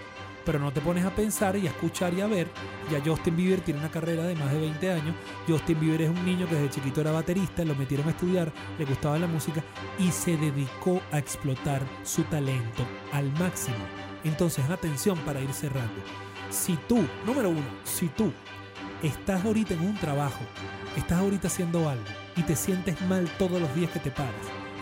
Pero 0.46 0.60
no 0.60 0.72
te 0.72 0.80
pones 0.80 1.04
a 1.04 1.10
pensar 1.10 1.56
y 1.56 1.66
a 1.66 1.70
escuchar 1.70 2.14
y 2.14 2.20
a 2.20 2.26
ver. 2.28 2.48
Ya 2.90 3.02
Justin 3.04 3.36
Bieber 3.36 3.60
tiene 3.60 3.80
una 3.80 3.90
carrera 3.90 4.22
de 4.22 4.36
más 4.36 4.52
de 4.52 4.60
20 4.60 4.92
años. 4.92 5.16
Justin 5.46 5.80
Bieber 5.80 6.02
es 6.02 6.08
un 6.08 6.24
niño 6.24 6.48
que 6.48 6.54
desde 6.54 6.70
chiquito 6.70 7.00
era 7.00 7.10
baterista, 7.10 7.64
lo 7.64 7.74
metieron 7.74 8.06
a 8.06 8.12
estudiar, 8.12 8.52
le 8.78 8.84
gustaba 8.84 9.18
la 9.18 9.26
música 9.26 9.62
y 9.98 10.10
se 10.12 10.36
dedicó 10.36 11.02
a 11.10 11.18
explotar 11.18 11.82
su 12.04 12.22
talento 12.24 12.86
al 13.12 13.30
máximo. 13.32 13.76
Entonces, 14.22 14.64
atención 14.70 15.18
para 15.18 15.40
ir 15.40 15.52
cerrando. 15.52 16.00
Si 16.48 16.78
tú, 16.88 17.04
número 17.26 17.50
uno, 17.50 17.66
si 17.82 18.06
tú 18.08 18.32
estás 19.02 19.44
ahorita 19.44 19.74
en 19.74 19.80
un 19.80 19.94
trabajo, 19.96 20.40
estás 20.96 21.18
ahorita 21.18 21.48
haciendo 21.48 21.88
algo 21.88 22.04
y 22.36 22.42
te 22.42 22.54
sientes 22.54 23.00
mal 23.02 23.28
todos 23.36 23.60
los 23.60 23.74
días 23.74 23.90
que 23.90 23.98
te 24.00 24.12
paras 24.12 24.32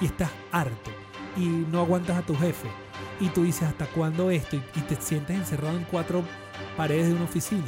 y 0.00 0.06
estás 0.06 0.30
harto 0.52 0.90
y 1.36 1.46
no 1.46 1.80
aguantas 1.80 2.18
a 2.18 2.22
tu 2.22 2.36
jefe 2.36 2.83
y 3.20 3.28
tú 3.28 3.44
dices 3.44 3.64
hasta 3.64 3.86
cuándo 3.86 4.30
esto 4.30 4.56
y, 4.56 4.80
te 4.80 4.96
sientes 4.96 5.36
encerrado 5.36 5.76
en 5.76 5.84
cuatro 5.84 6.24
paredes 6.76 7.08
de 7.08 7.14
una 7.14 7.24
oficina 7.24 7.66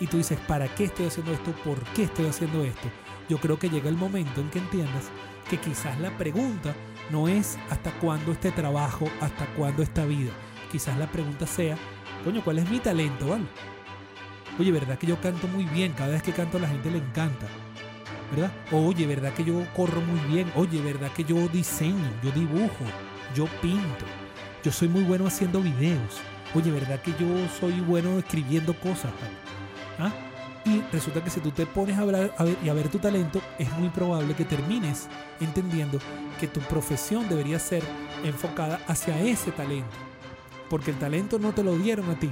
y 0.00 0.06
tú 0.06 0.18
dices, 0.18 0.38
¿para 0.46 0.68
qué 0.68 0.84
estoy 0.84 1.06
haciendo 1.06 1.32
esto? 1.32 1.52
¿Por 1.64 1.78
qué 1.94 2.04
estoy 2.04 2.26
haciendo 2.26 2.64
esto? 2.64 2.88
Yo 3.28 3.38
creo 3.38 3.58
que 3.58 3.70
llega 3.70 3.88
el 3.88 3.96
momento 3.96 4.40
en 4.40 4.50
que 4.50 4.58
entiendas 4.58 5.10
que 5.48 5.58
quizás 5.58 5.98
la 6.00 6.16
pregunta 6.16 6.74
no 7.10 7.28
es 7.28 7.58
hasta 7.70 7.92
cuándo 7.98 8.32
este 8.32 8.50
trabajo, 8.50 9.06
hasta 9.20 9.46
cuándo 9.54 9.82
esta 9.82 10.04
vida. 10.04 10.32
Quizás 10.70 10.98
la 10.98 11.06
pregunta 11.06 11.46
sea, 11.46 11.76
coño, 12.24 12.42
¿cuál 12.44 12.58
es 12.58 12.68
mi 12.68 12.78
talento? 12.78 13.28
¿vale? 13.28 13.44
Oye, 14.58 14.72
¿verdad 14.72 14.98
que 14.98 15.06
yo 15.06 15.20
canto 15.20 15.46
muy 15.48 15.64
bien? 15.64 15.92
Cada 15.92 16.12
vez 16.12 16.22
que 16.22 16.32
canto 16.32 16.58
a 16.58 16.60
la 16.60 16.68
gente 16.68 16.90
le 16.90 16.98
encanta. 16.98 17.46
¿Verdad? 18.30 18.52
Oye, 18.72 19.06
¿verdad 19.06 19.32
que 19.32 19.44
yo 19.44 19.64
corro 19.74 20.00
muy 20.00 20.18
bien? 20.32 20.50
Oye, 20.56 20.80
¿verdad 20.82 21.12
que 21.12 21.24
yo 21.24 21.46
diseño, 21.48 22.10
yo 22.22 22.30
dibujo, 22.32 22.84
yo 23.34 23.46
pinto? 23.62 24.04
Yo 24.62 24.72
soy 24.72 24.88
muy 24.88 25.02
bueno 25.02 25.26
haciendo 25.26 25.60
videos. 25.60 26.20
Oye, 26.54 26.70
¿verdad 26.70 27.00
que 27.00 27.12
yo 27.12 27.26
soy 27.60 27.80
bueno 27.80 28.18
escribiendo 28.18 28.74
cosas? 28.74 29.12
¿Ah? 29.98 30.12
Y 30.64 30.80
resulta 30.92 31.22
que 31.22 31.30
si 31.30 31.40
tú 31.40 31.52
te 31.52 31.64
pones 31.64 31.96
a 31.96 32.00
hablar 32.00 32.34
y 32.64 32.68
a 32.68 32.74
ver 32.74 32.88
tu 32.88 32.98
talento, 32.98 33.40
es 33.58 33.70
muy 33.78 33.88
probable 33.88 34.34
que 34.34 34.44
termines 34.44 35.08
entendiendo 35.40 35.98
que 36.40 36.48
tu 36.48 36.60
profesión 36.60 37.28
debería 37.28 37.58
ser 37.60 37.84
enfocada 38.24 38.80
hacia 38.88 39.20
ese 39.20 39.52
talento. 39.52 39.96
Porque 40.68 40.90
el 40.90 40.98
talento 40.98 41.38
no 41.38 41.52
te 41.52 41.62
lo 41.62 41.76
dieron 41.76 42.10
a 42.10 42.18
ti 42.18 42.30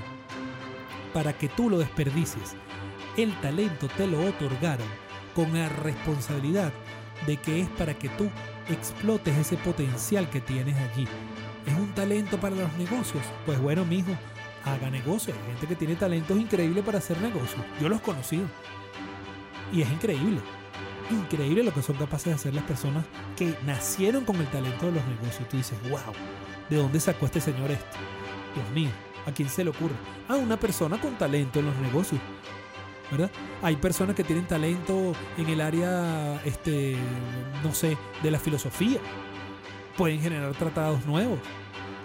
para 1.13 1.33
que 1.33 1.49
tú 1.49 1.71
lo 1.71 1.79
desperdicies. 1.79 2.57
El 3.17 3.33
talento 3.41 3.87
te 3.97 4.09
lo 4.09 4.21
otorgaron 4.27 4.89
con 5.37 5.53
la 5.57 5.69
responsabilidad 5.69 6.73
de 7.27 7.37
que 7.37 7.61
es 7.61 7.69
para 7.69 7.95
que 7.95 8.09
tú 8.11 8.29
explotes 8.69 9.37
ese 9.37 9.57
potencial 9.57 10.29
que 10.29 10.41
tienes 10.41 10.77
allí. 10.77 11.07
¿Es 11.67 11.75
un 11.75 11.93
talento 11.95 12.39
para 12.39 12.55
los 12.55 12.73
negocios? 12.75 13.25
Pues 13.47 13.61
bueno, 13.61 13.85
mijo, 13.85 14.13
haga 14.65 14.91
negocio. 14.91 15.35
Hay 15.35 15.53
gente 15.53 15.67
que 15.67 15.77
tiene 15.77 15.97
talentos 15.97 16.39
increíbles 16.39 16.85
para 16.85 16.99
hacer 16.99 17.21
negocios. 17.21 17.63
Yo 17.81 17.89
los 17.89 18.01
he 18.01 18.03
conocido. 18.03 18.47
Y 19.73 19.83
es 19.83 19.91
increíble. 19.91 20.41
Increíble 21.11 21.63
lo 21.63 21.73
que 21.73 21.83
son 21.83 21.97
capaces 21.97 22.27
de 22.27 22.33
hacer 22.33 22.55
las 22.55 22.65
personas 22.65 23.05
que 23.37 23.57
nacieron 23.67 24.25
con 24.25 24.37
el 24.37 24.47
talento 24.49 24.87
de 24.87 24.93
los 24.93 25.05
negocios. 25.07 25.49
Tú 25.49 25.57
dices, 25.57 25.79
wow, 25.89 26.13
¿de 26.71 26.77
dónde 26.77 27.01
sacó 27.01 27.27
este 27.27 27.41
señor 27.41 27.71
esto? 27.71 27.97
Dios 28.55 28.71
mío, 28.71 28.91
¿a 29.27 29.33
quién 29.33 29.49
se 29.49 29.65
le 29.65 29.71
ocurre? 29.71 29.95
A 30.29 30.37
una 30.37 30.59
persona 30.59 31.01
con 31.01 31.17
talento 31.17 31.61
en 31.61 31.67
los 31.67 31.77
negocios. 31.77 32.21
¿verdad? 33.11 33.31
Hay 33.63 33.77
personas 33.77 34.17
que 34.17 34.25
tienen 34.25 34.47
talento 34.47 35.13
en 35.37 35.49
el 35.49 35.61
área, 35.61 36.41
este, 36.45 36.97
no 37.63 37.73
sé, 37.75 37.97
de 38.23 38.31
la 38.31 38.39
filosofía. 38.39 38.99
Pueden 39.97 40.21
generar 40.21 40.53
tratados 40.55 41.05
nuevos. 41.07 41.39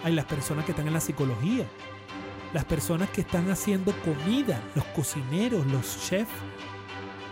Hay 0.04 0.14
las 0.14 0.26
personas 0.26 0.66
que 0.66 0.72
están 0.72 0.88
en 0.88 0.94
la 0.94 1.00
psicología. 1.00 1.66
Las 2.54 2.66
personas 2.66 3.10
que 3.10 3.22
están 3.22 3.50
haciendo 3.52 3.94
comida, 4.02 4.62
los 4.76 4.86
cocineros, 4.86 5.66
los 5.68 6.08
chefs. 6.08 6.32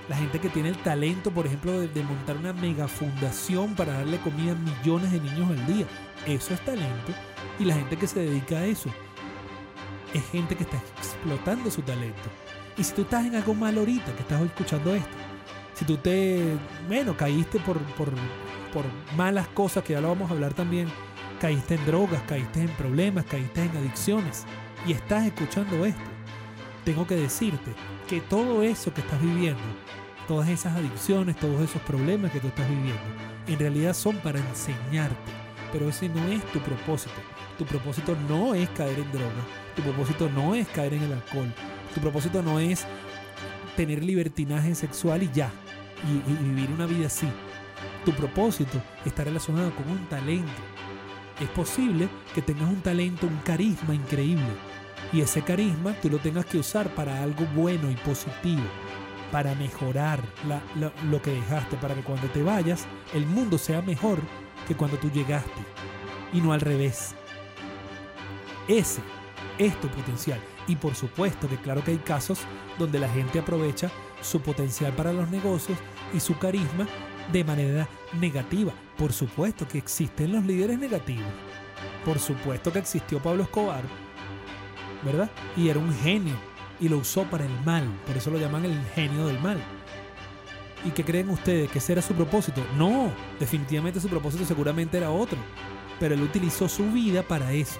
La 0.09 0.15
gente 0.15 0.39
que 0.39 0.49
tiene 0.49 0.69
el 0.69 0.77
talento, 0.77 1.31
por 1.31 1.45
ejemplo, 1.45 1.79
de, 1.79 2.03
montar 2.03 2.37
una 2.37 2.53
mega 2.53 2.87
fundación 2.87 3.75
para 3.75 3.93
darle 3.93 4.19
comida 4.19 4.53
a 4.53 4.55
millones 4.55 5.11
de 5.11 5.19
niños 5.19 5.49
al 5.49 5.67
día. 5.67 5.85
Eso 6.25 6.53
es 6.53 6.63
talento. 6.63 7.13
Y 7.59 7.65
la 7.65 7.75
gente 7.75 7.97
que 7.97 8.07
se 8.07 8.21
dedica 8.21 8.57
a 8.57 8.65
eso 8.65 8.89
es 10.13 10.25
gente 10.29 10.55
que 10.55 10.63
está 10.63 10.77
explotando 10.97 11.69
su 11.69 11.81
talento. 11.81 12.29
Y 12.77 12.83
si 12.83 12.93
tú 12.93 13.01
estás 13.01 13.25
en 13.25 13.35
algo 13.35 13.53
mal 13.53 13.77
ahorita, 13.77 14.13
que 14.13 14.21
estás 14.21 14.41
escuchando 14.41 14.93
esto, 14.93 15.09
si 15.73 15.85
tú 15.85 15.97
te, 15.97 16.55
bueno, 16.87 17.15
caíste 17.17 17.59
por, 17.59 17.77
por, 17.93 18.11
por 18.67 18.85
malas 19.15 19.47
cosas, 19.49 19.83
que 19.83 19.93
ya 19.93 20.01
lo 20.01 20.09
vamos 20.09 20.29
a 20.29 20.33
hablar 20.33 20.53
también, 20.53 20.87
caíste 21.39 21.75
en 21.75 21.85
drogas, 21.85 22.21
caíste 22.27 22.61
en 22.61 22.69
problemas, 22.69 23.25
caíste 23.25 23.63
en 23.63 23.77
adicciones, 23.77 24.45
y 24.85 24.93
estás 24.93 25.25
escuchando 25.25 25.85
esto, 25.85 26.09
tengo 26.83 27.05
que 27.05 27.15
decirte 27.15 27.73
que 28.07 28.21
todo 28.21 28.63
eso 28.63 28.93
que 28.93 29.01
estás 29.01 29.21
viviendo, 29.21 29.61
todas 30.27 30.49
esas 30.49 30.75
adicciones, 30.75 31.35
todos 31.37 31.61
esos 31.61 31.81
problemas 31.81 32.31
que 32.31 32.39
tú 32.39 32.47
estás 32.47 32.69
viviendo, 32.69 33.01
en 33.47 33.59
realidad 33.59 33.93
son 33.93 34.17
para 34.17 34.39
enseñarte, 34.39 35.31
pero 35.71 35.89
ese 35.89 36.09
no 36.09 36.27
es 36.27 36.43
tu 36.51 36.59
propósito. 36.59 37.15
Tu 37.57 37.65
propósito 37.65 38.15
no 38.29 38.53
es 38.53 38.69
caer 38.69 38.99
en 38.99 39.11
drogas, 39.11 39.45
tu 39.75 39.81
propósito 39.81 40.29
no 40.29 40.53
es 40.53 40.67
caer 40.67 40.93
en 40.93 41.03
el 41.03 41.13
alcohol, 41.13 41.51
tu 41.93 41.99
propósito 41.99 42.43
no 42.43 42.59
es 42.59 42.85
tener 43.75 44.03
libertinaje 44.03 44.75
sexual 44.75 45.23
y 45.23 45.31
ya, 45.33 45.49
y, 46.07 46.43
vivir 46.43 46.69
una 46.71 46.85
vida 46.85 47.07
así. 47.07 47.27
Tu 48.05 48.13
propósito 48.13 48.81
está 49.05 49.23
relacionado 49.23 49.73
con 49.75 49.89
un 49.89 50.07
talento. 50.07 50.51
Es 51.39 51.49
posible 51.49 52.09
que 52.33 52.41
tengas 52.41 52.69
un 52.69 52.81
talento, 52.81 53.27
un 53.27 53.37
carisma 53.37 53.93
increíble. 53.93 54.47
Y 55.13 55.21
ese 55.21 55.41
carisma 55.41 55.93
tú 56.01 56.09
lo 56.09 56.17
tengas 56.17 56.45
que 56.45 56.57
usar 56.57 56.93
para 56.95 57.21
algo 57.21 57.45
bueno 57.55 57.89
y 57.91 57.95
positivo, 57.95 58.63
para 59.31 59.53
mejorar 59.55 60.21
lo 61.09 61.21
que 61.21 61.31
dejaste, 61.31 61.77
para 61.77 61.95
que 61.95 62.01
cuando 62.01 62.27
te 62.27 62.41
vayas 62.41 62.85
el 63.13 63.25
mundo 63.25 63.57
sea 63.57 63.81
mejor 63.81 64.19
que 64.67 64.75
cuando 64.75 64.97
tú 64.97 65.09
llegaste. 65.11 65.61
Y 66.33 66.41
no 66.41 66.51
al 66.51 66.61
revés. 66.61 67.15
Ese 68.67 69.01
es 69.57 69.79
tu 69.79 69.87
potencial. 69.87 70.39
Y 70.67 70.75
por 70.75 70.95
supuesto 70.95 71.47
que 71.47 71.57
claro 71.57 71.83
que 71.83 71.91
hay 71.91 71.97
casos 71.97 72.39
donde 72.77 72.99
la 72.99 73.07
gente 73.09 73.39
aprovecha 73.39 73.89
su 74.21 74.41
potencial 74.41 74.93
para 74.93 75.13
los 75.13 75.29
negocios 75.29 75.77
y 76.13 76.19
su 76.19 76.37
carisma 76.37 76.87
de 77.31 77.43
manera 77.43 77.87
negativa. 78.19 78.73
Por 78.97 79.13
supuesto 79.13 79.67
que 79.67 79.77
existen 79.77 80.31
los 80.31 80.45
líderes 80.45 80.79
negativos. 80.79 81.27
Por 82.05 82.19
supuesto 82.19 82.71
que 82.71 82.79
existió 82.79 83.19
Pablo 83.19 83.43
Escobar, 83.43 83.83
¿verdad? 85.03 85.29
Y 85.55 85.69
era 85.69 85.79
un 85.79 85.93
genio 85.93 86.35
y 86.79 86.89
lo 86.89 86.97
usó 86.97 87.23
para 87.23 87.45
el 87.45 87.59
mal. 87.65 87.87
Por 88.05 88.17
eso 88.17 88.31
lo 88.31 88.39
llaman 88.39 88.65
el 88.65 88.79
genio 88.95 89.27
del 89.27 89.39
mal. 89.39 89.61
¿Y 90.85 90.91
qué 90.91 91.03
creen 91.03 91.29
ustedes? 91.29 91.69
¿Que 91.71 91.79
ese 91.79 91.93
era 91.93 92.01
su 92.01 92.13
propósito? 92.13 92.63
No, 92.77 93.11
definitivamente 93.39 93.99
su 93.99 94.07
propósito 94.07 94.45
seguramente 94.45 94.97
era 94.97 95.11
otro. 95.11 95.37
Pero 95.99 96.13
él 96.13 96.21
utilizó 96.21 96.69
su 96.69 96.91
vida 96.91 97.23
para 97.23 97.51
eso. 97.51 97.79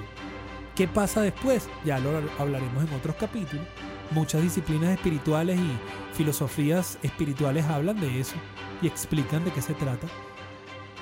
¿Qué 0.76 0.88
pasa 0.88 1.22
después? 1.22 1.70
Ya 1.86 2.00
lo 2.00 2.22
hablaremos 2.38 2.84
en 2.84 2.94
otros 2.96 3.16
capítulos. 3.16 3.66
Muchas 4.12 4.42
disciplinas 4.42 4.92
espirituales 4.92 5.60
y 5.60 6.16
filosofías 6.16 6.98
espirituales 7.04 7.66
hablan 7.66 8.00
de 8.00 8.20
eso 8.20 8.36
y 8.82 8.88
explican 8.88 9.44
de 9.44 9.52
qué 9.52 9.62
se 9.62 9.74
trata. 9.74 10.08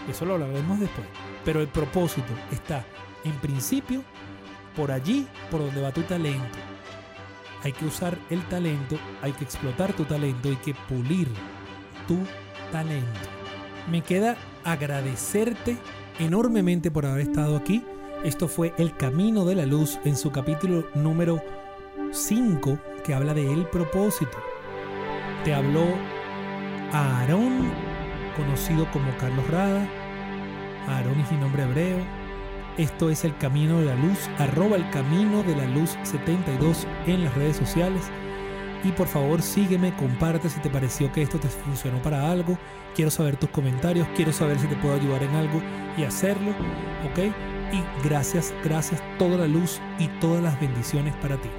Eso 0.09 0.25
lo 0.25 0.33
hablaremos 0.33 0.79
después. 0.79 1.07
Pero 1.43 1.61
el 1.61 1.67
propósito 1.67 2.33
está, 2.51 2.85
en 3.23 3.33
principio, 3.33 4.03
por 4.75 4.91
allí, 4.91 5.27
por 5.51 5.61
donde 5.61 5.81
va 5.81 5.91
tu 5.91 6.01
talento. 6.03 6.57
Hay 7.63 7.73
que 7.73 7.85
usar 7.85 8.17
el 8.29 8.43
talento, 8.47 8.97
hay 9.21 9.31
que 9.33 9.43
explotar 9.43 9.93
tu 9.93 10.05
talento, 10.05 10.49
hay 10.49 10.57
que 10.57 10.73
pulir 10.73 11.27
tu 12.07 12.17
talento. 12.71 13.29
Me 13.89 14.01
queda 14.01 14.35
agradecerte 14.63 15.77
enormemente 16.19 16.91
por 16.91 17.05
haber 17.05 17.21
estado 17.21 17.55
aquí 17.57 17.83
esto 18.25 18.47
fue 18.47 18.73
El 18.79 18.97
Camino 18.97 19.45
de 19.45 19.53
la 19.53 19.67
Luz 19.67 19.99
en 20.03 20.17
su 20.17 20.31
capítulo 20.31 20.87
número 20.95 21.43
5 22.15 22.79
que 23.03 23.13
habla 23.13 23.33
de 23.33 23.51
el 23.51 23.67
propósito. 23.67 24.37
Te 25.43 25.53
habló 25.53 25.85
Aarón, 26.91 27.71
conocido 28.35 28.89
como 28.91 29.15
Carlos 29.17 29.47
Rada. 29.49 29.87
Aarón 30.87 31.19
es 31.19 31.31
mi 31.31 31.37
nombre 31.37 31.63
hebreo. 31.63 31.97
Esto 32.77 33.09
es 33.09 33.23
El 33.23 33.37
Camino 33.37 33.79
de 33.79 33.85
la 33.85 33.95
Luz, 33.95 34.29
arroba 34.37 34.75
el 34.75 34.89
Camino 34.89 35.43
de 35.43 35.55
la 35.55 35.65
Luz 35.65 35.97
72 36.03 36.87
en 37.05 37.23
las 37.23 37.35
redes 37.35 37.57
sociales. 37.57 38.03
Y 38.83 38.91
por 38.91 39.07
favor 39.07 39.41
sígueme, 39.41 39.95
comparte 39.95 40.49
si 40.49 40.59
te 40.59 40.69
pareció 40.69 41.11
que 41.11 41.21
esto 41.21 41.39
te 41.39 41.47
funcionó 41.47 42.01
para 42.01 42.29
algo. 42.29 42.57
Quiero 42.93 43.11
saber 43.11 43.37
tus 43.37 43.49
comentarios, 43.49 44.07
quiero 44.15 44.31
saber 44.31 44.59
si 44.59 44.67
te 44.67 44.75
puedo 44.75 44.95
ayudar 44.95 45.23
en 45.23 45.35
algo 45.35 45.61
y 45.97 46.03
hacerlo, 46.03 46.51
¿ok? 47.09 47.33
Y 47.73 48.07
gracias, 48.07 48.53
gracias, 48.63 49.01
toda 49.17 49.37
la 49.37 49.47
luz 49.47 49.81
y 49.97 50.07
todas 50.19 50.43
las 50.43 50.59
bendiciones 50.59 51.13
para 51.15 51.37
ti. 51.37 51.49